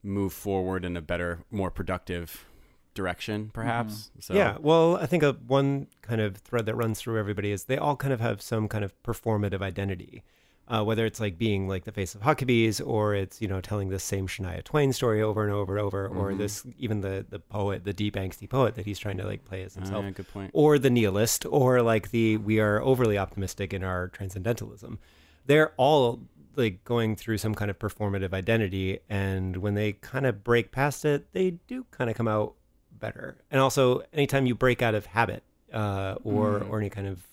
move 0.06 0.32
forward 0.34 0.86
in 0.86 0.96
a 0.96 1.02
better, 1.02 1.40
more 1.52 1.72
productive 1.72 2.46
direction, 2.94 3.50
perhaps. 3.54 4.12
So 4.20 4.34
Yeah, 4.34 4.58
well, 4.62 4.96
I 4.98 5.06
think 5.06 5.24
a 5.24 5.34
one 5.34 5.88
kind 6.02 6.22
of 6.22 6.38
thread 6.38 6.66
that 6.68 6.76
runs 6.76 7.00
through 7.02 7.20
everybody 7.20 7.52
is 7.52 7.66
they 7.66 7.78
all 7.78 7.96
kind 7.96 8.14
of 8.14 8.22
have 8.22 8.42
some 8.42 8.68
kind 8.70 8.84
of 8.86 8.94
performative 9.04 9.62
identity, 9.62 10.24
uh, 10.68 10.84
whether 10.84 11.06
it's 11.06 11.20
like 11.20 11.38
being 11.38 11.68
like 11.68 11.84
the 11.84 11.92
face 11.92 12.16
of 12.16 12.22
Huckabees, 12.22 12.80
or 12.86 13.14
it's 13.14 13.42
you 13.42 13.48
know 13.50 13.60
telling 13.60 13.90
the 13.90 14.00
same 14.00 14.28
Shania 14.28 14.64
Twain 14.64 14.94
story 14.94 15.22
over 15.22 15.44
and 15.44 15.52
over 15.52 15.76
and 15.78 15.86
over, 15.86 16.08
or 16.08 16.32
Mhm. 16.32 16.38
this 16.38 16.66
even 16.78 17.02
the 17.02 17.26
the 17.30 17.40
poet, 17.40 17.84
the 17.84 17.94
deep 17.94 18.16
angsty 18.16 18.50
poet 18.50 18.76
that 18.76 18.86
he's 18.86 18.98
trying 19.00 19.18
to 19.18 19.26
like 19.26 19.44
play 19.44 19.62
as 19.64 19.76
Ah, 19.76 19.80
himself, 19.82 20.06
yeah, 20.06 20.12
good 20.12 20.30
point. 20.30 20.52
or 20.54 20.80
the 20.80 20.90
nihilist, 20.90 21.46
or 21.50 21.82
like 21.82 22.12
the 22.12 22.38
we 22.38 22.60
are 22.62 22.82
overly 22.82 23.18
optimistic 23.18 23.74
in 23.74 23.84
our 23.84 24.08
transcendentalism. 24.08 25.00
They're 25.48 25.74
all 25.78 26.22
like 26.58 26.84
going 26.84 27.16
through 27.16 27.38
some 27.38 27.54
kind 27.56 27.70
of 27.72 27.78
performative 27.80 28.34
identity, 28.34 29.00
and 29.10 29.58
when 29.58 29.74
they 29.76 29.94
kind 29.94 30.26
of 30.26 30.44
break 30.44 30.72
past 30.72 31.06
it, 31.06 31.32
they 31.34 31.52
do 31.68 31.86
kind 31.92 32.10
of 32.10 32.16
come 32.16 32.28
out 32.28 32.54
better. 33.00 33.38
And 33.52 33.62
also, 33.62 34.04
anytime 34.14 34.46
you 34.46 34.56
break 34.56 34.82
out 34.82 34.96
of 34.96 35.06
habit, 35.08 35.44
uh, 35.74 36.16
or 36.24 36.60
Mm. 36.62 36.70
or 36.70 36.80
any 36.80 36.90
kind 36.90 37.08
of 37.08 37.28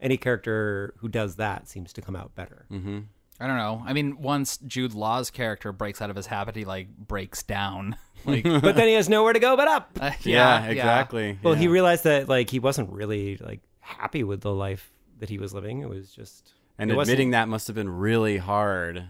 any 0.00 0.16
character 0.16 0.92
who 0.98 1.08
does 1.08 1.36
that 1.36 1.68
seems 1.68 1.92
to 1.94 2.02
come 2.02 2.16
out 2.16 2.34
better. 2.34 2.66
Mm-hmm. 2.70 3.00
I 3.40 3.46
don't 3.46 3.56
know. 3.56 3.82
I 3.86 3.92
mean, 3.92 4.20
once 4.20 4.58
Jude 4.58 4.94
Law's 4.94 5.30
character 5.30 5.72
breaks 5.72 6.00
out 6.02 6.10
of 6.10 6.16
his 6.16 6.26
habit, 6.26 6.56
he 6.56 6.64
like 6.64 6.88
breaks 6.96 7.42
down. 7.42 7.96
Like, 8.26 8.42
but 8.44 8.74
then 8.74 8.88
he 8.88 8.94
has 8.94 9.06
nowhere 9.10 9.34
to 9.34 9.38
go 9.38 9.54
but 9.54 9.68
up. 9.68 9.90
Uh, 10.00 10.12
Yeah, 10.22 10.64
exactly. 10.64 11.38
Well, 11.42 11.52
he 11.52 11.68
realized 11.68 12.04
that 12.04 12.26
like 12.26 12.48
he 12.48 12.58
wasn't 12.58 12.90
really 12.90 13.36
like 13.36 13.60
happy 13.80 14.24
with 14.24 14.40
the 14.40 14.52
life 14.52 14.90
that 15.18 15.28
he 15.28 15.36
was 15.36 15.52
living. 15.52 15.82
It 15.82 15.90
was 15.90 16.10
just 16.10 16.54
and 16.78 16.90
it 16.90 16.94
wasn't- 16.96 17.12
admitting 17.14 17.30
that 17.30 17.48
must 17.48 17.66
have 17.66 17.76
been 17.76 17.88
really 17.90 18.38
hard. 18.38 19.08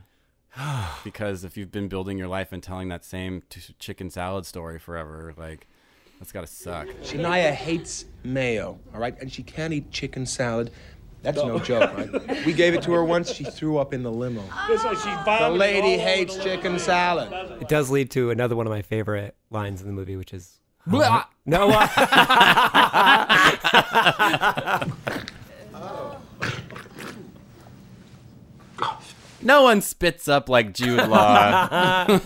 because 1.05 1.45
if 1.45 1.57
you've 1.57 1.73
been 1.73 1.89
building 1.89 2.19
your 2.19 2.29
life 2.29 2.53
and 2.53 2.63
telling 2.63 2.89
that 2.89 3.05
same 3.05 3.43
t- 3.49 3.75
chicken 3.79 4.11
salad 4.11 4.47
story 4.47 4.79
forever, 4.79 5.35
like 5.37 5.67
that's 6.19 6.33
gotta 6.33 6.47
suck. 6.47 6.87
Shania 7.03 7.53
hates 7.53 8.05
mayo, 8.23 8.79
all 8.93 9.01
right? 9.01 9.19
And 9.21 9.33
she 9.33 9.43
can't 9.43 9.73
eat 9.73 9.91
chicken 9.91 10.27
salad. 10.27 10.71
That's 11.23 11.39
no 11.39 11.59
joke, 11.59 11.97
right? 11.97 12.45
We 12.45 12.53
gave 12.53 12.75
it 12.75 12.83
to 12.83 12.93
her 12.93 13.03
once. 13.03 13.33
She 13.33 13.45
threw 13.45 13.79
up 13.79 13.95
in 13.95 14.03
the 14.03 14.13
limo. 14.13 14.43
The 14.69 15.49
lady 15.51 15.97
hates 15.97 16.37
chicken 16.37 16.79
salad. 16.79 17.33
It 17.63 17.69
does 17.69 17.91
lead 17.91 18.11
to 18.11 18.31
another 18.31 18.55
one 18.55 18.67
of 18.67 18.71
my 18.71 18.83
favorite 18.83 19.35
lines 19.51 19.81
in 19.81 19.87
the 19.87 19.95
movie, 19.95 20.17
which 20.17 20.35
is 20.35 20.61
Blah. 20.87 21.25
no. 21.47 21.71
uh, 21.73 21.89
No 29.45 29.63
one 29.63 29.81
spits 29.83 30.27
up 30.29 30.49
like 30.49 30.73
Jude 30.73 31.07
Law. 31.09 32.07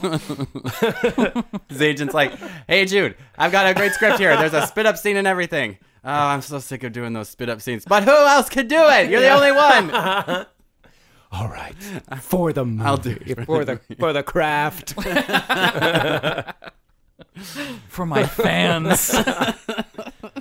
His 1.69 1.83
agent's 1.83 2.15
like, 2.15 2.33
"Hey 2.67 2.85
Jude, 2.87 3.17
I've 3.37 3.53
got 3.53 3.67
a 3.67 3.75
great 3.75 3.93
script 3.93 4.19
here. 4.19 4.37
There's 4.37 4.55
a 4.55 4.67
spit 4.67 4.87
up 4.87 4.97
scene 4.97 5.17
and 5.17 5.27
everything. 5.27 5.79
Oh, 6.05 6.11
I'm 6.13 6.41
so 6.43 6.59
sick 6.61 6.85
of 6.85 6.93
doing 6.93 7.13
those 7.13 7.29
spit 7.29 7.49
up 7.49 7.61
scenes. 7.61 7.85
But 7.85 8.05
who 8.05 8.11
else 8.11 8.49
could 8.49 8.69
do 8.69 8.79
it? 8.89 9.11
You're 9.11 9.21
the 9.21 9.31
only 9.31 9.53
one." 9.53 10.47
All 11.33 11.49
right, 11.49 11.75
for 12.21 12.55
the 12.55 12.65
movie, 12.65 12.89
I'll 12.89 12.97
do 12.97 13.19
it. 13.27 13.45
for 13.45 13.63
the 13.65 13.79
for 13.99 14.13
the 14.15 14.23
craft. 14.23 14.95
For 17.89 18.05
my 18.05 18.25
fans. 18.25 19.11
I 19.15 19.55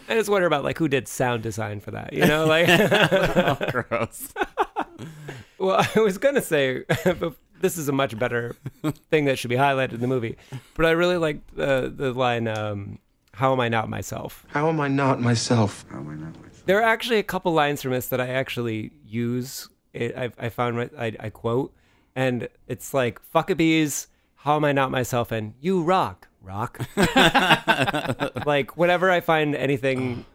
just 0.09 0.29
wonder 0.29 0.47
about 0.47 0.63
like 0.63 0.77
who 0.79 0.87
did 0.87 1.07
sound 1.07 1.43
design 1.43 1.79
for 1.79 1.91
that. 1.91 2.11
You 2.13 2.25
know, 2.25 2.45
like. 2.45 2.67
Oh, 2.69 3.57
gross. 3.71 4.33
Well, 5.59 5.85
I 5.95 5.99
was 5.99 6.17
gonna 6.17 6.41
say 6.41 6.83
but 7.05 7.33
this 7.59 7.77
is 7.77 7.89
a 7.89 7.91
much 7.91 8.17
better 8.17 8.55
thing 9.09 9.25
that 9.25 9.39
should 9.39 9.49
be 9.49 9.55
highlighted 9.55 9.93
in 9.93 9.99
the 10.01 10.07
movie, 10.07 10.37
but 10.75 10.85
I 10.85 10.91
really 10.91 11.17
like 11.17 11.39
the 11.55 11.91
the 11.95 12.13
line, 12.13 12.47
um, 12.47 12.99
"How 13.33 13.51
am 13.53 13.59
I 13.59 13.69
not 13.69 13.89
myself?" 13.89 14.45
How 14.49 14.69
am 14.69 14.79
I 14.79 14.87
not 14.87 15.19
myself? 15.21 15.85
How 15.89 15.97
am 15.97 16.09
I 16.09 16.13
not 16.15 16.35
myself? 16.41 16.63
There 16.65 16.77
are 16.79 16.83
actually 16.83 17.19
a 17.19 17.23
couple 17.23 17.53
lines 17.53 17.81
from 17.81 17.91
this 17.91 18.07
that 18.09 18.21
I 18.21 18.27
actually 18.29 18.91
use. 19.05 19.69
It, 19.93 20.15
I, 20.17 20.29
I 20.37 20.49
found 20.49 20.77
right- 20.77 20.91
I, 20.97 21.15
I 21.19 21.29
quote, 21.29 21.73
and 22.15 22.47
it's 22.67 22.93
like 22.93 23.19
"fuckabees." 23.33 24.07
How 24.41 24.55
am 24.55 24.63
I 24.63 24.71
not 24.71 24.91
myself? 24.91 25.31
And 25.31 25.55
you 25.59 25.81
rock, 25.81 26.27
rock. 26.41 26.79
like 28.45 28.77
whenever 28.77 29.09
I 29.11 29.19
find 29.19 29.55
anything 29.55 30.25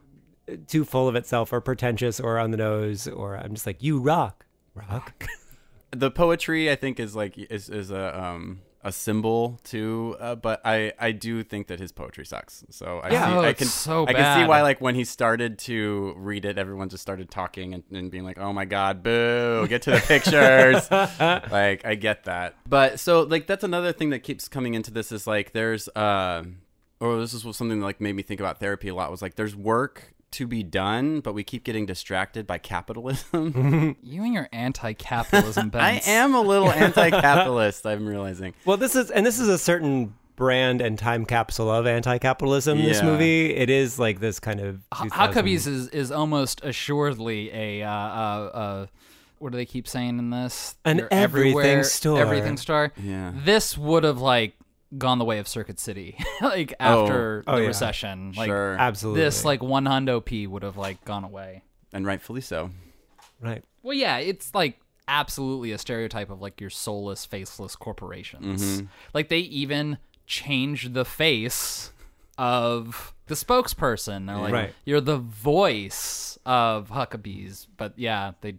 too 0.67 0.85
full 0.85 1.09
of 1.09 1.15
itself 1.15 1.53
or 1.53 1.61
pretentious 1.61 2.21
or 2.21 2.39
on 2.39 2.51
the 2.51 2.57
nose, 2.57 3.07
or 3.09 3.37
I'm 3.37 3.55
just 3.55 3.65
like, 3.67 3.83
you 3.83 4.01
rock, 4.01 4.45
rock. 4.75 5.27
the 5.91 6.11
poetry 6.11 6.71
I 6.71 6.77
think 6.77 6.99
is 7.01 7.15
like 7.15 7.37
is 7.39 7.69
is 7.69 7.91
a 7.91 8.19
um 8.19 8.63
a 8.85 8.91
symbol 8.91 9.61
too, 9.63 10.17
uh, 10.19 10.35
but 10.35 10.61
I 10.65 10.93
I 10.99 11.13
do 11.13 11.45
think 11.45 11.69
that 11.69 11.79
his 11.79 11.93
poetry 11.93 12.27
sucks. 12.27 12.65
So 12.71 13.01
I 13.05 13.11
Yeah. 13.11 13.27
see, 13.27 13.33
Oh, 13.33 13.45
I 13.45 13.53
can 13.53 13.67
so 13.69 14.07
I 14.09 14.13
can 14.13 14.35
see 14.37 14.49
why 14.49 14.63
like 14.63 14.81
when 14.81 14.97
he 14.97 15.05
started 15.05 15.59
to 15.61 16.15
read 16.17 16.45
it, 16.45 16.59
everyone 16.59 16.89
just 16.89 17.03
started 17.03 17.31
talking 17.31 17.75
and, 17.75 17.85
and 17.93 18.11
being 18.11 18.25
like, 18.25 18.39
"Oh 18.39 18.53
my 18.53 18.65
god, 18.65 19.03
boo! 19.05 19.67
Get 19.69 19.83
to 19.83 19.93
the 19.93 20.01
pictures." 20.01 20.91
like 21.53 21.85
I 21.87 21.95
get 21.95 22.25
that, 22.25 22.57
but 22.69 22.99
so 22.99 23.23
like 23.23 23.47
that's 23.47 23.63
another 23.63 23.93
thing 23.93 24.11
that 24.11 24.21
keeps 24.25 24.49
coming 24.49 24.75
into 24.75 24.91
this 24.91 25.13
is 25.13 25.27
like 25.29 25.53
there's 25.53 25.89
uh 25.91 26.43
or 26.99 27.19
this 27.21 27.35
is 27.35 27.43
something 27.57 27.79
that 27.81 27.85
like 27.85 28.01
made 28.01 28.15
me 28.15 28.23
think 28.23 28.41
about 28.41 28.59
therapy 28.59 28.89
a 28.89 28.95
lot 28.95 29.11
was 29.11 29.23
like 29.23 29.35
there's 29.37 29.55
work 29.55 30.13
to 30.33 30.47
be 30.47 30.63
done, 30.63 31.21
but 31.21 31.33
we 31.35 31.45
keep 31.45 31.65
getting 31.65 31.87
distracted 31.87 32.47
by 32.47 32.59
capitalism. 32.59 33.97
you 34.03 34.25
and 34.25 34.35
your 34.35 34.49
anti-capitalism, 34.53 35.69
Ben. 35.71 35.81
I 35.81 36.01
am 36.07 36.35
a 36.35 36.41
little 36.41 36.71
anti-capitalist. 36.73 37.87
I'm 37.87 38.07
realizing. 38.07 38.55
Well, 38.65 38.77
this 38.77 38.97
is 38.97 39.11
and 39.11 39.25
this 39.25 39.39
is 39.39 39.49
a 39.49 39.59
certain 39.59 40.15
brand 40.37 40.81
and 40.81 40.99
time 40.99 41.25
capsule 41.25 41.71
of 41.71 41.87
anti-capitalism. 41.87 42.79
This 42.79 43.03
movie, 43.03 43.55
it 43.55 43.71
is 43.71 43.99
like 43.99 44.21
this 44.21 44.41
kind 44.41 44.61
of. 44.61 44.77
H- 44.95 45.03
2000 45.11 45.35
Huckabees 45.35 45.67
is, 45.67 45.89
is 45.89 46.11
almost 46.11 46.63
assuredly 46.65 47.51
a 47.53 47.83
uh, 47.83 47.91
uh, 47.91 48.51
uh, 48.53 48.87
what 49.39 49.53
do 49.53 49.59
they 49.59 49.67
keep 49.67 49.89
saying 49.89 50.19
in 50.19 50.31
this? 50.31 50.77
An 50.85 50.99
You're 50.99 51.09
everything 51.11 51.51
everywhere, 51.59 51.85
store. 51.85 52.21
Everything 52.21 52.57
store. 52.57 52.93
Yeah. 53.03 53.33
This 53.35 53.77
would 53.77 54.05
have 54.05 54.21
like 54.21 54.55
gone 54.99 55.19
the 55.19 55.25
way 55.25 55.39
of 55.39 55.49
Circuit 55.49 55.79
City, 55.81 56.19
like 56.41 56.75
after 56.81 57.43
Oh, 57.47 57.57
the 57.57 57.63
yeah. 57.63 57.67
recession. 57.69 58.33
Like 58.37 58.49
sure. 58.49 58.77
absolutely 58.79 59.23
this, 59.23 59.45
like 59.45 59.63
one 59.63 59.85
hundo 59.85 60.25
p 60.25 60.47
would 60.47 60.63
have 60.63 60.77
like 60.77 61.05
gone 61.05 61.25
away. 61.25 61.63
and 61.93 62.07
rightfully 62.07 62.41
so. 62.41 62.71
right. 63.41 63.63
Well, 63.83 63.97
yeah, 63.97 64.19
it's 64.19 64.55
like 64.55 64.79
absolutely 65.09 65.73
a 65.73 65.79
stereotype 65.79 66.31
of 66.31 66.41
like 66.41 66.61
your 66.61 66.71
soulless, 66.71 67.25
faceless 67.27 67.75
corporations. 67.77 68.63
Mm-hmm. 68.63 68.87
Like 69.15 69.29
they 69.29 69.39
even 69.41 69.99
changed 70.27 70.95
the 70.95 71.05
face 71.05 71.91
of 72.39 73.13
the 73.27 73.35
spokesperson. 73.35 74.27
They're 74.27 74.37
like, 74.37 74.53
Right. 74.53 74.75
you're 74.85 75.01
the 75.01 75.19
voice 75.19 76.39
of 76.47 76.91
Huckabees. 76.91 77.67
But 77.77 77.95
yeah, 77.99 78.33
they 78.41 78.55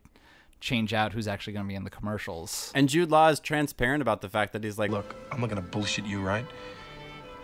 change 0.63 0.93
out 0.93 1.11
who's 1.11 1.27
actually 1.27 1.53
going 1.53 1.65
to 1.65 1.67
be 1.67 1.75
in 1.75 1.83
the 1.83 1.89
commercials. 1.89 2.71
And 2.73 2.87
Jude 2.87 3.11
Law 3.11 3.27
is 3.27 3.39
transparent 3.39 4.01
about 4.01 4.21
the 4.21 4.29
fact 4.29 4.53
that 4.53 4.63
he's 4.63 4.79
like, 4.79 4.91
Look, 4.91 5.13
I'm 5.31 5.41
not 5.41 5.49
gonna 5.49 5.61
bullshit 5.61 6.05
you, 6.05 6.21
right? 6.21 6.45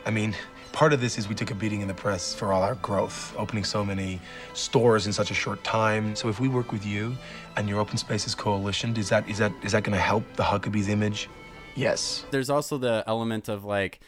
I 0.05 0.12
mean, 0.12 0.34
part 0.71 0.93
of 0.93 1.01
this 1.01 1.17
is 1.17 1.27
we 1.27 1.36
took 1.36 1.51
a 1.51 1.55
beating 1.55 1.82
in 1.82 1.88
the 1.88 1.93
press 1.93 2.34
for 2.34 2.53
all 2.53 2.63
our 2.63 2.75
growth, 2.75 3.36
opening 3.38 3.65
so 3.65 3.84
many 3.84 4.21
stores 4.53 5.05
in 5.05 5.13
such 5.13 5.29
a 5.29 5.34
short 5.34 5.62
time. 5.63 6.15
So 6.15 6.29
if 6.29 6.39
we 6.39 6.47
work 6.47 6.71
with 6.71 6.86
you 6.86 7.15
and 7.58 7.67
your 7.67 7.79
Open 7.79 7.97
Spaces 7.97 8.34
Coalition, 8.34 8.95
is 8.95 9.10
that 9.10 9.27
is 9.29 9.38
that 9.39 9.51
is 9.63 9.73
that 9.73 9.84
gonna 9.84 9.97
help 9.97 10.23
the 10.36 10.43
Huckabees 10.43 10.88
image? 10.88 11.29
Yes. 11.75 12.25
there's 12.32 12.49
also 12.49 12.77
the 12.77 13.03
element 13.08 13.47
of 13.47 13.63
like, 13.63 13.99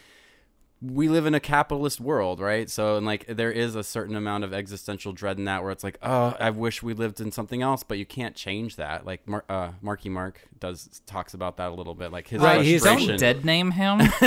we 0.82 1.08
live 1.10 1.26
in 1.28 1.36
a 1.36 1.40
capitalist 1.40 2.02
world, 2.02 2.40
right? 2.40 2.68
So, 2.70 2.98
and 2.98 3.06
like, 3.06 3.28
there 3.28 3.52
is 3.52 3.76
a 3.76 3.84
certain 3.84 4.16
amount 4.16 4.44
of 4.44 4.52
existential 4.54 5.14
dread 5.14 5.38
in 5.38 5.46
that 5.46 5.62
where 5.62 5.72
it's 5.72 5.84
like, 5.84 5.98
oh, 6.02 6.36
I 6.40 6.50
wish 6.50 6.82
we 6.82 6.94
lived 6.96 7.22
in 7.22 7.32
something 7.32 7.62
else, 7.62 7.84
but 7.84 7.98
you 8.00 8.06
can't 8.06 8.36
change 8.36 8.78
that. 8.78 9.06
Like, 9.06 9.28
Mar- 9.28 9.46
uh, 9.48 9.72
Marky 9.82 10.10
Mark 10.10 10.42
does 10.60 11.02
talks 11.06 11.36
about 11.36 11.58
that 11.58 11.70
a 11.70 11.74
little 11.76 11.94
bit, 11.94 12.12
like 12.12 12.28
his 12.28 12.42
Right, 12.42 12.64
he's- 12.66 12.82
frustration. 12.82 13.10
Don't 13.12 13.20
dead 13.20 13.46
name 13.46 13.72
him. 13.72 14.00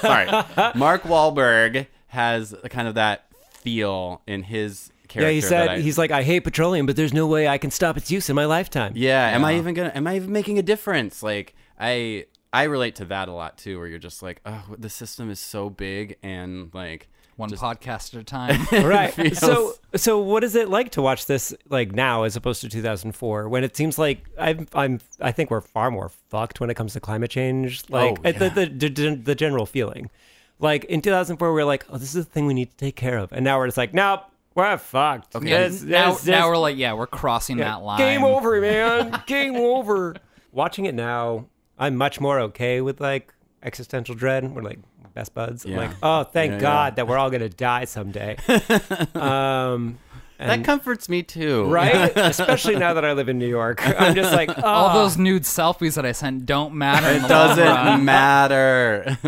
Sorry, 0.00 0.26
Mark 0.74 1.02
Wahlberg 1.02 1.86
has 2.08 2.54
a 2.62 2.68
kind 2.70 2.88
of 2.88 2.94
that 2.94 3.26
feel 3.50 4.22
in 4.26 4.44
his 4.44 4.90
character. 5.08 5.30
Yeah, 5.30 5.34
he 5.34 5.40
said 5.42 5.68
I- 5.68 5.80
he's 5.80 5.98
like, 5.98 6.10
I 6.10 6.22
hate 6.22 6.40
petroleum, 6.40 6.86
but 6.86 6.96
there's 6.96 7.12
no 7.12 7.26
way 7.26 7.48
I 7.48 7.58
can 7.58 7.70
stop 7.70 7.96
its 7.96 8.10
use 8.10 8.30
in 8.30 8.36
my 8.36 8.46
lifetime. 8.46 8.92
Yeah, 8.96 9.28
am 9.28 9.44
I 9.44 9.56
even 9.56 9.74
gonna? 9.74 9.92
Am 9.94 10.06
I 10.06 10.16
even 10.16 10.32
making 10.32 10.58
a 10.58 10.62
difference? 10.62 11.22
Like, 11.22 11.54
I 11.78 12.26
I 12.56 12.64
relate 12.64 12.96
to 12.96 13.04
that 13.06 13.28
a 13.28 13.32
lot 13.32 13.58
too, 13.58 13.78
where 13.78 13.86
you're 13.86 13.98
just 13.98 14.22
like, 14.22 14.40
oh, 14.46 14.64
the 14.78 14.88
system 14.90 15.30
is 15.30 15.38
so 15.40 15.70
big 15.70 16.16
and 16.22 16.70
like 16.74 17.08
One 17.36 17.48
just- 17.50 17.62
podcast 17.62 18.14
at 18.14 18.20
a 18.20 18.24
time. 18.38 18.84
right. 18.86 19.12
feels- 19.12 19.38
so 19.38 19.74
so 19.94 20.18
what 20.18 20.42
is 20.44 20.54
it 20.56 20.68
like 20.68 20.90
to 20.92 21.02
watch 21.02 21.26
this 21.26 21.54
like 21.68 21.92
now 21.92 22.22
as 22.24 22.36
opposed 22.36 22.60
to 22.62 22.68
2004 22.68 23.48
when 23.48 23.64
it 23.64 23.74
seems 23.76 23.98
like 23.98 24.24
i'm 24.38 24.66
i'm 24.74 25.00
i 25.20 25.32
think 25.32 25.50
we're 25.50 25.60
far 25.62 25.90
more 25.90 26.08
fucked 26.08 26.60
when 26.60 26.68
it 26.70 26.74
comes 26.74 26.92
to 26.92 27.00
climate 27.00 27.30
change 27.30 27.82
like 27.88 28.18
Oh, 28.24 28.28
uh, 28.28 28.32
the, 28.32 28.66
the, 28.66 28.88
the 28.88 29.14
the 29.16 29.34
general 29.34 29.64
feeling. 29.66 30.10
Like 30.58 30.84
in 30.86 31.00
2004 31.02 31.52
we 31.52 31.60
are 31.60 31.64
like 31.64 31.84
oh 31.90 31.98
this 31.98 32.14
is 32.14 32.24
the 32.26 32.30
thing 32.30 32.46
we 32.46 32.54
need 32.54 32.70
to 32.70 32.76
take 32.76 32.96
care 32.96 33.18
of. 33.18 33.32
And 33.32 33.44
now 33.44 33.58
we're 33.58 33.66
just 33.66 33.76
like 33.76 33.92
nope 33.94 34.22
we're 34.54 34.78
fucked. 34.78 35.36
Okay. 35.36 35.50
Yeah, 35.50 35.68
now, 35.84 36.16
now 36.24 36.48
we're 36.48 36.56
like, 36.56 36.78
yeah, 36.78 36.94
we're 36.94 37.06
crossing 37.06 37.58
that 37.58 37.82
line. 37.82 37.98
game 37.98 38.24
over 38.24 38.58
man. 38.62 39.22
Game 39.26 39.54
over. 39.56 40.16
Watching 40.52 40.86
it 40.86 40.94
now 40.94 41.44
i'm 41.78 41.96
much 41.96 42.20
more 42.20 42.40
okay 42.40 42.80
with 42.80 43.00
like 43.00 43.32
existential 43.62 44.14
dread 44.14 44.54
we're 44.54 44.62
like 44.62 44.78
best 45.14 45.32
buds 45.34 45.64
i'm 45.64 45.72
like 45.76 45.90
oh 46.02 46.24
thank 46.24 46.52
Yeah, 46.52 46.58
god 46.60 46.92
yeah. 46.92 46.94
that 46.96 47.08
we're 47.08 47.16
all 47.18 47.30
gonna 47.30 47.48
die 47.48 47.84
someday 47.86 48.36
um 49.14 49.98
that 50.38 50.64
comforts 50.64 51.08
me 51.08 51.22
too. 51.22 51.64
right? 51.64 52.12
Especially 52.16 52.76
now 52.76 52.92
that 52.92 53.06
I 53.06 53.14
live 53.14 53.30
in 53.30 53.38
New 53.38 53.48
York. 53.48 53.80
I'm 53.98 54.14
just 54.14 54.34
like, 54.34 54.50
oh, 54.50 54.62
All 54.62 54.92
those 55.02 55.16
nude 55.16 55.44
selfies 55.44 55.94
that 55.94 56.04
I 56.04 56.12
sent 56.12 56.44
don't 56.44 56.74
matter. 56.74 57.08
It 57.08 57.22
the 57.22 57.28
long 57.28 57.56
run. 57.56 57.56
doesn't 57.56 58.04
matter. 58.04 59.18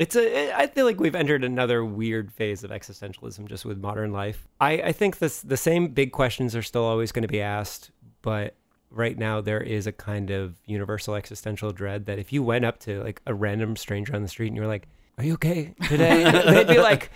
it's 0.00 0.16
a. 0.16 0.52
I 0.52 0.66
feel 0.66 0.84
like 0.84 0.98
we've 0.98 1.14
entered 1.14 1.44
another 1.44 1.84
weird 1.84 2.32
phase 2.32 2.64
of 2.64 2.72
existentialism 2.72 3.46
just 3.46 3.64
with 3.64 3.78
modern 3.78 4.10
life. 4.12 4.48
I, 4.60 4.72
I 4.82 4.90
think 4.90 5.18
this 5.18 5.42
the 5.42 5.56
same 5.56 5.88
big 5.88 6.10
questions 6.10 6.56
are 6.56 6.62
still 6.62 6.82
always 6.84 7.12
going 7.12 7.22
to 7.22 7.28
be 7.28 7.40
asked, 7.40 7.92
but 8.22 8.56
right 8.90 9.16
now 9.16 9.40
there 9.40 9.60
is 9.60 9.86
a 9.86 9.92
kind 9.92 10.30
of 10.30 10.54
universal 10.66 11.14
existential 11.14 11.70
dread 11.72 12.06
that 12.06 12.18
if 12.18 12.32
you 12.32 12.42
went 12.42 12.64
up 12.64 12.78
to 12.80 13.02
like 13.02 13.20
a 13.26 13.34
random 13.34 13.76
stranger 13.76 14.14
on 14.14 14.22
the 14.22 14.28
street 14.28 14.48
and 14.48 14.56
you 14.56 14.62
were 14.62 14.68
like, 14.68 14.88
"Are 15.18 15.24
you 15.24 15.34
okay 15.34 15.74
today?" 15.88 16.24
they'd 16.46 16.68
be 16.68 16.78
like, 16.78 17.10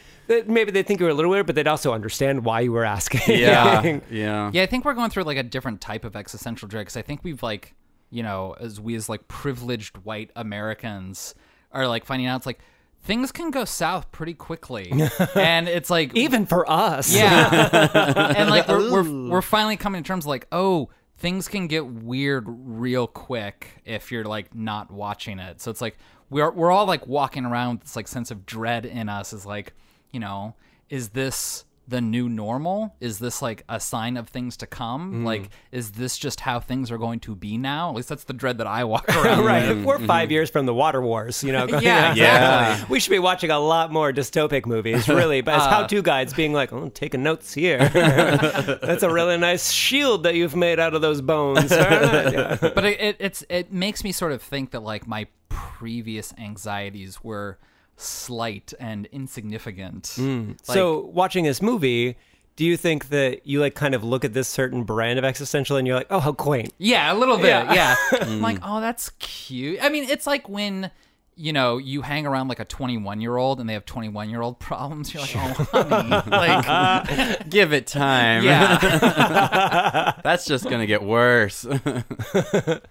maybe 0.46 0.70
they'd 0.70 0.86
think 0.86 1.00
you 1.00 1.06
were 1.06 1.12
a 1.12 1.14
little 1.14 1.30
weird, 1.30 1.46
but 1.46 1.54
they'd 1.54 1.66
also 1.66 1.92
understand 1.92 2.44
why 2.44 2.60
you 2.60 2.72
were 2.72 2.84
asking. 2.84 3.38
yeah, 3.38 4.00
yeah. 4.10 4.50
Yeah, 4.52 4.62
I 4.62 4.66
think 4.66 4.84
we're 4.84 4.94
going 4.94 5.10
through 5.10 5.24
like 5.24 5.38
a 5.38 5.42
different 5.42 5.80
type 5.80 6.04
of 6.04 6.16
existential 6.16 6.68
dread 6.68 6.82
because 6.82 6.96
I 6.96 7.02
think 7.02 7.24
we've 7.24 7.42
like, 7.42 7.74
you 8.10 8.22
know, 8.22 8.54
as 8.60 8.80
we 8.80 8.94
as 8.94 9.08
like 9.08 9.28
privileged 9.28 9.98
white 9.98 10.30
Americans 10.36 11.34
are 11.70 11.86
like 11.88 12.04
finding 12.04 12.26
out 12.26 12.36
it's 12.36 12.46
like 12.46 12.60
things 13.04 13.32
can 13.32 13.50
go 13.50 13.64
south 13.64 14.12
pretty 14.12 14.34
quickly, 14.34 14.92
and 15.34 15.68
it's 15.68 15.90
like 15.90 16.14
Even 16.14 16.46
for 16.46 16.70
us. 16.70 17.14
yeah, 17.14 18.34
and 18.36 18.50
like 18.50 18.68
we're, 18.68 18.92
we're 18.92 19.30
we're 19.30 19.42
finally 19.42 19.76
coming 19.76 20.02
to 20.02 20.06
terms 20.06 20.26
like 20.26 20.46
oh 20.52 20.90
things 21.22 21.46
can 21.46 21.68
get 21.68 21.86
weird 21.86 22.46
real 22.48 23.06
quick 23.06 23.80
if 23.84 24.10
you're 24.10 24.24
like 24.24 24.56
not 24.56 24.90
watching 24.90 25.38
it. 25.38 25.60
So 25.60 25.70
it's 25.70 25.80
like 25.80 25.96
we're 26.30 26.50
we're 26.50 26.72
all 26.72 26.84
like 26.84 27.06
walking 27.06 27.44
around 27.44 27.76
with 27.76 27.82
this 27.82 27.96
like 27.96 28.08
sense 28.08 28.32
of 28.32 28.44
dread 28.44 28.84
in 28.84 29.08
us 29.08 29.32
is 29.32 29.46
like, 29.46 29.72
you 30.10 30.18
know, 30.18 30.56
is 30.90 31.10
this 31.10 31.64
the 31.92 32.00
new 32.00 32.28
normal? 32.28 32.96
Is 33.00 33.18
this 33.18 33.40
like 33.40 33.62
a 33.68 33.78
sign 33.78 34.16
of 34.16 34.28
things 34.28 34.56
to 34.56 34.66
come? 34.66 35.22
Mm. 35.22 35.24
Like, 35.24 35.50
is 35.70 35.92
this 35.92 36.18
just 36.18 36.40
how 36.40 36.58
things 36.58 36.90
are 36.90 36.98
going 36.98 37.20
to 37.20 37.36
be 37.36 37.58
now? 37.58 37.90
At 37.90 37.96
least 37.96 38.08
that's 38.08 38.24
the 38.24 38.32
dread 38.32 38.58
that 38.58 38.66
I 38.66 38.82
walk 38.84 39.08
around 39.16 39.44
right. 39.44 39.68
with. 39.68 39.78
If 39.78 39.84
we're 39.84 39.98
5 40.00 40.32
years 40.32 40.50
from 40.50 40.66
the 40.66 40.74
water 40.74 41.00
wars, 41.00 41.44
you 41.44 41.52
know. 41.52 41.68
Yeah, 41.82 42.06
on. 42.06 42.12
exactly. 42.12 42.86
We 42.90 43.00
should 43.00 43.10
be 43.10 43.18
watching 43.18 43.50
a 43.50 43.58
lot 43.58 43.92
more 43.92 44.12
dystopic 44.12 44.66
movies, 44.66 45.08
really. 45.20 45.40
But 45.40 45.54
as 45.54 45.62
how-to 45.62 46.00
guides 46.02 46.32
being 46.32 46.52
like, 46.52 46.72
"Oh, 46.72 46.88
taking 46.90 47.22
notes 47.22 47.52
here. 47.52 47.88
That's 47.88 49.02
a 49.02 49.12
really 49.12 49.36
nice 49.36 49.70
shield 49.72 50.22
that 50.22 50.34
you've 50.34 50.54
made 50.54 50.78
out 50.78 50.94
of 50.94 51.02
those 51.02 51.20
bones." 51.20 51.70
Yeah. 51.70 52.56
but 52.60 52.84
it, 52.84 53.00
it 53.00 53.16
it's 53.18 53.44
it 53.48 53.72
makes 53.72 54.04
me 54.04 54.12
sort 54.12 54.32
of 54.32 54.42
think 54.42 54.70
that 54.70 54.82
like 54.82 55.06
my 55.06 55.26
previous 55.48 56.32
anxieties 56.38 57.22
were 57.24 57.58
slight 57.96 58.72
and 58.80 59.06
insignificant. 59.12 60.14
Like, 60.18 60.26
Mm. 60.26 60.56
so, 60.62 61.00
watching 61.12 61.44
this 61.44 61.60
movie, 61.62 62.16
do 62.56 62.64
you 62.64 62.76
think 62.76 63.08
that 63.08 63.46
you 63.46 63.60
like 63.60 63.74
kind 63.74 63.94
of 63.94 64.04
look 64.04 64.24
at 64.24 64.34
this 64.34 64.48
certain 64.48 64.84
brand 64.84 65.18
of 65.18 65.24
existential 65.24 65.76
and 65.76 65.86
you're 65.86 65.96
like, 65.96 66.06
"Oh, 66.10 66.20
how 66.20 66.32
quaint." 66.32 66.72
yeah, 66.78 67.12
a 67.12 67.16
little 67.16 67.36
bit. 67.38 67.46
Yeah. 67.48 67.72
Yeah, 67.74 67.96
I'm 68.20 68.40
like, 68.42 68.58
oh, 68.62 68.80
that's 68.80 69.10
cute. 69.18 69.78
I 69.82 69.88
mean, 69.88 70.04
it's 70.04 70.26
like 70.26 70.48
when 70.48 70.90
you 71.34 71.52
know 71.52 71.78
you 71.78 72.02
hang 72.02 72.26
around 72.26 72.48
like 72.48 72.60
a 72.60 72.64
21 72.64 73.20
year 73.20 73.36
old 73.36 73.58
and 73.60 73.68
they 73.68 73.72
have 73.72 73.84
21 73.86 74.28
year 74.30 74.42
old 74.42 74.58
problems. 74.58 75.12
You're 75.12 75.22
like, 75.22 75.36
oh, 75.36 75.66
honey, 75.72 76.10
like, 76.30 77.48
Give 77.48 77.72
it 77.72 77.86
time. 77.86 78.44
yeah. 78.44 80.12
That's 80.24 80.44
just 80.44 80.64
gonna 80.68 80.86
get 80.86 81.02
worse. 81.02 81.66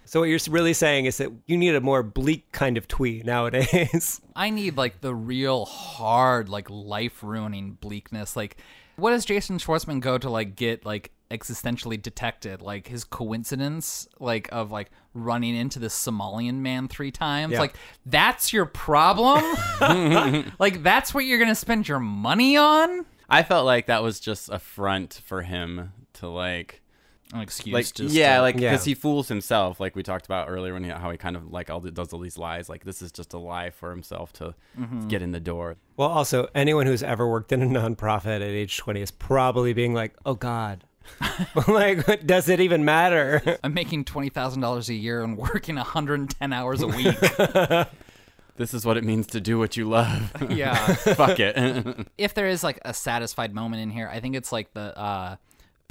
So 0.05 0.19
what 0.19 0.25
you're 0.27 0.39
really 0.49 0.73
saying 0.73 1.05
is 1.05 1.17
that 1.17 1.31
you 1.45 1.57
need 1.57 1.73
a 1.73 1.79
more 1.79 2.03
bleak 2.03 2.51
kind 2.51 2.77
of 2.77 2.87
twee 2.87 3.21
nowadays. 3.23 4.19
I 4.35 4.49
need 4.49 4.75
like 4.75 4.99
the 4.99 5.15
real 5.15 5.63
hard, 5.65 6.49
like 6.49 6.69
life 6.69 7.23
ruining 7.23 7.77
bleakness. 7.79 8.35
Like, 8.35 8.57
what 9.01 9.11
does 9.11 9.25
Jason 9.25 9.57
Schwartzman 9.57 9.99
go 9.99 10.17
to 10.17 10.29
like 10.29 10.55
get 10.55 10.85
like 10.85 11.11
existentially 11.29 12.01
detected? 12.01 12.61
Like 12.61 12.87
his 12.87 13.03
coincidence, 13.03 14.07
like 14.19 14.47
of 14.51 14.71
like 14.71 14.91
running 15.13 15.55
into 15.55 15.79
this 15.79 15.93
Somalian 15.93 16.55
man 16.55 16.87
three 16.87 17.11
times. 17.11 17.53
Yeah. 17.53 17.59
Like 17.59 17.75
that's 18.05 18.53
your 18.53 18.65
problem. 18.65 19.43
like 20.59 20.83
that's 20.83 21.13
what 21.13 21.25
you're 21.25 21.39
gonna 21.39 21.55
spend 21.55 21.87
your 21.87 21.99
money 21.99 22.55
on. 22.55 23.05
I 23.27 23.43
felt 23.43 23.65
like 23.65 23.87
that 23.87 24.03
was 24.03 24.19
just 24.19 24.49
a 24.49 24.59
front 24.59 25.21
for 25.25 25.41
him 25.41 25.93
to 26.13 26.27
like 26.27 26.80
An 27.33 27.39
excuse, 27.41 27.73
like 27.73 27.93
just 27.93 28.13
yeah 28.13 28.37
to- 28.37 28.41
like 28.41 28.55
Yeah. 28.59 28.71
because 28.71 28.83
he 28.85 28.93
fools 28.93 29.27
himself 29.29 29.79
like 29.79 29.95
we 29.95 30.03
talked 30.03 30.25
about 30.25 30.49
earlier 30.49 30.73
when 30.73 30.83
he, 30.83 30.89
how 30.89 31.11
he 31.11 31.17
kind 31.17 31.35
of 31.37 31.51
like 31.51 31.69
all 31.69 31.79
the, 31.79 31.89
does 31.91 32.11
all 32.11 32.19
these 32.19 32.37
lies 32.37 32.67
like 32.67 32.83
this 32.83 33.01
is 33.01 33.11
just 33.11 33.33
a 33.33 33.37
lie 33.37 33.69
for 33.69 33.89
himself 33.91 34.33
to 34.33 34.53
Mm-hmm. 34.79 35.07
get 35.07 35.21
in 35.21 35.31
the 35.31 35.39
door 35.39 35.77
Well, 35.97 36.09
also, 36.09 36.49
anyone 36.55 36.87
who's 36.87 37.03
ever 37.03 37.27
worked 37.27 37.51
in 37.51 37.61
a 37.61 37.65
nonprofit 37.65 38.35
at 38.37 38.41
age 38.41 38.77
20 38.77 39.01
is 39.01 39.11
probably 39.11 39.71
being 39.73 39.93
like, 39.93 40.13
"Oh 40.25 40.33
God." 40.35 40.83
like, 41.67 42.25
does 42.27 42.47
it 42.49 42.59
even 42.59 42.85
matter? 42.85 43.57
I'm 43.63 43.73
making 43.73 44.05
twenty 44.05 44.29
thousand 44.29 44.61
dollars 44.61 44.87
a 44.89 44.93
year 44.93 45.23
and 45.23 45.37
working 45.37 45.75
110 45.75 46.53
hours 46.53 46.81
a 46.81 46.87
week. 46.87 47.17
this 48.57 48.73
is 48.73 48.85
what 48.85 48.97
it 48.97 49.03
means 49.03 49.27
to 49.27 49.41
do 49.41 49.57
what 49.57 49.75
you 49.77 49.89
love 49.89 50.31
yeah. 50.51 50.75
fuck 50.95 51.39
it 51.39 52.07
if 52.17 52.33
there 52.33 52.47
is 52.47 52.63
like 52.63 52.79
a 52.85 52.93
satisfied 52.93 53.53
moment 53.53 53.81
in 53.81 53.89
here, 53.89 54.07
I 54.11 54.19
think 54.19 54.35
it's 54.35 54.51
like 54.51 54.73
the 54.73 54.97
uh 54.97 55.35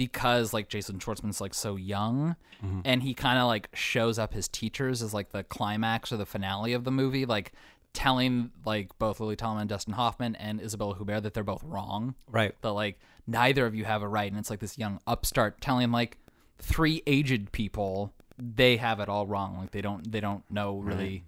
because 0.00 0.54
like 0.54 0.70
Jason 0.70 0.98
Schwartzman's 0.98 1.42
like 1.42 1.52
so 1.52 1.76
young 1.76 2.34
mm-hmm. 2.64 2.80
and 2.86 3.02
he 3.02 3.12
kind 3.12 3.38
of 3.38 3.46
like 3.46 3.68
shows 3.74 4.18
up 4.18 4.32
his 4.32 4.48
teachers 4.48 5.02
as 5.02 5.12
like 5.12 5.28
the 5.32 5.44
climax 5.44 6.10
or 6.10 6.16
the 6.16 6.24
finale 6.24 6.72
of 6.72 6.84
the 6.84 6.90
movie 6.90 7.26
like 7.26 7.52
telling 7.92 8.50
like 8.64 8.98
both 8.98 9.20
Lily 9.20 9.36
Tomlin 9.36 9.60
and 9.60 9.68
Dustin 9.68 9.92
Hoffman 9.92 10.36
and 10.36 10.58
Isabella 10.58 10.94
Huppert 10.94 11.22
that 11.24 11.34
they're 11.34 11.44
both 11.44 11.62
wrong. 11.62 12.14
Right. 12.30 12.54
That 12.62 12.72
like 12.72 12.98
neither 13.26 13.66
of 13.66 13.74
you 13.74 13.84
have 13.84 14.02
it 14.02 14.06
right 14.06 14.32
and 14.32 14.40
it's 14.40 14.48
like 14.48 14.60
this 14.60 14.78
young 14.78 15.00
upstart 15.06 15.60
telling 15.60 15.92
like 15.92 16.16
three 16.58 17.02
aged 17.06 17.52
people 17.52 18.14
they 18.38 18.78
have 18.78 19.00
it 19.00 19.10
all 19.10 19.26
wrong. 19.26 19.58
Like 19.58 19.72
they 19.72 19.82
don't 19.82 20.10
they 20.10 20.20
don't 20.20 20.44
know 20.50 20.78
really 20.78 21.24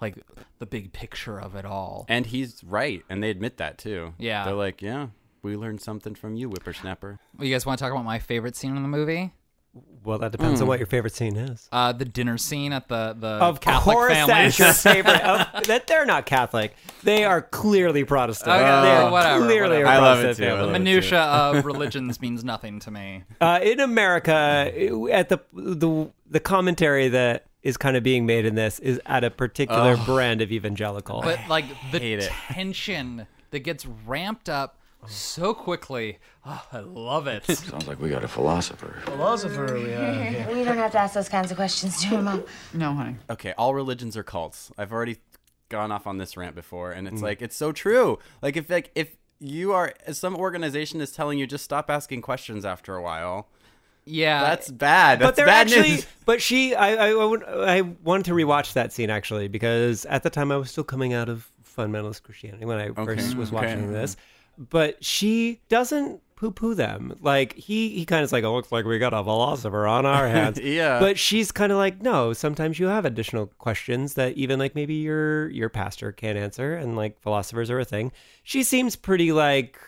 like 0.00 0.16
the 0.60 0.66
big 0.66 0.92
picture 0.92 1.40
of 1.40 1.56
it 1.56 1.64
all. 1.64 2.06
and 2.08 2.24
he's 2.24 2.62
right 2.62 3.02
and 3.08 3.20
they 3.20 3.30
admit 3.30 3.56
that 3.56 3.78
too 3.78 4.14
Yeah. 4.18 4.44
they're 4.44 4.54
like 4.54 4.80
yeah 4.80 5.08
we 5.42 5.56
learned 5.56 5.80
something 5.80 6.14
from 6.14 6.36
you 6.36 6.48
whippersnapper 6.48 7.18
You 7.38 7.52
guys 7.52 7.66
want 7.66 7.78
to 7.78 7.84
talk 7.84 7.92
about 7.92 8.04
my 8.04 8.18
favorite 8.18 8.56
scene 8.56 8.76
in 8.76 8.82
the 8.82 8.88
movie? 8.88 9.32
Well, 10.04 10.18
that 10.18 10.32
depends 10.32 10.60
on 10.60 10.66
what 10.68 10.78
your 10.78 10.86
favorite 10.86 11.14
scene 11.14 11.34
is. 11.34 11.66
Uh, 11.72 11.92
the 11.92 12.04
dinner 12.04 12.36
scene 12.36 12.74
at 12.74 12.88
the 12.88 13.16
the 13.18 13.26
Of 13.28 13.60
Catholic 13.60 13.94
course, 13.96 14.12
families. 14.12 14.58
that's 14.58 14.84
your 14.84 14.92
favorite. 14.94 15.22
Of- 15.22 15.64
that 15.64 15.86
they're 15.86 16.04
not 16.04 16.26
Catholic. 16.26 16.74
They 17.04 17.24
are 17.24 17.40
clearly 17.40 18.04
Protestant. 18.04 18.50
Okay, 18.50 18.64
they 18.82 18.92
are 18.96 19.10
whatever, 19.10 19.46
clearly 19.46 19.78
whatever. 19.78 19.84
a 19.84 19.88
I 19.90 19.98
love 19.98 20.18
it 20.24 20.36
too. 20.36 20.44
I 20.44 20.48
family. 20.48 20.62
love 20.66 20.74
it. 20.74 20.78
Minutia 20.78 21.20
of 21.22 21.64
religions 21.64 22.20
means 22.20 22.44
nothing 22.44 22.80
to 22.80 22.90
me. 22.90 23.22
Uh, 23.40 23.60
in 23.62 23.80
America, 23.80 24.34
at 25.10 25.30
the 25.30 25.40
the 25.54 26.10
the 26.28 26.40
commentary 26.40 27.08
that 27.08 27.46
is 27.62 27.78
kind 27.78 27.96
of 27.96 28.02
being 28.02 28.26
made 28.26 28.44
in 28.44 28.56
this 28.56 28.78
is 28.80 29.00
at 29.06 29.24
a 29.24 29.30
particular 29.30 29.96
brand 30.04 30.42
of 30.42 30.52
evangelical. 30.52 31.22
But 31.22 31.38
like 31.48 31.64
the 31.92 31.98
hate 31.98 32.18
it. 32.18 32.30
tension 32.48 33.26
that 33.52 33.60
gets 33.60 33.86
ramped 33.86 34.50
up 34.50 34.80
so 35.06 35.52
quickly, 35.54 36.18
oh, 36.46 36.64
I 36.72 36.80
love 36.80 37.26
it. 37.26 37.44
Sounds 37.46 37.86
like 37.88 38.00
we 38.00 38.08
got 38.08 38.22
a 38.24 38.28
philosopher. 38.28 39.00
Philosopher, 39.04 39.74
we 39.74 40.64
don't 40.64 40.76
have 40.78 40.92
to 40.92 40.98
ask 40.98 41.14
those 41.14 41.28
kinds 41.28 41.50
of 41.50 41.56
questions, 41.56 42.02
do 42.02 42.16
we, 42.16 42.22
Mom? 42.22 42.44
no, 42.72 42.92
honey. 42.94 43.16
okay 43.30 43.52
all 43.58 43.74
religions 43.74 44.16
are 44.16 44.22
cults 44.22 44.70
i've 44.78 44.92
already 44.92 45.16
gone 45.68 45.90
off 45.90 46.06
on 46.06 46.18
this 46.18 46.36
rant 46.36 46.54
before 46.54 46.92
and 46.92 47.08
it's 47.08 47.20
Mm. 47.20 47.24
like 47.24 47.42
it's 47.42 47.56
so 47.56 47.72
true 47.72 48.18
like 48.42 48.56
if 48.56 48.68
like 48.70 48.90
if 48.94 49.16
you 49.40 49.72
are 49.72 49.92
if 50.06 50.16
some 50.16 50.36
organization 50.36 51.00
is 51.00 51.10
telling 51.12 51.38
you 51.38 51.46
just 51.46 51.64
stop 51.64 51.90
asking 51.90 52.20
questions 52.22 52.64
after 52.64 52.94
a 52.94 53.02
while 53.02 53.48
Yeah, 54.04 54.42
that's 54.42 54.70
bad 54.70 55.18
that's 55.18 55.28
but 55.28 55.36
they're 55.36 55.46
bad 55.46 55.66
actually. 55.68 55.90
news 55.90 56.06
But 56.26 56.40
she, 56.42 56.74
I, 56.74 56.94
I, 57.08 57.10
I, 57.10 57.24
would- 57.24 57.44
I 57.44 57.80
wanted 57.80 58.26
to 58.26 58.32
rewatch 58.32 58.74
that 58.74 58.92
scene 58.92 59.10
actually 59.10 59.48
because 59.48 60.04
at 60.06 60.22
the 60.22 60.30
time 60.30 60.52
I 60.52 60.56
was 60.56 60.70
still 60.70 60.84
coming 60.84 61.12
out 61.14 61.28
of 61.28 61.50
fundamentalist 61.76 62.22
Christianity 62.22 62.64
when 62.64 62.78
I 62.78 62.90
first 62.90 63.34
was 63.36 63.48
okay. 63.52 63.56
watching 63.66 63.92
this. 63.92 64.16
But 64.58 65.04
she 65.04 65.60
doesn't 65.68 66.20
poo-poo 66.36 66.74
them. 66.74 67.16
Like 67.20 67.54
he, 67.54 67.90
he 67.90 68.04
kind 68.04 68.20
of 68.20 68.24
is 68.24 68.32
like, 68.32 68.44
"Oh, 68.44 68.54
looks 68.54 68.70
like 68.72 68.84
we 68.84 68.98
got 68.98 69.14
a 69.14 69.22
philosopher 69.22 69.86
on 69.86 70.04
our 70.06 70.28
hands." 70.36 70.58
Yeah. 70.60 70.98
But 71.00 71.18
she's 71.18 71.50
kind 71.52 71.72
of 71.72 71.78
like, 71.78 72.02
"No, 72.02 72.32
sometimes 72.32 72.78
you 72.78 72.86
have 72.86 73.04
additional 73.04 73.46
questions 73.46 74.14
that 74.14 74.34
even 74.36 74.58
like 74.58 74.74
maybe 74.74 74.94
your 74.94 75.48
your 75.50 75.68
pastor 75.68 76.12
can't 76.12 76.36
answer, 76.38 76.74
and 76.74 76.96
like 76.96 77.20
philosophers 77.20 77.70
are 77.70 77.78
a 77.80 77.84
thing." 77.84 78.12
She 78.42 78.62
seems 78.62 78.94
pretty 78.96 79.32
like, 79.32 79.78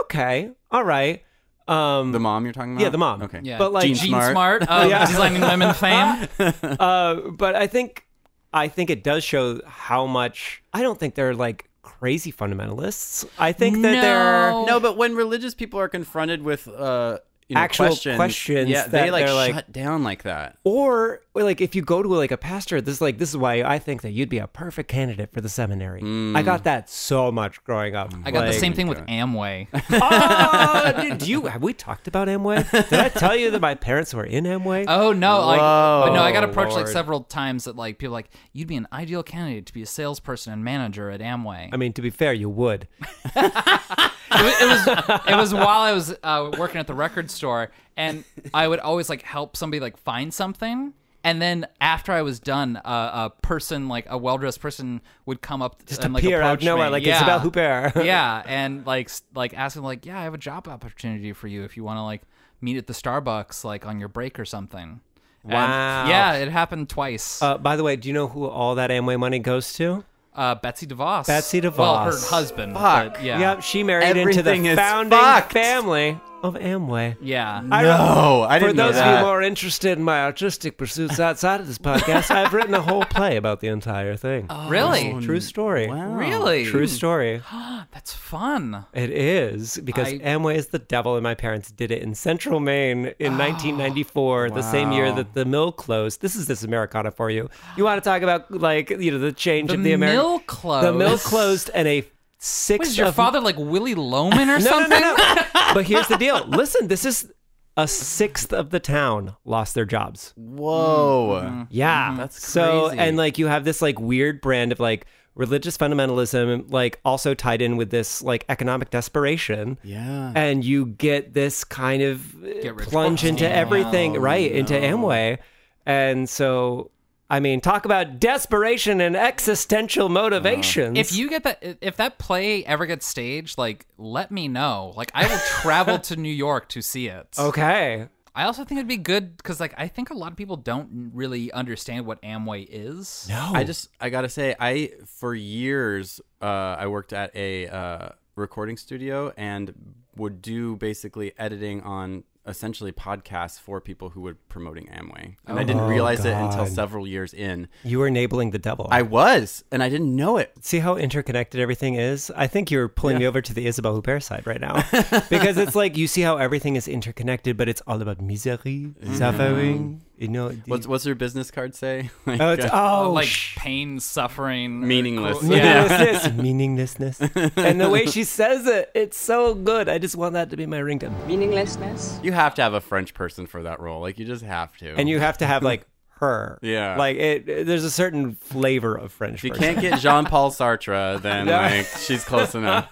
"Okay, 0.00 0.50
all 0.70 0.84
right." 0.84 1.22
Um, 1.68 2.10
the 2.12 2.18
mom 2.20 2.44
you're 2.44 2.52
talking 2.52 2.72
about 2.72 2.82
Yeah, 2.82 2.88
the 2.90 2.98
mom. 2.98 3.22
okay 3.22 3.40
yeah. 3.44 3.56
but, 3.56 3.72
like- 3.72 3.86
Jean 3.86 3.94
Jean 3.94 4.08
Smart, 4.10 4.32
Smart. 4.32 4.62
of 4.68 4.90
Yeah. 4.90 5.06
designing 5.06 5.40
women 5.42 5.72
fame. 5.74 6.28
uh, 6.80 7.14
but 7.30 7.54
I 7.54 7.68
think 7.68 8.04
I 8.52 8.66
think 8.66 8.90
it 8.90 9.04
does 9.04 9.22
show 9.22 9.60
how 9.64 10.06
much 10.06 10.62
I 10.72 10.82
don't 10.82 10.98
think 10.98 11.14
they're 11.14 11.34
like 11.36 11.70
crazy 11.82 12.32
fundamentalists. 12.32 13.28
I 13.38 13.52
think 13.52 13.82
that 13.82 13.92
they're 13.92 14.50
No. 14.50 14.64
no 14.66 14.80
but 14.80 14.96
when 14.96 15.14
religious 15.16 15.54
people 15.54 15.78
are 15.80 15.88
confronted 15.88 16.42
with 16.42 16.68
uh 16.68 17.18
you 17.48 17.54
know, 17.54 17.60
Actual 17.60 17.86
questions, 17.86 18.16
questions 18.16 18.70
yeah 18.70 18.82
that 18.82 18.90
they 18.90 19.10
like 19.10 19.26
they're 19.26 19.34
like- 19.34 19.54
shut 19.54 19.72
down 19.72 20.02
like 20.02 20.22
that 20.22 20.58
or 20.64 21.20
or, 21.34 21.42
like 21.42 21.62
if 21.62 21.74
you 21.74 21.80
go 21.80 22.02
to 22.02 22.08
like 22.08 22.30
a 22.30 22.36
pastor, 22.36 22.80
this 22.82 22.96
is 22.96 23.00
like 23.00 23.16
this 23.16 23.30
is 23.30 23.36
why 23.38 23.62
I 23.62 23.78
think 23.78 24.02
that 24.02 24.10
you'd 24.10 24.28
be 24.28 24.36
a 24.36 24.46
perfect 24.46 24.90
candidate 24.90 25.32
for 25.32 25.40
the 25.40 25.48
seminary. 25.48 26.00
I 26.00 26.04
mm. 26.04 26.44
got 26.44 26.64
that 26.64 26.90
so 26.90 27.32
much 27.32 27.64
growing 27.64 27.94
up. 27.94 28.12
I 28.24 28.30
got 28.30 28.44
the 28.44 28.52
same 28.52 28.74
thing 28.74 28.86
with 28.86 28.98
Amway. 29.06 29.68
Ah, 30.04 30.92
oh, 30.94 31.02
did 31.02 31.18
do 31.18 31.30
you 31.30 31.46
have 31.46 31.62
we 31.62 31.72
talked 31.72 32.08
about 32.08 32.28
Amway? 32.28 32.70
Did 32.70 32.98
I 32.98 33.08
tell 33.08 33.36
you 33.36 33.50
that 33.50 33.60
my 33.60 33.74
parents 33.74 34.12
were 34.12 34.24
in 34.24 34.44
Amway? 34.44 34.84
Oh 34.92 35.12
no! 35.12 35.46
Like, 35.46 35.58
but 35.58 36.12
no, 36.12 36.22
I 36.22 36.32
got 36.32 36.44
approached 36.44 36.74
like 36.74 36.86
several 36.86 37.20
times 37.22 37.64
that 37.64 37.76
like 37.76 37.98
people 37.98 38.12
like 38.12 38.30
you'd 38.52 38.68
be 38.68 38.76
an 38.76 38.86
ideal 38.92 39.22
candidate 39.22 39.66
to 39.66 39.72
be 39.72 39.82
a 39.82 39.86
salesperson 39.86 40.52
and 40.52 40.64
manager 40.64 41.10
at 41.10 41.20
Amway. 41.20 41.70
I 41.72 41.76
mean, 41.76 41.92
to 41.94 42.02
be 42.02 42.10
fair, 42.10 42.32
you 42.32 42.50
would. 42.50 42.88
it, 44.34 44.68
was, 45.08 45.22
it 45.28 45.36
was 45.36 45.54
while 45.54 45.80
I 45.82 45.92
was 45.92 46.14
uh, 46.22 46.50
working 46.58 46.78
at 46.80 46.86
the 46.86 46.94
record 46.94 47.30
store, 47.30 47.70
and 47.96 48.24
I 48.54 48.68
would 48.68 48.80
always 48.80 49.08
like 49.08 49.22
help 49.22 49.56
somebody 49.56 49.80
like 49.80 49.96
find 49.96 50.32
something. 50.32 50.94
And 51.24 51.40
then 51.40 51.66
after 51.80 52.10
I 52.10 52.22
was 52.22 52.40
done, 52.40 52.78
uh, 52.78 53.30
a 53.30 53.30
person 53.46 53.88
like 53.88 54.06
a 54.08 54.18
well 54.18 54.38
dressed 54.38 54.60
person 54.60 55.00
would 55.24 55.40
come 55.40 55.62
up 55.62 55.84
Just 55.86 56.02
and 56.04 56.12
like 56.12 56.24
appear 56.24 56.42
out 56.42 56.58
of 56.58 56.62
nowhere, 56.64 56.86
me. 56.86 56.92
like 56.92 57.06
yeah. 57.06 57.16
Isabelle 57.16 57.40
Huppert. 57.40 58.04
yeah, 58.04 58.42
and 58.44 58.84
like 58.86 59.08
like 59.34 59.54
asking 59.56 59.82
like, 59.84 60.04
yeah, 60.04 60.18
I 60.18 60.24
have 60.24 60.34
a 60.34 60.38
job 60.38 60.66
opportunity 60.66 61.32
for 61.32 61.46
you 61.46 61.62
if 61.62 61.76
you 61.76 61.84
want 61.84 61.98
to 61.98 62.02
like 62.02 62.22
meet 62.60 62.76
at 62.76 62.86
the 62.88 62.92
Starbucks 62.92 63.62
like 63.64 63.86
on 63.86 64.00
your 64.00 64.08
break 64.08 64.38
or 64.40 64.44
something. 64.44 65.00
And, 65.44 65.52
Wow. 65.52 66.08
yeah, 66.08 66.34
it 66.34 66.48
happened 66.48 66.88
twice. 66.88 67.42
Uh, 67.42 67.58
by 67.58 67.74
the 67.76 67.82
way, 67.82 67.96
do 67.96 68.06
you 68.08 68.14
know 68.14 68.28
who 68.28 68.46
all 68.46 68.76
that 68.76 68.90
Amway 68.90 69.18
money 69.18 69.40
goes 69.40 69.72
to? 69.74 70.04
Uh, 70.34 70.54
Betsy 70.54 70.86
DeVos. 70.86 71.26
Betsy 71.26 71.60
DeVos. 71.60 71.76
Well, 71.78 72.04
her 72.04 72.18
husband. 72.18 72.72
Fuck. 72.74 73.14
but 73.14 73.22
yeah. 73.22 73.38
Yep, 73.38 73.62
she 73.62 73.82
married 73.82 74.04
into 74.16 74.42
the 74.42 74.50
Everything 74.50 74.64
is 74.66 74.76
founding 74.78 75.18
fucked. 75.18 75.52
family 75.52 76.18
of 76.42 76.54
Amway. 76.54 77.16
Yeah. 77.20 77.62
No, 77.64 78.44
I 78.48 78.58
didn't 78.58 78.76
know 78.76 78.88
For 78.88 78.92
those 78.92 78.98
of 79.00 79.04
that. 79.04 79.20
you 79.20 79.26
more 79.26 79.42
interested 79.42 79.96
in 79.98 80.04
my 80.04 80.22
artistic 80.22 80.76
pursuits 80.76 81.20
outside 81.20 81.60
of 81.60 81.66
this 81.66 81.78
podcast, 81.90 82.30
I've 82.30 82.52
written 82.52 82.74
a 82.74 82.82
whole 82.82 83.04
play 83.04 83.36
about 83.36 83.60
the 83.60 83.68
entire 83.68 84.16
thing. 84.16 84.46
Oh, 84.50 84.68
Really? 84.68 85.14
True 85.22 85.36
oh, 85.36 85.40
story. 85.40 85.86
Wow. 85.86 86.14
Really? 86.14 86.64
True 86.66 86.86
story. 86.86 87.42
That's 87.92 88.12
fun. 88.12 88.84
It 88.92 89.10
is 89.10 89.78
because 89.84 90.08
I- 90.08 90.18
Amway 90.18 90.56
is 90.56 90.68
the 90.68 90.78
devil, 90.78 91.14
and 91.16 91.22
my 91.22 91.34
parents 91.34 91.70
did 91.70 91.90
it 91.90 92.02
in 92.02 92.14
Central 92.14 92.60
Maine 92.60 93.12
in 93.18 93.38
1994, 93.38 94.50
the 94.50 94.62
same 94.62 94.92
year 94.92 95.12
that 95.12 95.34
the 95.34 95.44
mill 95.44 95.72
closed. 95.72 96.20
This 96.20 96.34
is 96.36 96.46
this 96.46 96.62
Americana 96.62 97.10
for 97.10 97.30
you. 97.30 97.48
You 97.76 97.84
want 97.84 98.02
to 98.02 98.08
talk 98.08 98.22
about 98.22 98.50
like 98.50 98.90
you 98.90 99.10
know 99.10 99.18
the 99.18 99.32
change 99.32 99.68
The 99.70 99.76
of 99.76 99.82
the 99.84 99.92
American 99.92 100.18
mill 100.18 100.38
closed. 100.40 100.86
The 100.86 100.92
mill 100.92 101.18
closed, 101.18 101.70
and 101.74 101.86
a 101.88 102.04
six. 102.42 102.78
What 102.80 102.88
is 102.88 102.98
your 102.98 103.06
of- 103.08 103.14
father 103.14 103.40
like 103.40 103.56
Willy 103.56 103.94
Loman 103.94 104.50
or 104.50 104.58
No, 104.58 104.64
no, 104.64 104.70
something? 104.70 105.00
no, 105.00 105.14
no. 105.54 105.74
but 105.74 105.84
here's 105.86 106.08
the 106.08 106.16
deal. 106.18 106.44
Listen, 106.48 106.88
this 106.88 107.04
is 107.04 107.32
a 107.76 107.88
sixth 107.88 108.52
of 108.52 108.68
the 108.70 108.80
town 108.80 109.36
lost 109.44 109.74
their 109.74 109.86
jobs. 109.86 110.34
Whoa. 110.36 111.40
Mm-hmm. 111.44 111.62
Yeah, 111.70 112.08
mm-hmm. 112.08 112.16
That's 112.18 112.46
so 112.46 112.90
and 112.90 113.16
like 113.16 113.38
you 113.38 113.46
have 113.46 113.64
this 113.64 113.80
like 113.80 113.98
weird 113.98 114.40
brand 114.42 114.72
of 114.72 114.80
like 114.80 115.06
religious 115.34 115.78
fundamentalism, 115.78 116.70
like 116.70 117.00
also 117.06 117.32
tied 117.32 117.62
in 117.62 117.78
with 117.78 117.88
this 117.90 118.20
like 118.20 118.44
economic 118.50 118.90
desperation. 118.90 119.78
Yeah. 119.82 120.32
and 120.36 120.62
you 120.64 120.84
get 120.86 121.32
this 121.32 121.64
kind 121.64 122.02
of 122.02 122.42
Get 122.42 122.76
rich 122.76 122.88
plunge 122.88 123.24
into 123.24 123.48
oh, 123.48 123.50
everything, 123.52 124.16
Oh, 124.18 124.20
right? 124.20 124.52
Into. 124.52 124.74
Amway, 124.74 125.38
and 125.86 126.28
so 126.28 126.90
I 127.32 127.40
mean, 127.40 127.62
talk 127.62 127.86
about 127.86 128.20
desperation 128.20 129.00
and 129.00 129.16
existential 129.16 130.10
motivations. 130.10 130.98
If 130.98 131.14
you 131.14 131.30
get 131.30 131.44
that, 131.44 131.78
if 131.80 131.96
that 131.96 132.18
play 132.18 132.62
ever 132.66 132.84
gets 132.84 133.06
staged, 133.06 133.56
like 133.56 133.86
let 133.96 134.30
me 134.30 134.48
know. 134.48 134.92
Like 134.96 135.10
I 135.14 135.26
will 135.26 135.38
travel 135.62 135.98
to 136.10 136.16
New 136.16 136.28
York 136.28 136.68
to 136.68 136.82
see 136.82 137.08
it. 137.08 137.34
okay, 137.38 138.08
I 138.34 138.44
also 138.44 138.64
think 138.64 138.80
it'd 138.80 138.86
be 138.86 138.98
good 138.98 139.38
because, 139.38 139.60
like, 139.60 139.72
I 139.78 139.88
think 139.88 140.10
a 140.10 140.14
lot 140.14 140.30
of 140.30 140.36
people 140.36 140.56
don't 140.56 141.10
really 141.14 141.50
understand 141.52 142.04
what 142.04 142.20
Amway 142.20 142.66
is. 142.68 143.26
no, 143.30 143.52
I 143.54 143.64
just 143.64 143.88
I 143.98 144.10
gotta 144.10 144.28
say 144.28 144.54
I 144.60 144.90
for 145.06 145.34
years 145.34 146.20
uh, 146.42 146.76
I 146.78 146.86
worked 146.86 147.14
at 147.14 147.34
a 147.34 147.66
uh, 147.66 148.08
recording 148.36 148.76
studio 148.76 149.32
and 149.38 149.72
would 150.16 150.42
do 150.42 150.76
basically 150.76 151.32
editing 151.38 151.80
on 151.80 152.24
essentially 152.46 152.92
podcasts 152.92 153.58
for 153.58 153.80
people 153.80 154.10
who 154.10 154.20
were 154.20 154.34
promoting 154.48 154.86
Amway, 154.86 155.36
and 155.46 155.58
I 155.58 155.64
didn't 155.64 155.82
Oh, 155.82 155.88
realize 155.88 156.24
it 156.24 156.32
until 156.32 156.66
several 156.66 157.06
years 157.06 157.32
in. 157.32 157.68
you 157.84 157.98
were 157.98 158.08
enabling 158.08 158.50
the 158.50 158.58
devil. 158.58 158.88
I 158.90 159.02
was, 159.02 159.64
and 159.70 159.82
I 159.82 159.88
didn't 159.88 160.14
know 160.14 160.36
it. 160.38 160.52
See 160.60 160.80
how 160.80 160.96
interconnected 160.96 161.60
everything 161.60 161.94
is? 161.94 162.30
I 162.34 162.46
think 162.46 162.70
you're 162.70 162.88
pulling 162.88 163.18
me 163.18 163.26
over 163.26 163.40
to 163.40 163.54
the 163.54 163.66
Isabelle 163.66 164.00
Huppert 164.00 164.22
side 164.22 164.46
right 164.46 164.60
now. 164.60 164.82
because 165.30 165.56
it's 165.56 165.74
like 165.74 165.96
you 165.96 166.06
see 166.06 166.22
how 166.22 166.36
everything 166.36 166.76
is 166.76 166.88
interconnected, 166.88 167.56
but 167.56 167.68
it's 167.68 167.82
all 167.86 168.00
about 168.02 168.20
misery, 168.20 168.92
mm-hmm. 169.00 169.14
suffering. 169.14 170.02
You 170.22 170.28
know, 170.28 170.50
What's 170.66 170.86
what's 170.86 171.04
your 171.04 171.14
business 171.16 171.50
card 171.50 171.74
say? 171.74 172.10
Like, 172.26 172.40
oh, 172.40 172.52
it's, 172.52 172.64
uh, 172.64 172.70
oh 172.72 173.12
like 173.12 173.26
sh- 173.26 173.56
pain, 173.56 173.98
suffering, 173.98 174.82
uh, 174.84 174.86
Meaningless. 174.86 175.38
cruel- 175.40 175.52
Yeah. 175.56 176.32
meaninglessness, 176.36 177.20
meaninglessness, 177.26 177.56
and 177.56 177.80
the 177.80 177.90
way 177.90 178.06
she 178.06 178.22
says 178.24 178.66
it, 178.66 178.90
it's 178.94 179.18
so 179.18 179.54
good. 179.54 179.88
I 179.88 179.98
just 179.98 180.14
want 180.16 180.34
that 180.34 180.50
to 180.50 180.56
be 180.56 180.64
my 180.66 180.78
ringtone. 180.78 181.26
Meaninglessness. 181.26 182.20
you 182.22 182.30
have 182.32 182.54
to 182.54 182.62
have 182.62 182.72
a 182.74 182.80
French 182.80 183.14
person 183.14 183.46
for 183.46 183.64
that 183.64 183.80
role. 183.80 184.00
Like 184.00 184.18
you 184.20 184.24
just 184.24 184.44
have 184.44 184.76
to. 184.78 184.94
And 184.94 185.08
you 185.08 185.18
have 185.18 185.38
to 185.38 185.46
have 185.46 185.62
like 185.64 185.84
her, 186.20 186.58
Yeah. 186.62 186.96
Like 186.96 187.16
it, 187.16 187.48
it- 187.48 187.66
there's 187.66 187.82
a 187.84 187.90
certain 187.90 188.34
flavor 188.36 188.94
of 188.94 189.10
French. 189.12 189.38
if 189.40 189.44
you 189.44 189.50
person. 189.50 189.64
can't 189.74 189.80
get 189.80 189.98
Jean 189.98 190.24
Paul 190.24 190.52
Sartre, 190.52 191.20
then 191.20 191.46
No. 191.46 191.52
like 191.52 191.86
she's 191.86 192.24
close 192.24 192.54
enough. 192.54 192.88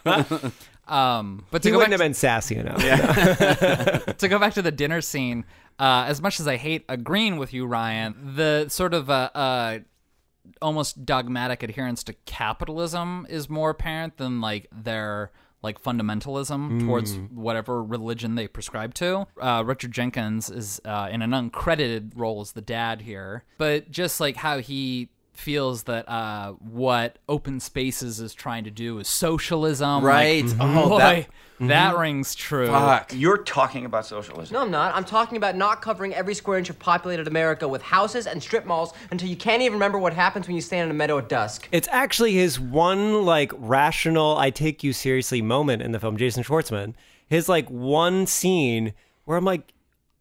Um, 0.88 1.46
but 1.52 1.62
to 1.62 1.68
he 1.68 1.70
go 1.72 1.78
wouldn't 1.78 1.92
back 1.92 2.00
have 2.00 2.04
been 2.04 2.14
sassy 2.14 2.56
enough. 2.56 2.82
Yeah. 2.82 3.98
to 4.18 4.26
go 4.28 4.40
back 4.40 4.54
to 4.54 4.62
the 4.62 4.72
dinner 4.72 5.00
scene, 5.00 5.44
uh, 5.80 6.04
as 6.06 6.20
much 6.20 6.38
as 6.38 6.46
I 6.46 6.56
hate 6.56 6.84
agreeing 6.88 7.38
with 7.38 7.54
you, 7.54 7.66
Ryan, 7.66 8.34
the 8.36 8.68
sort 8.68 8.92
of 8.92 9.08
uh, 9.08 9.30
uh, 9.34 9.78
almost 10.60 11.06
dogmatic 11.06 11.62
adherence 11.62 12.04
to 12.04 12.12
capitalism 12.26 13.26
is 13.30 13.48
more 13.48 13.70
apparent 13.70 14.18
than 14.18 14.40
like 14.40 14.66
their 14.70 15.32
like 15.62 15.82
fundamentalism 15.82 16.80
towards 16.86 17.16
whatever 17.34 17.82
religion 17.82 18.34
they 18.34 18.48
prescribe 18.48 18.94
to. 18.94 19.26
Uh, 19.40 19.62
Richard 19.66 19.92
Jenkins 19.92 20.48
is 20.50 20.80
uh, 20.84 21.08
in 21.10 21.20
an 21.20 21.32
uncredited 21.32 22.12
role 22.14 22.40
as 22.40 22.52
the 22.52 22.62
dad 22.62 23.02
here, 23.02 23.44
but 23.58 23.90
just 23.90 24.20
like 24.20 24.36
how 24.36 24.58
he 24.58 25.10
feels 25.40 25.84
that 25.84 26.08
uh, 26.08 26.52
what 26.52 27.18
open 27.28 27.60
spaces 27.60 28.20
is 28.20 28.34
trying 28.34 28.64
to 28.64 28.70
do 28.70 28.98
is 28.98 29.08
socialism, 29.08 30.04
like, 30.04 30.04
Right. 30.04 30.44
Mm-hmm. 30.44 30.78
Oh, 30.78 30.88
boy, 30.90 30.98
that- 30.98 31.26
that 31.60 31.92
mm-hmm. 31.92 32.00
rings 32.00 32.34
true. 32.34 32.68
Fuck. 32.68 33.12
You're 33.14 33.36
talking 33.36 33.84
about 33.84 34.06
socialism. 34.06 34.54
No, 34.54 34.62
I'm 34.62 34.70
not. 34.70 34.94
I'm 34.94 35.04
talking 35.04 35.36
about 35.36 35.56
not 35.56 35.82
covering 35.82 36.14
every 36.14 36.34
square 36.34 36.56
inch 36.58 36.70
of 36.70 36.78
populated 36.78 37.28
America 37.28 37.68
with 37.68 37.82
houses 37.82 38.26
and 38.26 38.42
strip 38.42 38.64
malls 38.64 38.94
until 39.10 39.28
you 39.28 39.36
can't 39.36 39.60
even 39.60 39.74
remember 39.74 39.98
what 39.98 40.14
happens 40.14 40.46
when 40.46 40.56
you 40.56 40.62
stand 40.62 40.86
in 40.86 40.90
a 40.90 40.94
meadow 40.94 41.18
at 41.18 41.28
dusk. 41.28 41.68
It's 41.70 41.88
actually 41.92 42.32
his 42.32 42.58
one 42.58 43.26
like 43.26 43.52
rational 43.56 44.38
I 44.38 44.48
take 44.48 44.82
you 44.82 44.94
seriously 44.94 45.42
moment 45.42 45.82
in 45.82 45.92
the 45.92 46.00
film 46.00 46.16
Jason 46.16 46.42
Schwartzman. 46.42 46.94
His 47.28 47.46
like 47.46 47.68
one 47.68 48.26
scene 48.26 48.94
where 49.26 49.36
I'm 49.36 49.44
like 49.44 49.74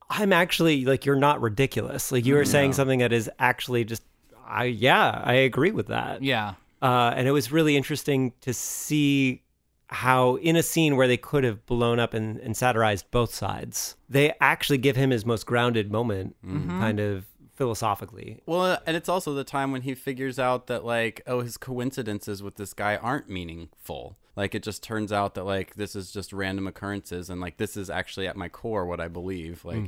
I'm 0.09 0.33
actually 0.33 0.83
like 0.83 1.05
you're 1.05 1.15
not 1.15 1.39
ridiculous. 1.39 2.11
Like 2.11 2.25
you 2.25 2.35
are 2.35 2.41
mm-hmm. 2.41 2.51
saying 2.51 2.73
something 2.73 2.99
that 2.99 3.13
is 3.13 3.29
actually 3.39 3.85
just 3.85 4.03
I 4.49 4.65
yeah, 4.65 5.21
I 5.23 5.33
agree 5.33 5.71
with 5.71 5.87
that. 5.87 6.23
Yeah. 6.23 6.55
Uh, 6.81 7.13
and 7.15 7.27
it 7.27 7.31
was 7.31 7.51
really 7.51 7.75
interesting 7.75 8.33
to 8.41 8.53
see 8.53 9.43
how 9.87 10.35
in 10.35 10.55
a 10.55 10.63
scene 10.63 10.95
where 10.95 11.07
they 11.07 11.17
could 11.17 11.43
have 11.43 11.65
blown 11.65 11.99
up 11.99 12.13
and, 12.13 12.39
and 12.39 12.55
satirized 12.55 13.09
both 13.11 13.33
sides, 13.33 13.95
they 14.07 14.33
actually 14.39 14.77
give 14.77 14.95
him 14.95 15.09
his 15.09 15.25
most 15.25 15.45
grounded 15.45 15.91
moment 15.91 16.35
mm-hmm. 16.45 16.69
kind 16.69 16.99
of 16.99 17.25
philosophically. 17.55 18.39
Well, 18.45 18.61
uh, 18.61 18.77
and 18.85 18.95
it's 18.95 19.09
also 19.09 19.33
the 19.33 19.43
time 19.43 19.71
when 19.71 19.81
he 19.81 19.95
figures 19.95 20.39
out 20.39 20.67
that 20.67 20.85
like, 20.85 21.21
oh, 21.27 21.41
his 21.41 21.57
coincidences 21.57 22.41
with 22.41 22.55
this 22.55 22.73
guy 22.73 22.95
aren't 22.95 23.29
meaningful. 23.29 24.15
Like 24.35 24.55
it 24.55 24.63
just 24.63 24.83
turns 24.83 25.11
out 25.11 25.35
that 25.35 25.43
like 25.43 25.75
this 25.75 25.95
is 25.95 26.11
just 26.11 26.31
random 26.31 26.67
occurrences, 26.67 27.29
and 27.29 27.41
like 27.41 27.57
this 27.57 27.75
is 27.75 27.89
actually 27.89 28.27
at 28.27 28.37
my 28.37 28.47
core 28.49 28.85
what 28.85 28.99
I 28.99 29.07
believe. 29.07 29.65
Like. 29.65 29.77
Hmm. 29.77 29.87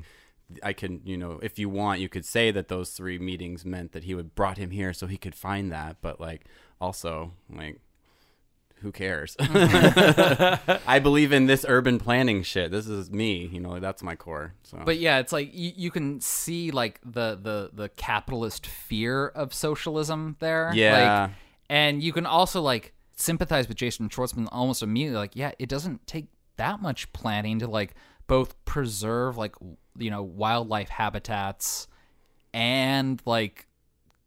I 0.64 0.74
can, 0.74 1.02
you 1.04 1.18
know, 1.18 1.40
if 1.42 1.60
you 1.60 1.70
want, 1.70 2.00
you 2.00 2.10
could 2.10 2.26
say 2.26 2.52
that 2.52 2.68
those 2.68 2.92
three 2.92 3.20
meetings 3.20 3.66
meant 3.66 3.92
that 3.92 4.04
he 4.04 4.16
would 4.16 4.36
brought 4.36 4.58
him 4.58 4.72
here 4.72 4.94
so 4.94 5.08
he 5.08 5.18
could 5.18 5.36
find 5.36 5.72
that. 5.72 5.98
But 6.02 6.20
like, 6.20 6.46
also, 6.80 7.34
like, 7.50 7.80
who 8.82 8.92
cares? 8.92 9.36
I 9.40 11.00
believe 11.02 11.32
in 11.32 11.46
this 11.46 11.66
urban 11.68 12.00
planning 12.00 12.44
shit. 12.44 12.72
This 12.72 12.88
is 12.88 13.12
me, 13.12 13.46
you 13.46 13.60
know, 13.60 13.80
that's 13.80 14.02
my 14.02 14.16
core. 14.16 14.54
So, 14.64 14.82
But 14.84 14.98
yeah, 14.98 15.20
it's 15.20 15.32
like 15.32 15.52
you, 15.54 15.72
you 15.76 15.92
can 15.92 16.20
see 16.20 16.72
like 16.72 17.00
the, 17.06 17.40
the 17.42 17.70
the 17.74 17.90
capitalist 17.90 18.66
fear 18.66 19.28
of 19.28 19.54
socialism 19.54 20.36
there. 20.40 20.72
Yeah. 20.74 21.22
Like, 21.22 21.32
and 21.70 22.02
you 22.04 22.12
can 22.12 22.26
also 22.26 22.62
like 22.62 22.94
sympathize 23.16 23.68
with 23.68 23.78
Jason 23.78 24.10
Schwartzman 24.10 24.48
almost 24.52 24.82
immediately. 24.82 25.18
Like, 25.18 25.36
yeah, 25.36 25.52
it 25.60 25.70
doesn't 25.70 26.08
take 26.08 26.28
that 26.58 26.82
much 26.82 27.12
planning 27.14 27.60
to 27.60 27.68
like 27.68 27.94
both 28.32 28.56
preserve 28.64 29.36
like 29.38 29.56
you 29.98 30.10
know 30.10 30.24
wildlife 30.24 30.88
habitats 30.88 31.90
and 32.54 33.22
like 33.26 33.68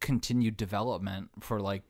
continued 0.01 0.59
development 0.59 1.31
for 1.41 1.59
like 1.59 1.83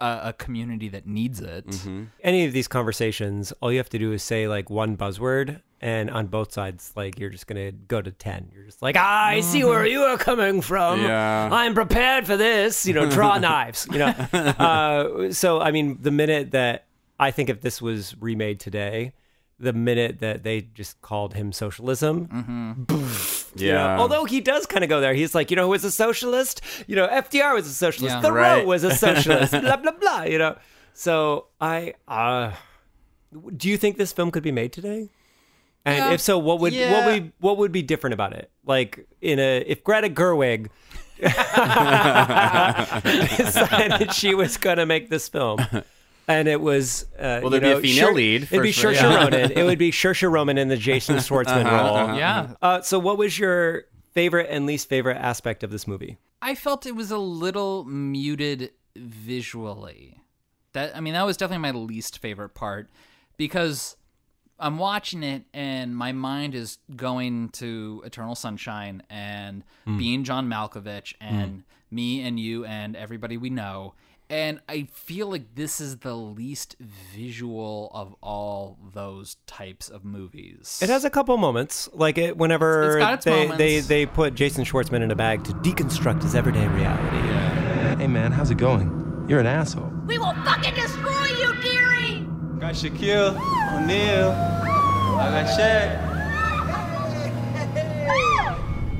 a, 0.00 0.20
a 0.24 0.32
community 0.32 0.88
that 0.88 1.06
needs 1.06 1.38
it. 1.40 1.66
Mhm. 1.68 2.08
any 2.20 2.46
of 2.46 2.52
these 2.52 2.66
conversations, 2.66 3.52
all 3.60 3.70
you 3.70 3.78
have 3.78 3.90
to 3.90 3.98
do 3.98 4.10
is 4.10 4.24
say 4.24 4.48
like 4.48 4.68
one 4.70 4.96
buzzword, 4.96 5.60
and 5.80 6.10
on 6.10 6.26
both 6.26 6.52
sides, 6.52 6.92
like 6.96 7.20
you're 7.20 7.30
just 7.30 7.46
gonna 7.46 7.70
go 7.70 8.02
to 8.02 8.10
ten. 8.10 8.50
You're 8.52 8.64
just 8.64 8.82
like, 8.82 8.96
"Ah, 8.98 9.26
I 9.26 9.40
see 9.42 9.62
where 9.62 9.86
you 9.86 10.00
are 10.02 10.18
coming 10.18 10.62
from. 10.62 11.00
Yeah. 11.02 11.48
I'm 11.52 11.74
prepared 11.74 12.26
for 12.26 12.36
this. 12.36 12.86
You 12.86 12.94
know, 12.94 13.08
draw 13.08 13.38
knives. 13.46 13.86
You 13.92 13.98
know. 13.98 14.14
Uh, 14.58 15.30
so 15.32 15.60
I 15.60 15.70
mean, 15.70 15.98
the 16.00 16.10
minute 16.10 16.50
that 16.50 16.86
I 17.20 17.30
think 17.30 17.48
if 17.50 17.60
this 17.60 17.80
was 17.80 18.16
remade 18.20 18.58
today, 18.58 19.12
the 19.60 19.72
minute 19.74 20.20
that 20.20 20.42
they 20.42 20.62
just 20.62 21.00
called 21.02 21.34
him 21.34 21.52
socialism, 21.52 22.86
you 23.56 23.72
know, 23.72 23.74
yeah. 23.74 23.98
although 23.98 24.24
he 24.24 24.40
does 24.40 24.66
kind 24.66 24.82
of 24.82 24.88
go 24.88 25.00
there. 25.00 25.12
He's 25.14 25.34
like, 25.34 25.50
you 25.50 25.56
know, 25.56 25.64
who 25.64 25.70
was 25.70 25.84
a 25.84 25.90
socialist? 25.90 26.62
You 26.86 26.96
know, 26.96 27.06
FDR 27.06 27.54
was 27.54 27.66
a 27.66 27.74
socialist. 27.74 28.16
Yeah. 28.16 28.22
Thoreau 28.22 28.40
Right. 28.40 28.66
was 28.66 28.84
a 28.84 28.94
socialist. 28.94 29.52
blah 29.62 29.76
blah 29.76 29.92
blah. 29.92 30.22
You 30.22 30.38
know. 30.38 30.56
So 30.94 31.46
I, 31.60 31.94
uh, 32.08 32.52
do 33.56 33.68
you 33.68 33.76
think 33.76 33.96
this 33.98 34.12
film 34.12 34.30
could 34.30 34.42
be 34.42 34.52
made 34.52 34.72
today? 34.72 35.10
And 35.84 35.96
Yeah. 35.96 36.12
if 36.12 36.20
so, 36.20 36.38
what 36.38 36.60
would 36.60 36.72
what 36.72 36.78
Yeah. 36.78 37.06
would 37.06 37.32
what 37.40 37.58
would 37.58 37.72
be 37.72 37.82
different 37.82 38.14
about 38.14 38.32
it? 38.32 38.50
Like 38.64 39.06
in 39.20 39.38
a 39.38 39.62
if 39.66 39.84
Greta 39.84 40.08
Gerwig 40.08 40.68
decided 43.36 44.12
she 44.14 44.34
was 44.34 44.56
gonna 44.56 44.86
make 44.86 45.10
this 45.10 45.28
film. 45.28 45.58
And 46.30 46.48
it 46.48 46.60
was 46.60 47.04
uh, 47.18 47.40
Well, 47.42 47.50
there'd 47.50 47.62
be 47.62 47.70
a 47.70 47.80
female 47.80 48.08
Sher- 48.08 48.14
lead, 48.14 48.42
It'd 48.44 48.62
be 48.62 48.72
for 48.72 48.88
Saoirse 48.88 48.94
sure. 48.96 49.10
Ronan. 49.16 49.52
It 49.52 49.64
would 49.64 49.78
be 49.78 49.90
Saoirse 49.90 50.30
Ronan 50.30 50.58
in 50.58 50.68
the 50.68 50.76
Jason 50.76 51.16
Schwartzman 51.18 51.64
role. 51.64 52.16
Yeah. 52.16 52.54
Uh, 52.62 52.80
so, 52.82 52.98
what 52.98 53.18
was 53.18 53.38
your 53.38 53.84
favorite 54.12 54.48
and 54.50 54.66
least 54.66 54.88
favorite 54.88 55.16
aspect 55.16 55.62
of 55.62 55.70
this 55.70 55.86
movie? 55.86 56.18
I 56.42 56.54
felt 56.54 56.86
it 56.86 56.96
was 56.96 57.10
a 57.10 57.18
little 57.18 57.84
muted 57.84 58.70
visually. 58.96 60.22
That 60.72 60.96
I 60.96 61.00
mean, 61.00 61.14
that 61.14 61.24
was 61.26 61.36
definitely 61.36 61.62
my 61.72 61.78
least 61.78 62.18
favorite 62.18 62.50
part 62.54 62.88
because 63.36 63.96
I'm 64.58 64.78
watching 64.78 65.22
it 65.22 65.44
and 65.54 65.96
my 65.96 66.12
mind 66.12 66.54
is 66.54 66.78
going 66.94 67.48
to 67.50 68.02
Eternal 68.04 68.34
Sunshine 68.34 69.02
and 69.10 69.64
Hmm. 69.84 69.98
being 69.98 70.24
John 70.24 70.48
Malkovich 70.48 71.14
and 71.20 71.64
me 71.90 72.22
and 72.22 72.38
you 72.38 72.64
and 72.66 72.94
everybody 72.94 73.36
we 73.36 73.50
know. 73.50 73.94
And 74.30 74.60
I 74.68 74.86
feel 74.92 75.28
like 75.28 75.56
this 75.56 75.80
is 75.80 75.98
the 75.98 76.14
least 76.14 76.76
visual 76.78 77.90
of 77.92 78.14
all 78.22 78.78
those 78.94 79.36
types 79.48 79.88
of 79.88 80.04
movies. 80.04 80.78
It 80.80 80.88
has 80.88 81.04
a 81.04 81.10
couple 81.10 81.36
moments, 81.36 81.88
like 81.92 82.16
it 82.16 82.36
whenever 82.36 82.98
It's 83.00 83.14
its 83.14 83.24
they, 83.24 83.30
moments. 83.48 83.58
they 83.58 83.80
they 83.80 84.06
put 84.06 84.36
Jason 84.36 84.62
Schwartzman 84.64 85.02
in 85.02 85.10
a 85.10 85.16
bag 85.16 85.42
to 85.44 85.52
deconstruct 85.54 86.22
his 86.22 86.36
everyday 86.36 86.68
reality. 86.68 87.16
Hey 87.98 88.06
man, 88.06 88.30
how's 88.30 88.52
it 88.52 88.56
going? 88.58 89.26
You're 89.28 89.40
an 89.40 89.46
asshole. 89.46 89.90
We 90.06 90.16
will 90.18 90.32
fucking 90.44 90.74
destroy 90.74 91.26
you, 91.36 91.52
dearie! 91.60 92.20
Got 92.60 92.74
Shaquille 92.74 93.34
O'Neal. 93.82 94.30
I 94.30 95.42
got 95.42 95.58
Shaq. 95.58 96.10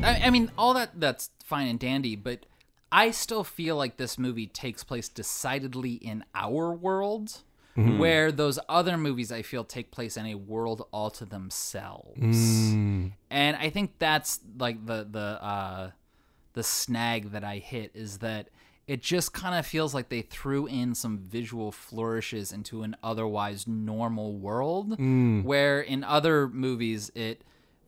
I, 0.02 0.22
I 0.24 0.30
mean, 0.30 0.50
all 0.58 0.74
that 0.74 0.98
that's 0.98 1.30
fine 1.44 1.68
and 1.68 1.78
dandy, 1.78 2.16
but 2.16 2.46
I 2.92 3.10
still 3.12 3.44
feel 3.44 3.76
like 3.76 3.96
this 3.96 4.18
movie 4.18 4.46
takes 4.46 4.82
place 4.84 5.08
decidedly 5.08 5.92
in 5.94 6.24
our 6.34 6.72
world, 6.72 7.42
Mhm. 7.76 7.98
where 7.98 8.32
those 8.32 8.58
other 8.68 8.96
movies 8.96 9.30
I 9.30 9.42
feel 9.42 9.62
take 9.64 9.90
place 9.92 10.16
in 10.16 10.26
a 10.26 10.34
world 10.34 10.86
all 10.92 11.10
to 11.12 11.24
themselves. 11.24 12.18
Mm. 12.18 13.12
And 13.30 13.56
I 13.56 13.70
think 13.70 13.98
that's 13.98 14.40
like 14.58 14.86
the 14.86 15.06
the 15.10 15.42
uh, 15.42 15.90
the 16.54 16.62
snag 16.64 17.30
that 17.30 17.44
I 17.44 17.58
hit 17.58 17.92
is 17.94 18.18
that 18.18 18.48
it 18.88 19.02
just 19.02 19.32
kind 19.32 19.54
of 19.56 19.64
feels 19.64 19.94
like 19.94 20.08
they 20.08 20.22
threw 20.22 20.66
in 20.66 20.96
some 20.96 21.16
visual 21.18 21.70
flourishes 21.70 22.50
into 22.50 22.82
an 22.82 22.96
otherwise 23.04 23.68
normal 23.68 24.34
world, 24.36 24.98
Mm. 24.98 25.44
where 25.44 25.80
in 25.80 26.02
other 26.02 26.48
movies 26.48 27.12
it 27.14 27.42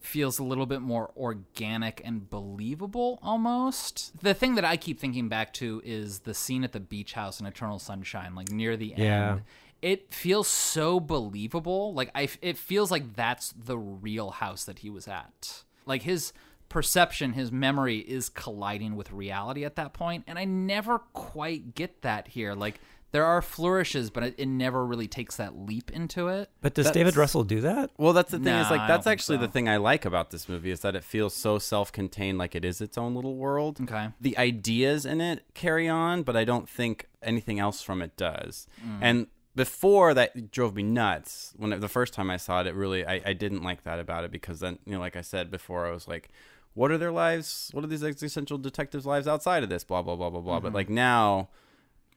feels 0.05 0.39
a 0.39 0.45
little 0.45 0.67
bit 0.67 0.81
more 0.81 1.11
organic 1.17 2.01
and 2.05 2.29
believable 2.29 3.19
almost. 3.23 4.13
The 4.23 4.35
thing 4.35 4.55
that 4.57 4.65
I 4.65 4.77
keep 4.77 4.99
thinking 5.01 5.29
back 5.29 5.53
to 5.55 5.81
is 5.85 6.21
the 6.21 6.35
scene 6.35 6.65
at 6.65 6.73
the 6.73 6.81
beach 6.81 7.13
house 7.15 7.41
in 7.41 7.47
Eternal 7.47 7.79
Sunshine, 7.79 8.35
like 8.35 8.51
near 8.51 8.77
the 8.77 8.95
Yeah. 8.97 9.31
end. 9.33 9.43
It 9.81 10.13
feels 10.15 10.47
so 10.47 11.01
believable. 11.01 11.93
Like 11.95 12.11
I 12.15 12.29
it 12.41 12.57
feels 12.57 12.91
like 12.91 13.15
that's 13.17 13.53
the 13.53 13.77
real 13.79 14.31
house 14.31 14.65
that 14.65 14.81
he 14.81 14.91
was 14.91 15.09
at. 15.09 15.65
Like 15.87 16.03
his 16.03 16.33
perception, 16.69 17.33
his 17.35 17.51
memory 17.53 17.99
is 17.99 18.29
colliding 18.29 18.97
with 18.97 19.13
reality 19.13 19.65
at 19.65 19.77
that 19.77 19.93
point, 19.93 20.25
and 20.27 20.39
I 20.39 20.45
never 20.45 21.01
quite 21.13 21.75
get 21.75 22.03
that 22.03 22.29
here. 22.29 22.55
Like 22.55 22.81
there 23.13 23.25
are 23.25 23.41
flourishes, 23.41 24.11
but 24.11 24.23
it, 24.23 24.35
it 24.39 24.47
never 24.47 24.85
really 24.85 25.07
takes 25.07 25.37
that 25.37 25.57
leap 25.57 25.91
into 25.91 26.29
it. 26.29 26.51
But 26.61 26.75
does 26.75 26.87
That's- 26.87 26.99
David 27.01 27.17
Russell 27.17 27.45
do 27.45 27.61
that? 27.61 27.91
Well, 27.99 28.13
that's 28.13 28.31
the 28.31 28.39
thing 28.39 28.55
is 28.55 28.71
like 28.71 28.81
that's 28.81 28.89
don't 28.89 29.03
think 29.05 29.13
actually 29.13 29.39
the 29.39 29.49
thing 29.49 29.69
I 29.69 29.77
like 29.77 30.05
about 30.05 30.31
this 30.31 30.49
movie 30.49 30.71
is 30.71 30.81
that 30.81 30.97
it 30.97 31.05
feels 31.05 31.35
so 31.35 31.59
self-contained, 31.59 32.39
like 32.39 32.55
it 32.55 32.65
is 32.65 32.81
its 32.81 32.97
own 32.99 33.15
little 33.15 33.37
world. 33.37 33.81
Okay. 33.83 34.09
The 34.21 34.37
ideas 34.39 35.05
in 35.07 35.21
it 35.21 35.45
carry 35.55 35.89
on, 35.89 36.23
but 36.23 36.37
I 36.37 36.45
don't 36.45 36.69
think 36.69 37.07
anything 37.23 37.59
else 37.61 37.83
from 37.83 38.03
it 38.03 38.17
does. 38.17 38.67
Mm. 38.85 38.99
And 39.01 39.27
before 39.55 40.15
that 40.15 40.51
drove 40.51 40.75
me 40.75 40.83
nuts. 40.83 41.53
When 41.59 41.75
it, 41.75 41.81
the 41.83 41.89
first 41.89 42.15
time 42.15 42.31
I 42.31 42.39
saw 42.39 42.63
it, 42.63 42.67
it 42.67 42.75
really 42.75 43.07
I, 43.07 43.21
I 43.27 43.33
didn't 43.35 43.63
like 43.63 43.83
that 43.83 43.99
about 43.99 44.25
it 44.25 44.31
because 44.33 44.61
then 44.61 44.79
you 44.87 44.95
know, 44.95 45.01
like 45.01 45.17
I 45.17 45.21
said 45.21 45.51
before, 45.51 45.87
I 45.87 45.91
was 45.91 46.09
like, 46.09 46.31
what 46.73 46.91
are 46.91 46.97
their 46.97 47.13
lives? 47.13 47.69
What 47.75 47.85
are 47.85 47.89
these 47.89 48.03
existential 48.03 48.57
detectives' 48.57 49.05
lives 49.05 49.29
outside 49.29 49.63
of 49.63 49.69
this? 49.69 49.85
Blah 49.85 50.01
blah 50.01 50.17
blah 50.17 50.31
blah 50.31 50.41
blah. 50.41 50.61
But 50.61 50.73
Mhm. 50.73 50.77
like 50.77 50.89
now. 50.89 51.51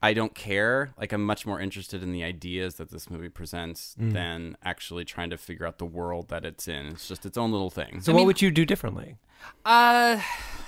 I 0.02 0.12
don't 0.14 0.34
care. 0.34 0.92
Like 0.98 1.12
I'm 1.12 1.24
much 1.24 1.46
more 1.46 1.60
interested 1.60 2.02
in 2.02 2.12
the 2.12 2.22
ideas 2.22 2.74
that 2.76 2.90
this 2.90 3.08
movie 3.10 3.28
presents 3.30 3.96
Mm. 4.00 4.12
than 4.12 4.56
actually 4.64 5.04
trying 5.04 5.30
to 5.30 5.38
figure 5.38 5.66
out 5.66 5.78
the 5.78 5.86
world 5.86 6.28
that 6.28 6.44
it's 6.44 6.68
in. 6.68 6.86
It's 6.88 7.08
just 7.08 7.24
its 7.26 7.36
own 7.38 7.50
little 7.52 7.70
thing. 7.70 8.00
So 8.00 8.12
what 8.14 8.26
would 8.26 8.42
you 8.42 8.50
do 8.50 8.64
differently? 8.64 9.16
Uh, 9.64 10.16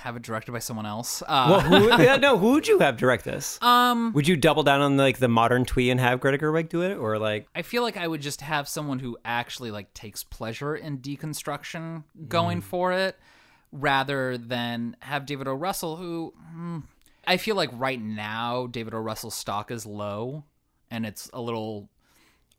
have 0.01 0.15
it 0.15 0.21
directed 0.21 0.51
by 0.51 0.59
someone 0.59 0.85
else. 0.85 1.21
Uh, 1.23 1.47
well, 1.49 1.59
who, 1.59 2.03
yeah, 2.03 2.15
no, 2.27 2.37
who 2.37 2.51
would 2.53 2.67
you 2.67 2.79
have 2.79 2.97
direct 2.97 3.25
this? 3.25 3.61
Um, 3.61 4.13
would 4.13 4.27
you 4.27 4.37
double 4.37 4.63
down 4.63 4.79
on 4.81 4.95
like 4.95 5.17
the 5.17 5.27
modern 5.27 5.65
twee 5.65 5.89
and 5.89 5.99
have 5.99 6.19
Greta 6.21 6.37
Gerwig 6.37 6.69
do 6.69 6.81
it, 6.83 6.95
or 6.95 7.17
like 7.17 7.47
I 7.55 7.61
feel 7.61 7.83
like 7.83 7.97
I 7.97 8.07
would 8.07 8.21
just 8.21 8.41
have 8.41 8.67
someone 8.69 8.99
who 8.99 9.17
actually 9.25 9.71
like 9.71 9.93
takes 9.93 10.23
pleasure 10.23 10.75
in 10.75 10.99
deconstruction 10.99 12.03
going 12.27 12.59
Mm. 12.61 12.63
for 12.63 12.93
it, 12.93 13.17
rather 13.71 14.37
than 14.37 14.95
have 15.01 15.25
David 15.25 15.47
O. 15.47 15.53
Russell, 15.53 15.97
who 15.97 16.33
hmm, 16.51 16.79
I 17.29 17.37
feel 17.37 17.55
like 17.55 17.69
right 17.73 18.01
now 18.01 18.67
David 18.67 18.93
O. 18.93 18.97
Russell's 18.97 19.35
stock 19.35 19.69
is 19.71 19.85
low, 19.85 20.43
and 20.89 21.05
it's 21.05 21.29
a 21.31 21.39
little 21.39 21.87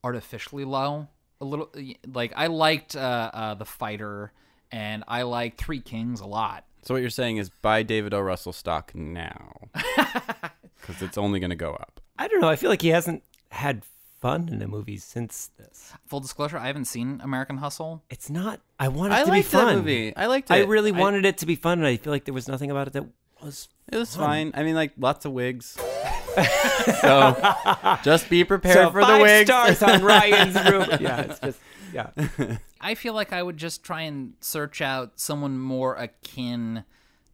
artificially 0.04 0.64
low. 0.64 1.08
A 1.40 1.44
little 1.44 1.70
like 2.06 2.32
I 2.36 2.46
liked 2.46 2.94
uh, 2.96 3.30
uh, 3.34 3.54
the 3.54 3.64
fighter, 3.64 4.32
and 4.70 5.02
I 5.08 5.22
liked 5.22 5.60
Three 5.60 5.80
Kings 5.80 6.20
a 6.20 6.26
lot. 6.26 6.64
So 6.82 6.94
what 6.94 7.00
you're 7.00 7.10
saying 7.10 7.38
is 7.38 7.50
buy 7.50 7.82
David 7.82 8.14
O. 8.14 8.20
Russell 8.20 8.52
stock 8.52 8.94
now, 8.94 9.52
because 9.74 11.02
it's 11.02 11.18
only 11.18 11.40
going 11.40 11.50
to 11.50 11.56
go 11.56 11.72
up. 11.72 12.00
I 12.18 12.28
don't 12.28 12.40
know. 12.40 12.48
I 12.48 12.56
feel 12.56 12.70
like 12.70 12.82
he 12.82 12.88
hasn't 12.88 13.22
had 13.50 13.82
fun 14.20 14.48
in 14.50 14.60
a 14.62 14.68
movie 14.68 14.98
since 14.98 15.50
this. 15.58 15.92
Full 16.06 16.20
disclosure, 16.20 16.58
I 16.58 16.66
haven't 16.66 16.84
seen 16.84 17.20
American 17.24 17.56
Hustle. 17.56 18.04
It's 18.10 18.30
not. 18.30 18.60
I 18.78 18.88
want 18.88 19.12
it 19.12 19.16
I 19.16 19.20
to 19.20 19.24
be 19.26 19.30
liked 19.30 19.50
that 19.50 19.64
fun. 19.64 19.76
movie. 19.78 20.14
I 20.16 20.26
liked 20.26 20.50
I 20.50 20.60
really 20.60 20.92
I- 20.92 20.98
wanted 20.98 21.24
it 21.24 21.38
to 21.38 21.46
be 21.46 21.56
fun, 21.56 21.78
and 21.78 21.86
I 21.86 21.96
feel 21.96 22.12
like 22.12 22.24
there 22.24 22.34
was 22.34 22.46
nothing 22.48 22.70
about 22.70 22.86
it 22.86 22.92
that 22.92 23.06
was. 23.44 23.68
It 23.92 23.96
was 23.96 24.14
fun. 24.14 24.24
fine. 24.26 24.52
I 24.54 24.62
mean, 24.62 24.74
like 24.74 24.92
lots 24.98 25.24
of 25.24 25.32
wigs. 25.32 25.76
so 27.00 27.54
just 28.02 28.28
be 28.30 28.44
prepared 28.44 28.74
So 28.76 28.90
for 28.90 29.00
the 29.00 29.06
five 29.06 29.22
wigs. 29.22 29.48
stars 29.50 29.82
on 29.82 30.02
Ryan's 30.04 30.54
room. 30.70 30.86
Yeah, 31.00 31.20
it's 31.22 31.40
just 31.40 31.58
yeah. 31.92 32.10
I 32.80 32.94
feel 32.94 33.14
like 33.14 33.32
I 33.32 33.42
would 33.42 33.56
just 33.56 33.82
try 33.82 34.02
and 34.02 34.34
search 34.40 34.80
out 34.80 35.18
someone 35.18 35.58
more 35.58 35.96
akin 35.96 36.84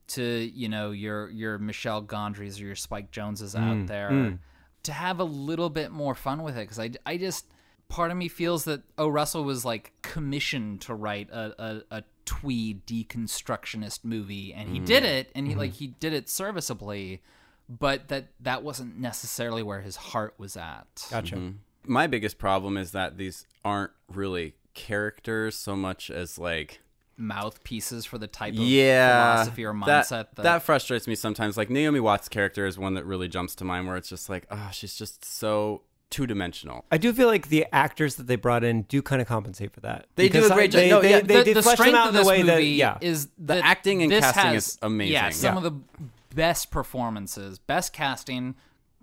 to 0.09 0.23
you 0.23 0.69
know 0.69 0.93
your 0.93 1.29
your 1.31 1.59
Michel 1.59 2.03
Gondrys 2.03 2.61
or 2.61 2.65
your 2.65 2.75
Spike 2.77 3.11
Jonzes 3.11 3.55
out 3.55 3.77
Mm, 3.77 3.87
there 3.87 4.11
mm. 4.11 4.39
to 4.85 4.93
have 4.93 5.21
a 5.21 5.25
little 5.25 5.69
bit 5.71 5.91
more 5.91 6.15
fun 6.15 6.43
with 6.43 6.57
it 6.57 6.61
because 6.63 6.79
I, 6.79 6.91
I 7.05 7.17
just 7.17 7.47
part 7.89 8.11
of 8.11 8.17
me 8.17 8.29
feels 8.29 8.65
that 8.65 8.83
O 8.99 9.09
Russell 9.09 9.45
was 9.45 9.65
like 9.65 9.93
commissioned 10.03 10.81
to 10.83 10.95
write 10.95 11.29
a, 11.31 11.83
a, 11.91 11.99
a 11.99 12.03
twee 12.27 12.81
deconstructionist 12.87 14.05
movie 14.05 14.53
and 14.53 14.69
he 14.69 14.79
Mm. 14.81 14.85
did 14.87 15.05
it 15.05 15.31
and 15.35 15.47
he 15.47 15.53
Mm-hmm. 15.53 15.59
Mhm. 15.61 15.63
like 15.63 15.73
he 15.75 15.87
did 15.87 16.13
it 16.13 16.29
serviceably 16.29 17.21
but 17.69 18.09
that 18.09 18.29
that 18.41 18.63
wasn't 18.63 18.99
necessarily 18.99 19.63
where 19.63 19.81
his 19.81 19.97
heart 19.97 20.35
was 20.39 20.57
at 20.57 20.87
Mhm. 21.11 21.55
My 21.89 22.07
biggest 22.07 22.37
problem 22.39 22.77
is 22.77 22.91
that 22.93 23.17
these 23.17 23.47
aren't 23.65 23.93
really 24.13 24.55
characters 24.75 25.57
so 25.57 25.75
much 25.77 26.11
as 26.11 26.39
like 26.39 26.81
mouthpieces 27.17 28.05
for 28.05 28.19
the 28.19 28.27
type 28.27 28.53
of 28.53 28.59
yeah 28.61 29.33
philosophy 29.37 29.65
or 29.65 29.73
that, 29.73 30.05
mindset 30.05 30.09
that, 30.35 30.43
that 30.43 30.63
frustrates 30.63 31.07
me 31.09 31.15
sometimes 31.15 31.57
like 31.57 31.71
naomi 31.71 31.99
watts 31.99 32.29
character 32.29 32.67
is 32.67 32.79
one 32.79 32.93
that 32.95 33.07
really 33.07 33.27
jumps 33.27 33.55
to 33.55 33.65
mind 33.65 33.87
where 33.87 33.97
it's 33.97 34.09
just 34.11 34.29
like 34.29 34.47
oh 34.51 34.69
she's 34.71 34.95
just 34.95 35.25
so 35.25 35.81
two-dimensional 36.11 36.85
I 36.91 36.99
do 36.99 37.13
feel 37.13 37.27
like 37.27 37.49
the 37.49 37.67
actors 37.73 38.15
that 38.17 38.27
they 38.27 38.37
brought 38.37 38.63
in 38.65 38.83
do 38.83 39.03
kind 39.03 39.21
of 39.21 39.27
compensate 39.29 39.73
for 39.73 39.81
that. 39.81 40.07
They 40.15 40.29
do 40.29 40.47
a 40.47 40.49
great 40.51 40.71
job. 40.71 40.81
They, 40.81 40.91
No, 40.91 41.01
they, 41.03 41.11
yeah, 41.11 41.21
they, 41.21 41.37
the, 41.39 41.43
they 41.43 41.53
the 41.55 41.63
strength 41.63 41.95
out 41.95 42.09
of 42.09 42.13
the 42.15 42.21
this 42.21 42.29
way 42.29 42.39
movie 42.43 42.51
that 42.53 42.63
yeah. 42.65 42.99
is 43.01 43.27
The 43.39 43.55
that 43.55 43.65
acting 43.65 44.03
and 44.03 44.11
this 44.13 44.25
casting 44.25 44.43
has- 44.53 44.69
is 44.69 44.79
amazing. 44.83 45.13
Yeah, 45.13 45.31
some 45.31 45.55
Yeah. 45.55 45.59
of 45.59 45.63
the 45.65 46.05
best 46.35 46.71
performances, 46.71 47.59
best 47.59 47.93
casting, 47.93 48.55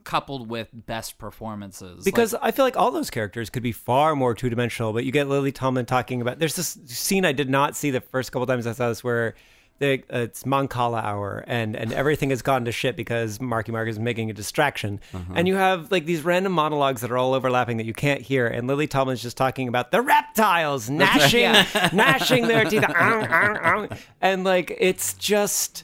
coupled 0.06 0.50
with 0.50 0.70
best 0.74 1.18
performances. 1.18 2.04
Because 2.04 2.34
Like, 2.34 2.42
I 2.44 2.52
feel 2.52 2.66
like 2.66 2.78
all 2.78 2.92
those 2.92 3.10
characters 3.10 3.50
could 3.50 3.64
be 3.64 3.72
far 3.72 4.16
more 4.16 4.34
two 4.34 4.50
dimensional, 4.50 4.94
but 4.94 5.04
you 5.06 5.12
get 5.12 5.28
Lily 5.28 5.52
Tomlin 5.52 5.86
talking 5.86 6.22
about. 6.22 6.40
There's 6.40 6.56
this 6.56 6.78
scene 6.86 7.26
I 7.26 7.32
did 7.32 7.50
not 7.50 7.76
see 7.76 7.90
the 7.92 8.02
first 8.02 8.32
couple 8.32 8.46
times 8.46 8.68
I 8.68 8.74
saw 8.74 8.90
this 8.90 9.04
where 9.04 9.36
they, 9.80 10.04
it's 10.10 10.44
Moncala 10.44 11.04
hour 11.04 11.44
and 11.48 11.76
and 11.76 11.92
everything 11.94 12.30
has 12.30 12.42
gone 12.42 12.64
to 12.66 12.72
shit 12.72 12.96
because 12.96 13.42
Marky 13.42 13.72
Mark 13.72 13.90
is 13.90 14.00
making 14.00 14.30
a 14.30 14.34
distraction, 14.34 15.00
Uh-huh. 15.14 15.34
and 15.36 15.48
you 15.48 15.56
have 15.56 15.92
like 15.92 16.06
these 16.06 16.22
random 16.22 16.52
monologues 16.54 17.02
that 17.02 17.12
are 17.12 17.18
all 17.18 17.34
overlapping 17.34 17.78
that 17.78 17.86
you 17.86 17.94
can't 17.94 18.22
hear, 18.22 18.48
and 18.48 18.68
Lily 18.68 18.88
Tomlin's 18.88 19.22
just 19.22 19.36
talking 19.36 19.68
about 19.68 19.92
the 19.92 20.02
reptiles 20.02 20.90
gnashing 20.90 21.52
gnashing 21.94 22.48
their 22.48 22.66
teeth, 22.66 22.84
and 24.22 24.44
like 24.44 24.76
it's 24.80 25.14
just 25.16 25.84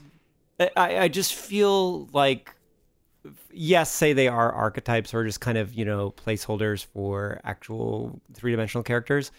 I, 0.75 0.97
I 1.03 1.07
just 1.07 1.33
feel 1.33 2.07
like 2.13 2.55
yes, 3.51 3.91
say 3.91 4.13
they 4.13 4.27
are 4.27 4.51
archetypes 4.51 5.13
or 5.13 5.25
just 5.25 5.41
kind 5.41 5.57
of, 5.57 5.73
you 5.73 5.83
know, 5.83 6.11
placeholders 6.11 6.85
for 6.85 7.41
actual 7.43 8.21
three 8.33 8.51
dimensional 8.51 8.83
characters. 8.83 9.31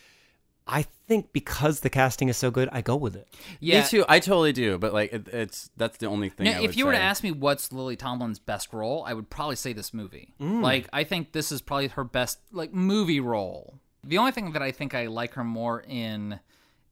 I 0.70 0.86
think 1.08 1.32
because 1.32 1.80
the 1.80 1.90
casting 1.90 2.28
is 2.28 2.36
so 2.36 2.50
good, 2.50 2.68
I 2.72 2.80
go 2.80 2.96
with 2.96 3.16
it. 3.16 3.26
yeah. 3.58 3.80
me 3.82 3.86
too 3.88 4.04
i 4.08 4.20
totally 4.20 4.52
do 4.52 4.78
but 4.78 4.92
like 4.92 5.12
it, 5.12 5.28
it's 5.28 5.70
that's 5.76 5.98
the 5.98 6.06
only 6.06 6.28
thing 6.28 6.44
Now, 6.44 6.52
I 6.52 6.62
if 6.62 6.68
would 6.68 6.76
you 6.76 6.86
were 6.86 6.92
to 6.92 6.98
ask 6.98 7.22
me 7.22 7.32
what's 7.32 7.72
Lily 7.72 7.96
Tomlin's 7.96 8.38
best 8.38 8.72
role, 8.72 9.04
I 9.06 9.12
would 9.14 9.28
probably 9.28 9.56
say 9.56 9.72
this 9.72 9.92
movie. 9.92 10.34
Mm. 10.40 10.62
Like, 10.62 10.88
I 10.92 11.04
think 11.04 11.32
this 11.32 11.50
is 11.52 11.60
probably 11.60 11.88
her 11.88 12.04
best 12.04 12.38
like 12.52 12.72
movie 12.72 13.20
role. 13.20 13.80
The 14.04 14.18
only 14.18 14.32
thing 14.32 14.52
that 14.52 14.62
I 14.62 14.70
think 14.72 14.94
I 14.94 15.06
like 15.06 15.34
her 15.34 15.44
more 15.44 15.82
in 15.86 16.40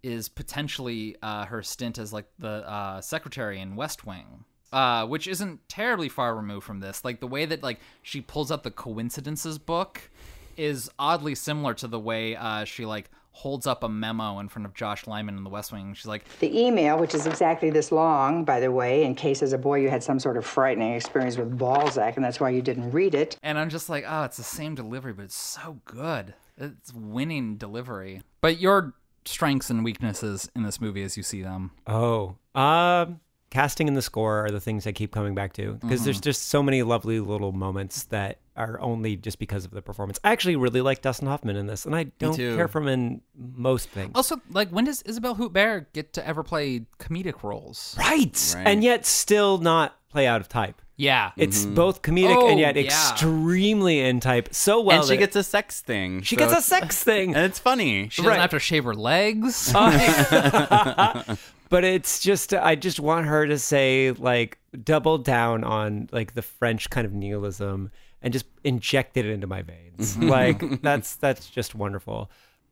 is 0.03 0.29
potentially 0.29 1.17
uh, 1.23 1.47
her 1.47 1.63
stint 1.63 1.99
as 1.99 2.13
like 2.13 2.27
the 2.39 2.69
uh, 2.69 3.01
secretary 3.01 3.61
in 3.61 3.77
West 3.77 4.05
Wing. 4.05 4.45
Uh, 4.71 5.07
which 5.07 5.27
isn't 5.27 5.67
terribly 5.69 6.11
far 6.11 6.35
removed 6.37 6.67
from 6.67 6.81
this. 6.81 7.03
Like 7.03 7.21
the 7.21 7.27
way 7.27 7.47
that 7.47 7.63
like 7.63 7.81
she 8.03 8.21
pulls 8.21 8.53
out 8.53 8.65
the 8.65 8.71
coincidences 8.71 9.57
book 9.59 10.11
is 10.59 10.91
oddly 10.99 11.35
similar 11.35 11.73
to 11.73 11.89
the 11.89 11.99
way 11.99 12.37
uh, 12.37 12.65
she 12.65 12.85
like 12.85 13.11
holds 13.39 13.69
up 13.69 13.85
a 13.85 13.89
memo 13.89 14.41
in 14.41 14.49
front 14.49 14.67
of 14.67 14.75
Josh 14.75 15.07
Lyman 15.07 15.37
in 15.37 15.45
The 15.45 15.51
West 15.51 15.71
Wing. 15.73 15.95
She's 15.95 16.07
like, 16.07 16.25
The 16.41 16.59
email, 16.61 16.99
which 16.99 17.15
is 17.15 17.25
exactly 17.25 17.71
this 17.71 17.93
long, 17.93 18.45
by 18.45 18.59
the 18.59 18.73
way, 18.73 19.05
in 19.05 19.15
case 19.15 19.43
as 19.43 19.53
a 19.53 19.59
boy 19.59 19.79
you 19.81 19.91
had 19.91 20.03
some 20.03 20.19
sort 20.19 20.37
of 20.37 20.45
frightening 20.45 20.95
experience 20.95 21.37
with 21.37 21.57
Balzac 21.57 22.17
and 22.17 22.25
that's 22.25 22.41
why 22.41 22.51
you 22.51 22.63
didn't 22.63 22.91
read 22.91 23.15
it. 23.15 23.37
and 23.43 23.57
I'm 23.57 23.69
just 23.71 23.89
like, 23.89 24.05
oh, 24.09 24.25
it's 24.25 24.39
the 24.39 24.43
same 24.43 24.75
delivery, 24.75 25.13
but 25.13 25.25
it's 25.27 25.37
so 25.37 25.79
good. 25.85 26.35
It's 26.57 26.93
winning 26.93 27.57
delivery. 27.59 28.23
But 28.41 28.59
your 28.59 28.95
strengths 29.25 29.71
and 29.71 29.85
weaknesses 29.85 30.51
in 30.57 30.65
this 30.65 30.81
movie 30.81 31.03
as 31.05 31.17
you 31.17 31.23
see 31.23 31.43
them. 31.43 31.71
Oh, 31.87 32.37
um, 32.57 33.21
casting 33.51 33.87
and 33.87 33.97
the 33.97 34.03
score 34.03 34.45
are 34.45 34.51
the 34.51 34.61
things 34.61 34.85
I 34.87 34.93
keep 34.93 35.13
coming 35.13 35.35
back 35.37 35.53
to 35.55 35.75
because 35.75 36.05
there's 36.05 36.19
Mhm. 36.19 36.23
just 36.25 36.43
so 36.49 36.63
many 36.63 36.83
lovely 36.83 37.21
little 37.21 37.53
moments 37.53 38.03
that 38.05 38.39
are 38.59 38.79
only 38.81 39.17
just 39.17 39.39
because 39.39 39.65
of 39.65 39.71
the 39.71 39.81
performance. 39.81 40.19
I 40.25 40.33
actually 40.33 40.57
really 40.57 40.81
like 40.83 41.01
Dustin 41.01 41.29
Hoffman 41.29 41.57
in 41.57 41.67
this, 41.67 41.87
and 41.87 41.95
I 41.97 42.05
don't 42.19 42.35
too. 42.37 42.57
care 42.57 42.69
for 42.69 42.81
him 42.83 42.89
in 42.89 43.21
most 43.35 43.89
things. 43.89 44.13
Also, 44.15 44.41
like, 44.51 44.69
when 44.71 44.85
does 44.85 45.01
Isabelle 45.03 45.37
Huppert 45.37 45.87
get 45.93 46.13
to 46.15 46.27
ever 46.27 46.43
play 46.43 46.87
comedic 46.99 47.43
roles? 47.43 47.95
Right. 47.99 48.55
And 48.59 48.83
yet 48.85 49.07
still 49.07 49.59
not 49.59 49.95
play 50.11 50.27
out 50.27 50.41
of 50.41 50.49
type. 50.49 50.83
Yeah. 50.97 51.31
It's 51.37 51.65
Mhm. 51.65 51.77
both 51.77 52.03
comedic 52.03 52.35
Oh, 52.37 52.49
and 52.49 52.59
yet 52.59 52.75
yeah. 52.75 52.83
extremely 52.83 54.01
in 54.01 54.19
type 54.19 54.49
so 54.53 54.81
well. 54.81 54.99
and 55.01 55.09
she 55.09 55.17
gets 55.17 55.37
a 55.37 55.45
sex 55.45 55.81
thing. 55.81 56.23
She 56.23 56.35
so 56.35 56.41
gets 56.41 56.53
a 56.59 56.61
sex 56.63 57.05
thing. 57.05 57.37
and 57.37 57.45
it's 57.45 57.61
funny. 57.61 58.09
She 58.09 58.23
doesn't 58.23 58.41
have 58.41 58.51
to 58.51 58.59
shave 58.59 58.83
her 58.85 58.95
legs. 58.95 59.73
but 61.71 61.85
it's 61.85 62.21
just 62.21 62.53
I 62.55 62.75
just 62.75 62.99
want 63.01 63.27
her 63.27 63.47
to 63.47 63.59
say 63.59 64.11
like 64.13 64.59
double 64.83 65.19
down 65.19 65.63
on 65.65 66.09
like 66.13 66.35
the 66.35 66.43
French 66.43 66.91
kind 66.91 67.07
of 67.07 67.13
nihilism 67.13 67.91
and 68.23 68.33
just 68.33 68.47
inject 68.65 69.17
it 69.17 69.27
into 69.27 69.47
my 69.47 69.63
veins. 69.63 70.17
like 70.19 70.81
that's 70.83 71.17
that's 71.17 71.49
just 71.49 71.75
wonderful. 71.75 72.31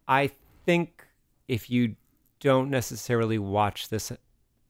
I 0.09 0.31
think 0.65 1.05
if 1.49 1.71
you 1.71 1.97
don't 2.41 2.71
necessarily 2.71 3.39
watch 3.39 3.89
this 3.89 4.13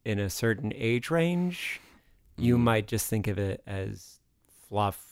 in 0.04 0.18
a 0.18 0.30
certain 0.30 0.72
age 0.74 1.10
range, 1.10 1.80
you 2.36 2.58
might 2.58 2.86
just 2.86 3.08
think 3.08 3.26
of 3.26 3.38
it 3.38 3.62
as 3.66 4.20
fluff. 4.68 5.02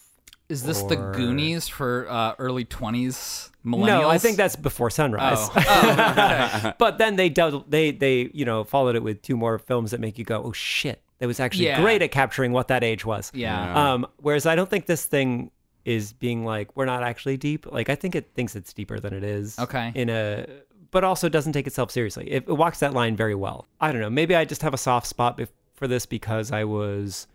Is 0.48 0.62
this 0.62 0.82
the 0.82 0.96
Goonies 0.96 1.68
for 1.68 2.06
uh, 2.08 2.34
early 2.38 2.66
20s 2.66 3.50
millennials? 3.64 3.86
No, 3.86 4.08
I 4.10 4.18
think 4.18 4.36
that's 4.36 4.56
before 4.56 4.90
Sunrise. 4.90 5.38
Oh. 5.38 5.52
Oh, 5.56 6.10
okay. 6.10 6.74
but 6.78 6.98
then 6.98 7.16
they 7.16 7.30
doubled, 7.30 7.70
they 7.70 7.90
they 7.90 8.30
you 8.34 8.44
know 8.44 8.62
followed 8.62 8.94
it 8.94 9.02
with 9.02 9.22
two 9.22 9.36
more 9.36 9.58
films 9.58 9.90
that 9.92 10.00
make 10.00 10.18
you 10.18 10.24
go, 10.24 10.42
oh 10.42 10.52
shit, 10.52 11.02
that 11.18 11.26
was 11.26 11.40
actually 11.40 11.66
Yeah. 11.66 11.80
great 11.80 12.02
at 12.02 12.10
capturing 12.10 12.52
what 12.52 12.68
that 12.68 12.82
age 12.84 13.04
was. 13.04 13.30
Yeah. 13.34 13.64
Yeah. 13.66 13.92
Um, 13.92 14.06
whereas 14.18 14.46
I 14.46 14.54
don't 14.56 14.68
think 14.68 14.86
this 14.86 15.04
thing 15.04 15.50
is 15.84 16.12
being 16.14 16.44
like 16.44 16.74
we're 16.76 16.86
not 16.86 17.02
actually 17.02 17.36
deep. 17.36 17.66
Like 17.70 17.88
I 17.88 17.94
think 17.94 18.14
it 18.14 18.30
thinks 18.34 18.56
it's 18.56 18.72
deeper 18.72 18.98
than 18.98 19.12
it 19.14 19.22
is. 19.24 19.58
Okay. 19.58 19.92
In 19.94 20.08
a, 20.08 20.46
but 20.90 21.04
also 21.04 21.28
doesn't 21.28 21.52
take 21.52 21.66
itself 21.66 21.90
seriously. 21.90 22.30
It, 22.30 22.44
it 22.48 22.52
walks 22.52 22.78
that 22.80 22.92
line 22.94 23.16
very 23.16 23.34
well. 23.34 23.66
I 23.80 23.92
don't 23.92 24.00
know. 24.00 24.10
Maybe 24.10 24.34
I 24.34 24.44
just 24.44 24.62
have 24.62 24.72
a 24.74 24.78
soft 24.78 25.06
spot 25.06 25.38
bef- 25.38 25.48
for 25.74 25.86
this 25.88 26.06
because 26.06 26.52
I 26.52 26.64
was 26.64 27.26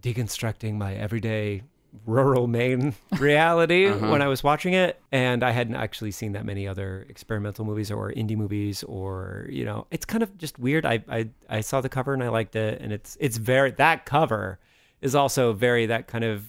deconstructing 0.00 0.74
my 0.76 0.94
everyday 0.94 1.62
rural 2.06 2.46
Maine 2.46 2.94
reality 3.18 3.86
Uh-huh. 3.86 4.08
when 4.10 4.22
I 4.22 4.28
was 4.28 4.42
watching 4.44 4.74
it, 4.74 5.00
and 5.12 5.42
I 5.42 5.50
hadn't 5.50 5.76
actually 5.76 6.10
seen 6.12 6.32
that 6.32 6.44
many 6.44 6.66
other 6.68 7.06
experimental 7.08 7.64
movies 7.64 7.90
or 7.90 8.12
indie 8.12 8.36
movies, 8.36 8.82
or 8.84 9.46
you 9.50 9.64
know, 9.64 9.86
it's 9.90 10.04
kind 10.04 10.22
of 10.22 10.36
just 10.38 10.58
weird. 10.58 10.84
I 10.86 11.02
I, 11.08 11.28
I 11.48 11.60
saw 11.60 11.80
the 11.80 11.88
cover 11.88 12.12
and 12.14 12.22
I 12.22 12.28
liked 12.28 12.54
it, 12.56 12.80
and 12.80 12.92
it's 12.92 13.16
it's 13.20 13.36
very 13.36 13.70
that 13.72 14.04
cover 14.06 14.58
is 15.00 15.14
also 15.14 15.52
very 15.52 15.86
that 15.86 16.06
kind 16.08 16.24
of 16.24 16.44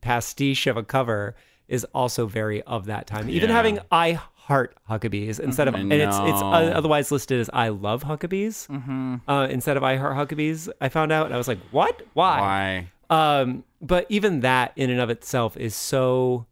pastiche 0.00 0.66
of 0.66 0.76
a 0.76 0.82
cover 0.82 1.34
is 1.68 1.84
also 1.94 2.26
very 2.26 2.62
of 2.62 2.86
that 2.86 3.06
time. 3.06 3.30
Even 3.30 3.48
Yeah. 3.50 3.56
having 3.56 3.78
I 3.90 4.12
heart 4.34 4.76
Huckabees 4.90 5.38
instead 5.38 5.68
of 5.68 5.74
and 5.74 5.92
it's 5.92 6.16
it's 6.18 6.42
uh, 6.42 6.72
otherwise 6.74 7.12
listed 7.12 7.40
as 7.40 7.48
I 7.52 7.68
love 7.68 8.02
Huckabees 8.04 8.66
Mm-hmm. 8.68 9.16
uh, 9.30 9.46
instead 9.46 9.76
of 9.76 9.84
I 9.84 9.96
heart 9.96 10.16
Huckabees. 10.16 10.68
I 10.80 10.88
found 10.88 11.12
out 11.12 11.26
and 11.26 11.34
I 11.34 11.38
was 11.38 11.46
like, 11.48 11.60
what? 11.70 12.02
Why? 12.14 12.40
Why? 12.40 12.86
Um, 13.12 13.64
but 13.80 14.06
even 14.08 14.40
that 14.40 14.72
in 14.76 14.90
and 14.90 15.00
of 15.00 15.10
itself 15.10 15.56
is 15.56 15.74
so. 15.74 16.46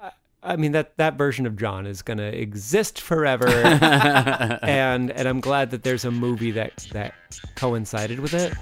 I- 0.00 0.10
I 0.42 0.56
mean 0.56 0.72
that 0.72 0.96
that 0.96 1.14
version 1.16 1.46
of 1.46 1.56
John 1.56 1.86
is 1.86 2.02
gonna 2.02 2.24
exist 2.24 3.00
forever, 3.00 3.46
and 4.62 5.10
and 5.10 5.28
I'm 5.28 5.40
glad 5.40 5.70
that 5.70 5.82
there's 5.84 6.04
a 6.04 6.10
movie 6.10 6.50
that 6.52 6.88
that 6.92 7.14
coincided 7.54 8.18
with 8.20 8.34
it. 8.34 8.52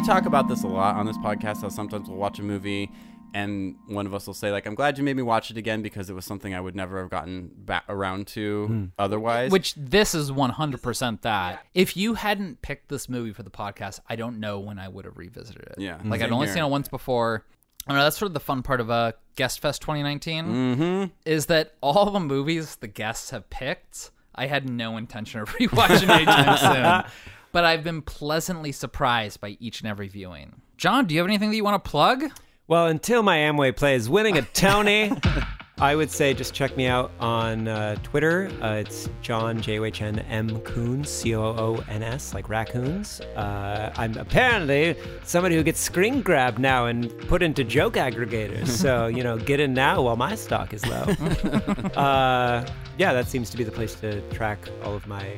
We 0.00 0.06
talk 0.06 0.24
about 0.24 0.48
this 0.48 0.62
a 0.62 0.66
lot 0.66 0.96
on 0.96 1.04
this 1.04 1.18
podcast. 1.18 1.60
How 1.60 1.68
sometimes 1.68 2.08
we'll 2.08 2.16
watch 2.16 2.38
a 2.38 2.42
movie, 2.42 2.90
and 3.34 3.76
one 3.86 4.06
of 4.06 4.14
us 4.14 4.26
will 4.26 4.32
say, 4.34 4.50
"Like, 4.50 4.64
I'm 4.66 4.74
glad 4.74 4.96
you 4.96 5.04
made 5.04 5.14
me 5.16 5.22
watch 5.22 5.50
it 5.50 5.58
again 5.58 5.82
because 5.82 6.08
it 6.08 6.14
was 6.14 6.24
something 6.24 6.54
I 6.54 6.60
would 6.60 6.74
never 6.74 7.00
have 7.00 7.10
gotten 7.10 7.50
back 7.54 7.84
around 7.88 8.26
to 8.28 8.66
Hmm. 8.66 8.84
otherwise." 8.98 9.50
Which 9.50 9.74
this 9.74 10.14
is 10.14 10.32
100% 10.32 11.20
that. 11.22 11.66
If 11.74 11.98
you 11.98 12.14
hadn't 12.14 12.62
picked 12.62 12.88
this 12.88 13.10
movie 13.10 13.32
for 13.34 13.42
the 13.42 13.50
podcast, 13.50 14.00
I 14.08 14.16
don't 14.16 14.40
know 14.40 14.58
when 14.58 14.78
I 14.78 14.88
would 14.88 15.04
have 15.04 15.18
revisited 15.18 15.62
it. 15.64 15.74
Yeah, 15.78 15.98
Like, 16.02 16.22
I'd 16.22 16.32
only 16.32 16.46
here. 16.46 16.54
seen 16.54 16.64
it 16.64 16.68
once 16.70 16.88
before. 16.88 17.44
I 17.86 17.92
know, 17.94 18.02
that's 18.02 18.16
sort 18.16 18.28
of 18.28 18.34
the 18.34 18.40
fun 18.40 18.62
part 18.62 18.80
of 18.80 18.90
uh, 18.90 19.12
Guest 19.36 19.60
Fest 19.60 19.82
2019 19.82 20.44
Mm-hmm. 20.46 21.04
is 21.26 21.46
that 21.46 21.74
all 21.82 22.10
the 22.10 22.20
movies 22.20 22.76
the 22.76 22.88
guests 22.88 23.30
have 23.30 23.50
picked, 23.50 24.10
I 24.34 24.46
had 24.46 24.68
no 24.68 24.96
intention 24.96 25.40
of 25.40 25.48
rewatching 25.56 26.08
anytime 26.08 26.56
soon. 26.56 27.12
But 27.52 27.64
I've 27.64 27.82
been 27.82 28.02
pleasantly 28.02 28.72
surprised 28.72 29.40
by 29.40 29.56
each 29.60 29.80
and 29.80 29.88
every 29.88 30.08
viewing. 30.08 30.62
John, 30.76 31.06
do 31.06 31.14
you 31.14 31.20
have 31.20 31.28
anything 31.28 31.50
that 31.50 31.56
you 31.56 31.64
want 31.64 31.82
to 31.82 31.90
plug? 31.90 32.24
Well, 32.68 32.86
until 32.86 33.22
my 33.22 33.38
Amway 33.38 33.74
play 33.74 33.96
is 33.96 34.08
winning 34.08 34.38
a 34.38 34.42
Tony, 34.42 35.12
I 35.80 35.96
would 35.96 36.10
say 36.10 36.34
just 36.34 36.54
check 36.54 36.76
me 36.76 36.86
out 36.86 37.10
on 37.18 37.66
uh, 37.66 37.96
Twitter. 38.02 38.50
Uh, 38.60 38.74
it's 38.74 39.08
John 39.22 39.60
J 39.60 39.78
O 39.78 39.84
H 39.84 40.02
N 40.02 40.18
M 40.20 40.60
Coons 40.60 41.08
C 41.08 41.34
O 41.34 41.42
O 41.42 41.82
N 41.88 42.02
S 42.02 42.34
like 42.34 42.48
raccoons. 42.50 43.22
Uh, 43.34 43.90
I'm 43.96 44.16
apparently 44.18 44.94
somebody 45.24 45.56
who 45.56 45.62
gets 45.62 45.80
screen 45.80 46.20
grabbed 46.20 46.58
now 46.58 46.86
and 46.86 47.10
put 47.28 47.42
into 47.42 47.64
joke 47.64 47.94
aggregators. 47.94 48.68
So 48.68 49.06
you 49.16 49.24
know, 49.24 49.38
get 49.38 49.58
in 49.58 49.72
now 49.72 50.02
while 50.02 50.16
my 50.16 50.34
stock 50.34 50.74
is 50.74 50.86
low. 50.86 51.02
uh, 51.96 52.64
yeah, 52.98 53.12
that 53.14 53.26
seems 53.26 53.48
to 53.50 53.56
be 53.56 53.64
the 53.64 53.72
place 53.72 53.94
to 53.96 54.20
track 54.30 54.58
all 54.84 54.94
of 54.94 55.06
my 55.06 55.36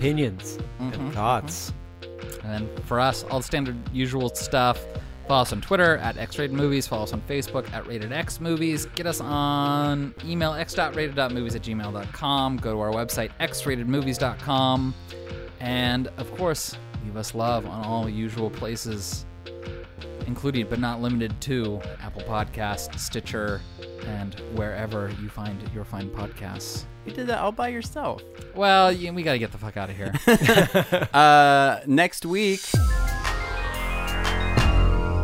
opinions 0.00 0.58
and 0.78 0.94
mm-hmm. 0.94 1.10
thoughts. 1.10 1.74
Mm-hmm. 2.00 2.46
And 2.46 2.66
then 2.66 2.84
for 2.84 2.98
us, 2.98 3.22
all 3.24 3.40
the 3.40 3.44
standard 3.44 3.76
usual 3.92 4.30
stuff. 4.30 4.82
Follow 5.28 5.42
us 5.42 5.52
on 5.52 5.60
Twitter 5.60 5.98
at 5.98 6.16
X-Rated 6.16 6.56
Movies. 6.56 6.86
Follow 6.88 7.02
us 7.02 7.12
on 7.12 7.20
Facebook 7.28 7.70
at 7.72 7.86
Rated 7.86 8.10
X 8.10 8.40
Movies. 8.40 8.86
Get 8.96 9.06
us 9.06 9.20
on 9.20 10.14
email 10.24 10.54
x.rated.movies 10.54 11.54
at 11.54 11.62
gmail.com. 11.62 12.56
Go 12.56 12.72
to 12.72 12.80
our 12.80 12.90
website 12.90 13.30
xratedmovies.com. 13.40 14.94
And 15.60 16.08
of 16.16 16.34
course, 16.36 16.76
leave 17.04 17.16
us 17.16 17.34
love 17.34 17.66
on 17.66 17.84
all 17.84 18.08
usual 18.08 18.48
places, 18.50 19.26
including 20.26 20.66
but 20.68 20.80
not 20.80 21.02
limited 21.02 21.38
to 21.42 21.80
Apple 22.00 22.22
Podcasts, 22.22 22.98
Stitcher, 22.98 23.60
and 24.06 24.34
wherever 24.54 25.10
you 25.22 25.28
find 25.28 25.58
your 25.74 25.84
fine 25.84 26.10
podcasts. 26.10 26.84
You 27.06 27.12
did 27.12 27.26
that 27.28 27.38
all 27.38 27.52
by 27.52 27.68
yourself. 27.68 28.22
Well, 28.54 28.92
yeah, 28.92 29.10
we 29.10 29.22
got 29.22 29.32
to 29.32 29.38
get 29.38 29.52
the 29.52 29.58
fuck 29.58 29.76
out 29.76 29.90
of 29.90 29.96
here. 29.96 30.12
uh, 31.14 31.80
next 31.86 32.26
week. 32.26 32.60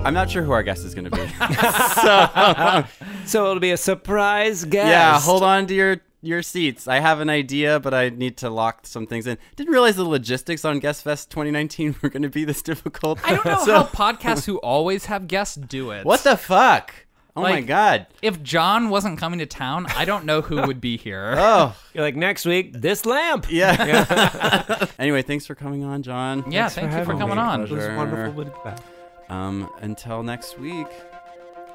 I'm 0.05 0.15
not 0.15 0.31
sure 0.31 0.43
who 0.45 0.53
our 0.53 0.63
guest 0.63 0.85
is 0.85 0.95
going 0.95 1.07
to 1.07 1.11
be. 1.11 1.27
so, 2.01 2.85
So 3.25 3.51
it'll 3.51 3.61
be 3.61 3.73
a 3.73 3.77
surprise 3.77 4.65
guest. 4.65 4.89
yeah, 4.89 5.19
hold 5.21 5.43
on 5.43 5.67
to 5.67 5.75
your 5.75 5.97
your 6.23 6.43
seats. 6.43 6.89
I 6.89 6.99
have 7.01 7.21
an 7.21 7.29
idea, 7.29 7.79
but 7.79 7.93
I 7.95 8.09
need 8.09 8.37
to 8.39 8.51
lock 8.51 8.87
some 8.87 9.07
things 9.07 9.27
in. 9.29 9.37
Didn't 9.55 9.73
realize 9.73 9.97
the 9.97 10.05
logistics 10.05 10.65
on 10.65 10.79
Guest 10.81 11.05
Fest 11.05 11.31
2019 11.31 11.97
were 12.03 12.09
going 12.09 12.23
to 12.23 12.29
be 12.29 12.45
this 12.45 12.63
difficult. 12.63 13.21
I 13.25 13.35
don't 13.35 13.45
know 13.45 13.65
So- 13.65 13.75
how 13.75 13.85
podcasts 13.85 14.47
who 14.47 14.59
always 14.59 15.07
have 15.07 15.29
guests 15.29 15.57
do 15.57 15.91
it. 15.91 16.05
What 16.05 16.21
the 16.25 16.37
fuck? 16.37 16.95
Oh 17.37 17.43
my 17.43 17.61
god. 17.61 18.07
If 18.23 18.43
John 18.43 18.89
wasn't 18.89 19.19
coming 19.19 19.39
to 19.41 19.47
town, 19.47 19.87
I 19.95 20.05
don't 20.07 20.25
know 20.25 20.41
who 20.41 20.63
would 20.67 20.81
be 20.81 20.97
here. 20.97 21.35
Oh, 21.39 21.77
You're 21.95 22.03
like 22.05 22.17
next 22.17 22.45
week, 22.47 22.73
this 22.73 23.05
lamp. 23.07 23.47
yeah. 23.51 24.87
anyway, 24.99 25.23
thanks 25.23 25.47
for 25.47 25.55
coming 25.55 25.85
on, 25.85 26.03
John. 26.03 26.51
Yeah, 26.51 26.69
thank 26.69 26.93
you 26.93 27.05
for 27.05 27.13
coming 27.13 27.37
me. 27.37 27.43
on. 27.43 27.63
It 27.63 27.71
was 27.71 27.87
wonderful 27.89 28.45
to 28.45 28.51
be 28.51 28.57
back. 28.65 28.81
Um, 29.29 29.71
until 29.81 30.23
next 30.23 30.59
week. 30.59 30.87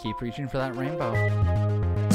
Keep 0.01 0.20
reaching 0.22 0.47
for 0.47 0.57
that 0.57 0.76
rainbow. 0.76 2.11